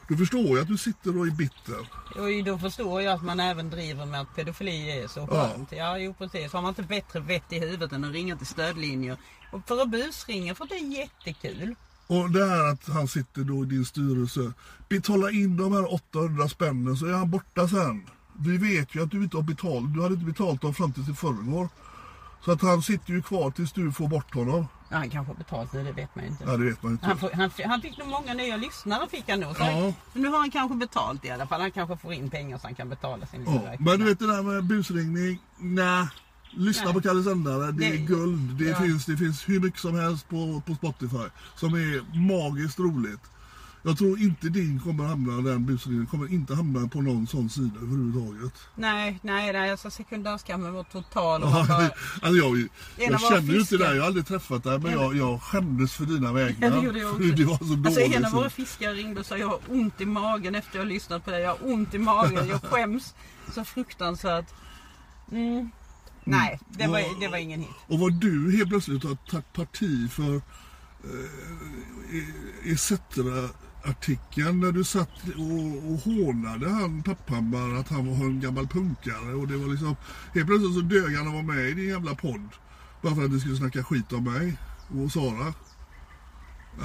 då 0.08 0.16
förstår 0.16 0.40
jag 0.46 0.58
att 0.58 0.68
du 0.68 0.76
sitter 0.78 1.18
och 1.18 1.26
är 1.26 1.30
bitter. 1.30 1.78
Och 2.16 2.44
då 2.44 2.58
förstår 2.58 3.02
jag 3.02 3.14
att 3.14 3.22
man 3.24 3.40
även 3.40 3.70
driver 3.70 4.06
med 4.06 4.20
att 4.20 4.34
pedofili 4.36 4.90
är 5.02 5.08
så 5.08 5.20
Ja. 5.20 5.26
skönt. 5.50 5.72
Ja, 5.72 5.98
jo 5.98 6.14
precis. 6.18 6.52
Har 6.52 6.62
man 6.62 6.68
inte 6.68 6.82
bättre 6.82 7.20
vett 7.20 7.52
i 7.52 7.58
huvudet 7.60 7.92
än 7.92 8.04
att 8.04 8.12
ringa 8.12 8.36
till 8.36 8.46
stödlinjer 8.46 9.16
och 9.52 9.60
för 9.68 9.82
att 9.82 9.90
busringa 9.90 10.54
för 10.54 10.66
det 10.66 10.74
är 10.74 10.98
jättekul. 10.98 11.74
Och 12.06 12.30
det 12.30 12.46
här 12.46 12.72
att 12.72 12.88
han 12.88 13.08
sitter 13.08 13.42
då 13.44 13.62
i 13.62 13.66
din 13.66 13.84
styrelse. 13.84 14.52
Betala 14.88 15.30
in 15.30 15.56
de 15.56 15.72
här 15.72 15.94
800 15.94 16.48
spännen 16.48 16.96
så 16.96 17.06
är 17.06 17.12
han 17.12 17.30
borta 17.30 17.68
sen. 17.68 18.06
Vi 18.38 18.56
vet 18.58 18.94
ju 18.94 19.02
att 19.02 19.10
du 19.10 19.22
inte 19.22 19.36
har 19.36 19.42
betalt. 19.42 19.94
Du 19.94 20.02
hade 20.02 20.14
inte 20.14 20.26
betalt 20.26 20.60
dem 20.62 20.74
fram 20.74 20.92
tills 20.92 21.08
i 21.08 21.14
förrgår. 21.14 21.68
Så 22.44 22.52
att 22.52 22.62
han 22.62 22.82
sitter 22.82 23.12
ju 23.12 23.22
kvar 23.22 23.50
tills 23.50 23.72
du 23.72 23.92
får 23.92 24.08
bort 24.08 24.34
honom. 24.34 24.66
Ja, 24.88 24.96
han 24.96 25.10
kanske 25.10 25.30
har 25.32 25.36
betalt 25.38 25.72
nu, 25.72 25.84
det 25.84 25.92
vet 25.92 26.14
man 26.14 26.24
ju 26.24 26.30
inte. 26.30 26.44
Ja, 26.44 26.56
det 26.56 26.64
vet 26.64 26.82
man 26.82 26.92
inte. 26.92 27.06
Han, 27.06 27.18
får, 27.18 27.30
han, 27.34 27.50
han 27.64 27.82
fick 27.82 27.98
nog 27.98 28.08
många 28.08 28.34
nya 28.34 28.56
lyssnare 28.56 29.08
fick 29.08 29.28
han 29.28 29.40
nog. 29.40 29.56
Så 29.56 29.62
Ja. 29.62 29.92
så 30.12 30.18
nu 30.18 30.28
har 30.28 30.38
han 30.38 30.50
kanske 30.50 30.76
betalt 30.76 31.24
i 31.24 31.30
alla 31.30 31.46
fall. 31.46 31.60
Han 31.60 31.70
kanske 31.70 31.96
får 31.96 32.12
in 32.12 32.30
pengar 32.30 32.58
så 32.58 32.66
han 32.66 32.74
kan 32.74 32.88
betala 32.88 33.26
sin 33.26 33.44
Ja, 33.46 33.60
men 33.78 33.98
du 33.98 34.04
vet 34.04 34.18
det 34.18 34.26
där 34.26 34.42
med 34.42 34.64
busringning. 34.64 35.38
Nej. 35.58 36.06
Lyssna 36.50 36.84
Nej. 36.84 36.94
på 36.94 37.00
Kalle 37.00 37.22
Sändare. 37.22 37.72
Det 37.72 37.86
är 37.86 37.96
guld. 37.96 38.54
Det, 38.58 38.64
ja. 38.64 38.76
finns, 38.76 39.06
det 39.06 39.16
finns 39.16 39.48
hur 39.48 39.60
mycket 39.60 39.80
som 39.80 39.94
helst 39.98 40.28
på, 40.28 40.62
på 40.66 40.74
Spotify. 40.74 41.28
Som 41.56 41.74
är 41.74 42.16
magiskt 42.28 42.78
roligt. 42.78 43.20
Jag 43.86 43.98
tror 43.98 44.18
inte 44.18 44.48
din 44.48 44.80
kommer 44.80 45.04
hamna, 45.04 45.50
den 45.50 45.66
busringningen 45.66 46.06
kommer 46.06 46.32
inte 46.32 46.54
hamna 46.54 46.88
på 46.88 47.00
någon 47.00 47.26
sån 47.26 47.50
sida 47.50 47.76
överhuvudtaget. 47.76 48.52
Nej, 48.74 49.18
nej, 49.22 49.52
nej. 49.52 49.70
Alltså 49.70 49.90
sekundärskammen 49.90 50.72
var 50.72 50.84
total. 50.84 51.42
Och 51.42 51.48
Ja, 51.48 51.66
bara, 51.68 51.90
alltså 52.22 52.28
jag 52.28 52.68
jag 52.96 53.20
känner 53.20 53.52
ju 53.54 53.60
inte 53.60 53.76
dig, 53.76 53.96
jag 53.96 54.02
har 54.02 54.06
aldrig 54.06 54.26
träffat 54.26 54.64
dig 54.64 54.78
men 54.78 54.92
jag, 54.92 55.16
jag 55.16 55.42
skämdes 55.42 55.92
för 55.92 56.04
dina 56.06 56.32
vägnar. 56.32 56.68
Ja, 56.68 56.74
det 56.76 56.84
gjorde 56.84 56.98
jag 56.98 57.10
också. 57.12 57.22
Det 57.22 57.44
var 57.44 57.58
så 57.58 57.64
dåligt. 57.64 57.86
Alltså 57.86 58.00
en 58.00 58.24
av 58.24 58.32
våra 58.32 58.50
fiskare 58.50 58.94
ringde 58.94 59.20
och 59.20 59.26
sa 59.26 59.36
jag 59.36 59.48
har 59.48 59.60
ont 59.68 60.00
i 60.00 60.06
magen 60.06 60.54
efter 60.54 60.76
jag 60.78 60.84
har 60.84 60.90
lyssnat 60.90 61.24
på 61.24 61.30
dig. 61.30 61.42
Jag 61.42 61.50
har 61.50 61.72
ont 61.72 61.94
i 61.94 61.98
magen, 61.98 62.48
jag 62.48 62.62
skäms 62.70 63.14
så 63.54 63.64
fruktansvärt. 63.64 64.46
Mm. 65.32 65.70
Nej, 66.24 66.60
det 66.68 66.86
var, 66.86 67.20
det 67.20 67.28
var 67.28 67.38
ingen 67.38 67.60
hit. 67.60 67.70
Och 67.86 67.98
vad 67.98 68.12
du 68.12 68.56
helt 68.56 68.68
plötsligt 68.68 69.04
har 69.04 69.14
tagit 69.14 69.52
parti 69.52 70.10
för 70.10 70.34
eh, 70.34 70.42
ETC-artikeln 73.90 74.60
när 74.60 74.72
du 74.72 74.84
satt 74.84 75.10
och, 75.36 75.92
och 75.92 75.98
hånade 76.00 76.70
han 76.70 77.02
Papphammar 77.02 77.80
att 77.80 77.88
han 77.88 78.06
var 78.18 78.26
en 78.26 78.40
gammal 78.40 78.66
punkare 78.68 79.34
och 79.34 79.48
det 79.48 79.56
var 79.56 79.66
liksom 79.66 79.96
helt 80.34 80.46
plötsligt 80.46 80.74
så 80.74 80.80
dög 80.80 81.16
han 81.16 81.26
att 81.26 81.32
vara 81.32 81.42
med 81.42 81.68
i 81.68 81.72
din 81.74 81.88
jävla 81.88 82.14
podd. 82.14 82.48
Bara 83.02 83.14
för 83.14 83.24
att 83.24 83.30
du 83.30 83.40
skulle 83.40 83.56
snacka 83.56 83.84
skit 83.84 84.12
om 84.12 84.24
mig 84.24 84.56
och 85.04 85.12
Sara. 85.12 85.54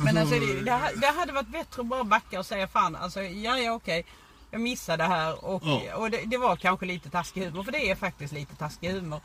Men 0.03 0.17
alltså 0.17 0.39
det, 0.39 0.61
det, 0.61 0.79
det 1.01 1.07
hade 1.19 1.33
varit 1.33 1.51
bättre 1.51 1.81
att 1.81 1.87
bara 1.87 2.03
backa 2.03 2.39
och 2.39 2.45
säga 2.45 2.67
fan 2.67 2.95
alltså 2.95 3.21
ja 3.21 3.57
ja 3.57 3.71
okej. 3.73 4.05
Jag 4.51 4.61
missade 4.61 5.03
det 5.03 5.07
här 5.07 5.45
och, 5.45 5.61
Ja. 5.65 5.95
och 5.95 6.11
det, 6.11 6.23
det 6.25 6.37
var 6.37 6.55
kanske 6.55 6.85
lite 6.85 7.09
taskig 7.09 7.45
humor 7.45 7.63
för 7.63 7.71
det 7.71 7.89
är 7.91 7.95
faktiskt 7.95 8.33
lite 8.33 8.55
taskig 8.55 8.91
humor. 8.91 9.21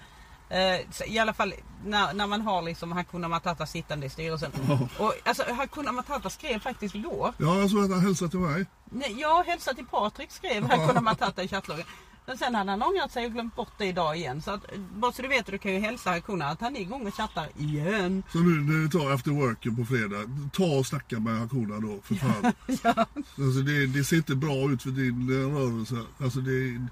Eh, 0.49 1.11
I 1.13 1.19
alla 1.19 1.33
fall 1.35 1.55
när, 1.85 2.15
när 2.15 2.27
man 2.27 2.41
har 2.41 2.63
liksom 2.63 2.93
Hakuna 2.93 3.29
Matata 3.29 3.67
sittande 3.67 4.07
i 4.07 4.11
styrelsen. 4.11 4.51
Och 4.99 5.15
alltså 5.25 5.43
Hakuna 5.53 5.93
Matata 5.93 6.31
skrev 6.31 6.59
faktiskt 6.59 6.95
igår 6.95 7.33
Ja, 7.39 7.59
jag 7.59 7.71
såg 7.71 7.85
att 7.85 7.91
han 7.91 8.01
hälsade 8.01 8.31
till 8.31 8.41
mig. 8.41 8.67
Nej, 8.85 9.15
jag 9.21 9.45
hälsar 9.45 9.75
till 9.75 9.87
Patrik 9.87 10.31
skrev 10.31 10.71
Hakuna 10.71 11.01
Matata 11.01 11.43
i 11.43 11.49
chattloggen. 11.49 11.87
Men 12.27 12.39
sen 12.39 12.55
hade 12.55 12.71
han 12.71 12.83
ångrat 12.83 13.13
sig 13.13 13.27
och 13.27 13.33
glömt 13.33 13.57
bort 13.57 13.73
det 13.79 13.87
idag 13.87 14.17
igen. 14.17 14.43
Så 14.43 14.51
att, 14.51 14.65
bara 14.95 15.13
så 15.13 15.23
du 15.23 15.29
vet, 15.29 15.47
du 15.47 15.59
kan 15.59 15.73
ju 15.73 15.79
hälsa 15.79 16.11
Hakuna 16.11 16.47
att 16.47 16.61
han 16.61 16.77
är 16.77 16.81
igång 16.81 17.07
och 17.07 17.15
chattar 17.15 17.49
igen. 17.59 18.23
Så 18.33 18.39
nu 18.39 18.61
när 18.63 18.79
ni 18.79 18.91
tar 18.91 19.11
after 19.11 19.31
worken 19.31 19.77
på 19.77 19.85
fredag, 19.85 20.23
ta 20.53 20.65
och 20.65 20.87
snacka 20.87 21.21
med 21.21 21.39
Hakuna 21.39 21.81
då 21.81 21.99
för 22.03 22.15
fan. 22.15 22.53
Ja. 22.83 23.07
Alltså 23.45 23.61
det, 23.61 23.87
det 23.87 24.05
ser 24.05 24.17
inte 24.17 24.35
bra 24.35 24.71
ut 24.73 24.83
för 24.83 24.91
din 24.91 25.29
eh, 25.31 25.57
rörelse. 25.59 25.97
Alltså 26.19 26.41
det, 26.41 26.89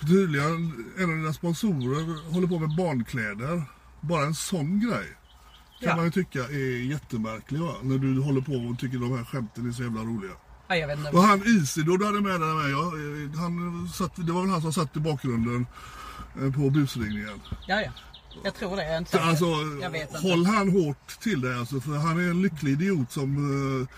för 0.00 0.06
tydligen, 0.06 0.84
en 0.98 1.10
av 1.10 1.16
dina 1.16 1.32
sponsorer 1.32 2.32
håller 2.32 2.46
på 2.48 2.58
med 2.58 2.76
barnkläder. 2.76 3.62
Bara 4.00 4.24
en 4.26 4.34
sån 4.34 4.80
grej 4.80 5.06
kan 5.80 5.88
Ja. 5.88 5.96
man 5.96 6.04
ju 6.04 6.10
tycka 6.10 6.38
är 6.44 6.84
jättemärklig 6.90 7.60
va? 7.60 7.74
När 7.82 7.98
du 7.98 8.20
håller 8.20 8.40
på 8.40 8.52
och 8.52 8.78
tycker 8.78 8.98
de 8.98 9.16
här 9.18 9.24
skämten 9.24 9.68
är 9.68 9.72
så 9.72 9.82
jävla 9.82 10.00
roliga. 10.00 10.32
Ja, 10.68 10.76
jag 10.76 10.86
vet 10.86 10.98
inte. 10.98 11.10
Och 11.10 11.22
han 11.22 11.42
Isidor 11.46 11.98
du 11.98 12.04
hade 12.06 12.20
med 12.20 12.40
dig 12.40 12.54
med, 12.54 12.70
ja, 12.70 12.92
han 13.40 13.88
satt, 13.88 14.26
det 14.26 14.32
var 14.32 14.40
väl 14.40 14.50
han 14.50 14.62
som 14.62 14.72
satt 14.72 14.96
i 14.96 15.00
bakgrunden 15.00 15.66
eh, 16.40 16.52
på 16.52 16.70
busringningen. 16.70 17.40
Ja, 17.66 17.80
ja. 17.80 17.90
Jag 18.44 18.54
tror 18.54 18.76
det. 18.76 18.88
Jag 18.88 18.98
inte 18.98 19.10
Så. 19.10 19.18
Alltså, 19.18 19.44
jag 19.82 19.90
vet 19.90 20.10
inte. 20.14 20.28
håll 20.28 20.46
han 20.46 20.68
hårt 20.68 21.20
till 21.20 21.40
dig 21.40 21.58
alltså, 21.58 21.80
för 21.80 21.92
han 21.96 22.20
är 22.20 22.30
en 22.30 22.42
lycklig 22.42 22.72
idiot 22.72 23.12
som 23.12 23.36
eh, 23.82 23.88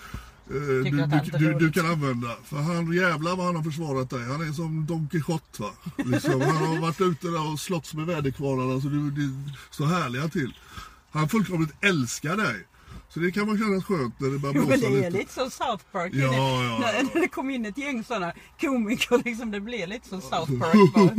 du, 0.49 1.01
han 1.01 1.11
du, 1.11 1.31
du, 1.31 1.39
du 1.39 1.53
roligt. 1.53 1.75
kan 1.75 1.87
använda. 1.87 2.37
För 2.45 2.57
han 2.57 2.93
jävlar 2.93 3.37
vad 3.37 3.47
han 3.47 3.57
har 3.57 3.63
försvarat 3.63 4.11
dig. 4.11 4.23
Han 4.25 4.49
är 4.49 4.53
som 4.53 4.87
Don 4.87 5.09
Quijote 5.11 5.63
va. 5.63 5.71
Liksom, 5.97 6.41
han 6.41 6.57
har 6.57 6.81
varit 6.81 7.01
ute 7.01 7.27
där 7.29 7.53
och 7.53 7.61
slåss 7.61 7.95
med 7.95 8.07
väderkvarnarna 8.07 8.81
så 8.81 8.89
du, 8.89 9.11
du 9.11 9.33
står 9.71 9.87
härliga 9.87 10.29
till. 10.29 10.55
Han 11.11 11.29
fullkomligt 11.29 11.73
älskar 11.81 12.37
dig. 12.37 12.67
Så 13.09 13.21
det 13.21 13.33
kan 13.33 13.47
man 13.47 13.59
kännas 13.59 13.85
skönt 13.85 14.21
när 14.21 14.29
det 14.31 14.39
börjar 14.39 14.55
Jo, 14.55 14.67
blåsa 14.67 14.83
men 14.89 14.93
det 14.93 14.99
är 15.07 15.11
lite. 15.11 15.19
lite 15.19 15.33
som 15.33 15.51
South 15.51 15.85
Park. 15.93 16.13
Ja, 16.15 16.35
ja, 16.35 16.65
ja. 16.65 16.79
När, 16.79 17.03
när 17.15 17.21
det 17.21 17.29
kom 17.29 17.51
in 17.51 17.67
ett 17.67 17.79
gäng 17.79 18.05
sådana 18.05 18.33
komiker, 18.61 19.23
liksom, 19.25 19.51
det 19.51 19.61
blir 19.61 19.87
lite 19.87 20.09
som 20.09 20.21
South 20.21 20.53
Park. 20.61 20.75
vad 20.95 21.19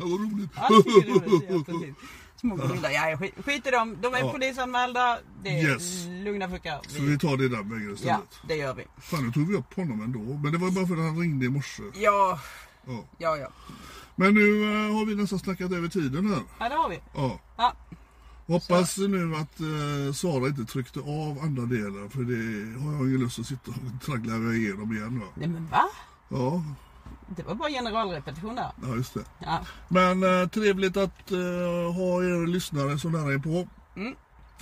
roligt. 0.00 0.50
Ja, 0.56 0.68
det 0.68 0.74
är 0.74 1.10
roligt, 1.14 1.44
ja, 1.48 1.64
precis. 1.66 1.94
Små 2.42 2.56
gorillor. 2.56 2.90
Ja, 2.90 3.16
skit, 3.18 3.34
skit 3.44 3.66
i 3.66 3.70
dem. 3.70 3.96
De 4.02 4.14
är 4.14 4.18
Ja. 4.18 4.32
polisanmälda. 4.32 5.18
Det 5.42 5.48
är 5.60 5.68
Yes. 5.70 6.06
lugna 6.24 6.48
fuckar. 6.48 6.80
Så 6.88 7.02
vi 7.02 7.18
tar 7.18 7.36
det 7.36 7.48
där 7.48 7.62
vägen 7.62 7.86
Ja, 7.88 7.94
istället. 7.94 8.38
det 8.48 8.56
gör 8.56 8.74
vi. 8.74 8.84
Fan 9.00 9.26
nu 9.26 9.32
tog 9.32 9.48
vi 9.48 9.56
upp 9.56 9.74
honom 9.74 10.02
ändå. 10.02 10.18
Men 10.18 10.52
det 10.52 10.58
var 10.58 10.70
bara 10.70 10.86
för 10.86 10.94
att 10.94 11.00
han 11.00 11.18
ringde 11.20 11.46
i 11.46 11.48
morse. 11.48 11.82
Ja, 11.94 12.40
Ja. 12.86 13.04
ja, 13.18 13.36
ja. 13.36 13.48
Men 14.16 14.34
nu 14.34 14.62
eh, 14.62 14.94
har 14.94 15.06
vi 15.06 15.14
nästan 15.14 15.38
snackat 15.38 15.72
över 15.72 15.88
tiden 15.88 16.26
här. 16.30 16.42
Ja, 16.58 16.68
det 16.68 16.74
har 16.74 16.88
vi. 16.88 17.00
Ja. 17.14 17.40
Ja, 17.56 17.72
Hoppas 18.46 18.98
nu 18.98 19.34
att 19.36 19.60
eh, 19.60 20.12
Sara 20.14 20.46
inte 20.48 20.64
tryckte 20.64 21.00
av 21.00 21.38
andra 21.42 21.62
delen 21.62 22.10
för 22.10 22.20
det 22.22 22.80
har 22.84 22.92
jag 22.92 23.08
ingen 23.08 23.20
lust 23.20 23.38
att 23.38 23.46
sitta 23.46 23.70
och 23.70 24.02
traggla 24.06 24.34
igenom 24.54 24.92
igen. 24.96 25.20
Va? 25.20 25.26
nej 25.34 25.48
men 25.48 25.66
va? 25.68 25.84
Ja, 26.28 26.62
Det 27.36 27.42
var 27.42 27.54
bara 27.54 27.68
generalrepetition 27.68 28.54
där. 28.56 28.72
ja, 28.82 28.94
just 28.96 29.14
det. 29.14 29.24
Ja, 29.38 29.60
Men 29.88 30.22
eh, 30.42 30.48
trevligt 30.48 30.96
att 30.96 31.30
eh, 31.32 31.38
ha 31.96 32.22
er 32.22 32.46
lyssnare 32.46 32.98
så 32.98 33.08
nära 33.08 33.38
på. 33.38 33.68
Mm. 33.96 34.14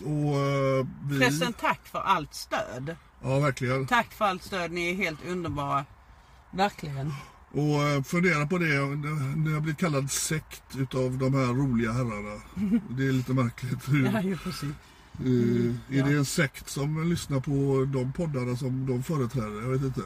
Och 0.04 0.36
eh, 0.40 0.86
vi... 1.04 1.18
Förresten, 1.18 1.52
tack 1.52 1.80
för 1.84 1.98
allt 1.98 2.34
stöd. 2.34 2.96
Ja, 3.22 3.38
verkligen. 3.38 3.86
Tack 3.86 4.12
för 4.12 4.24
allt 4.24 4.42
stöd. 4.42 4.70
Ni 4.72 4.90
är 4.90 4.94
helt 4.94 5.26
underbara. 5.26 5.84
Verkligen. 6.50 7.12
Och 7.52 7.82
eh, 7.82 8.02
fundera 8.02 8.46
på 8.46 8.58
det, 8.58 8.64
ni 9.36 9.52
har 9.52 9.60
blivit 9.60 9.78
kallad 9.80 10.10
sekt 10.10 10.62
utav 10.78 11.18
de 11.18 11.34
här 11.34 11.46
roliga 11.46 11.92
herrarna. 11.92 12.40
Det 12.90 13.06
är 13.08 13.12
lite 13.12 13.32
märkligt. 13.32 13.88
Hur, 13.88 14.10
Ja, 14.12 14.20
ju 14.22 14.36
precis. 14.38 14.70
eh, 15.18 15.98
är 15.98 16.02
det 16.10 16.16
en 16.16 16.24
sekt 16.24 16.68
som 16.68 17.10
lyssnar 17.10 17.40
på 17.40 17.84
de 17.92 18.12
poddarna 18.12 18.56
som 18.56 18.86
de 18.86 19.02
företräder? 19.02 19.62
Jag 19.62 19.68
vet 19.68 19.82
inte. 19.82 20.00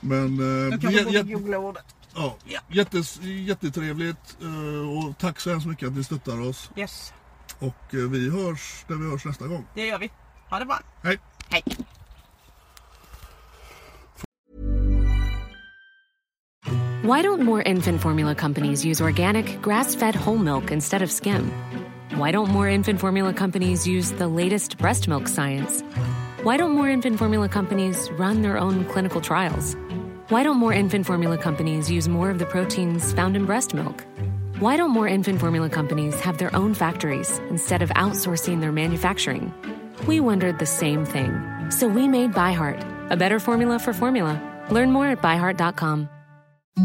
Men... 0.00 0.40
eh, 0.40 0.46
Jag 0.70 0.80
kanske 0.80 1.04
borde 1.04 1.22
googla 1.22 1.58
ordet. 1.58 1.84
Ja, 2.14 2.36
Ja. 2.44 2.60
jättes, 2.68 3.20
jättetrevligt 3.22 4.36
eh, 4.42 5.06
och 5.08 5.18
tack 5.18 5.40
så 5.40 5.50
hemskt 5.50 5.66
mycket 5.66 5.88
att 5.88 5.96
ni 5.96 6.04
stöttar 6.04 6.40
oss. 6.40 6.70
Yes, 6.76 7.12
Och 7.58 7.94
eh, 7.94 7.98
vi 8.00 8.30
hörs 8.30 8.84
när 8.88 8.96
vi 8.96 9.10
hörs 9.10 9.24
nästa 9.24 9.46
gång. 9.46 9.66
det 9.74 9.86
gör 9.86 9.98
vi. 9.98 10.10
Ha 10.50 10.58
det 10.58 10.64
bra. 10.66 10.80
Hej! 11.02 11.18
Hej. 11.48 11.62
Why 17.02 17.22
don't 17.22 17.42
more 17.42 17.62
infant 17.62 18.00
formula 18.02 18.34
companies 18.34 18.84
use 18.84 19.00
organic, 19.00 19.60
grass 19.62 19.94
fed 19.94 20.14
whole 20.14 20.38
milk 20.38 20.70
instead 20.70 21.02
of 21.02 21.10
skim? 21.10 21.50
Why 22.16 22.32
don't 22.32 22.48
more 22.50 22.68
infant 22.68 23.00
formula 23.00 23.32
companies 23.32 23.86
use 23.86 24.12
the 24.12 24.26
latest 24.26 24.76
breast 24.78 25.08
milk 25.08 25.28
science? 25.28 25.82
Why 26.42 26.56
don't 26.56 26.72
more 26.72 26.88
infant 26.88 27.18
formula 27.18 27.48
companies 27.48 28.10
run 28.18 28.42
their 28.42 28.58
own 28.58 28.84
clinical 28.86 29.20
trials? 29.20 29.76
Why 30.28 30.42
don't 30.42 30.58
more 30.58 30.74
infant 30.74 31.06
formula 31.06 31.38
companies 31.38 31.90
use 31.90 32.06
more 32.06 32.28
of 32.28 32.38
the 32.38 32.44
proteins 32.44 33.14
found 33.14 33.34
in 33.34 33.46
breast 33.46 33.72
milk? 33.72 34.04
Why 34.58 34.76
don't 34.76 34.90
more 34.90 35.08
infant 35.08 35.40
formula 35.40 35.70
companies 35.70 36.20
have 36.20 36.36
their 36.36 36.54
own 36.54 36.74
factories 36.74 37.38
instead 37.48 37.80
of 37.80 37.88
outsourcing 37.90 38.60
their 38.60 38.70
manufacturing? 38.70 39.54
We 40.06 40.20
wondered 40.20 40.58
the 40.58 40.66
same 40.66 41.06
thing. 41.06 41.32
So 41.70 41.88
we 41.88 42.06
made 42.08 42.32
ByHeart, 42.32 43.10
a 43.10 43.16
better 43.16 43.40
formula 43.40 43.78
for 43.78 43.94
formula. 43.94 44.38
Learn 44.70 44.92
more 44.92 45.06
at 45.06 45.22
byheart.com. 45.22 46.10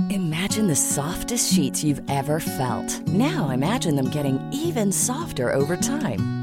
Imagine 0.10 0.68
the 0.68 0.78
softest 0.78 1.54
sheets 1.54 1.84
you've 1.84 2.10
ever 2.10 2.40
felt. 2.40 3.06
Now 3.08 3.50
imagine 3.50 3.98
them 3.98 4.10
getting 4.10 4.40
even 4.54 4.94
softer 4.94 5.52
over 5.52 5.76
time. 5.76 6.43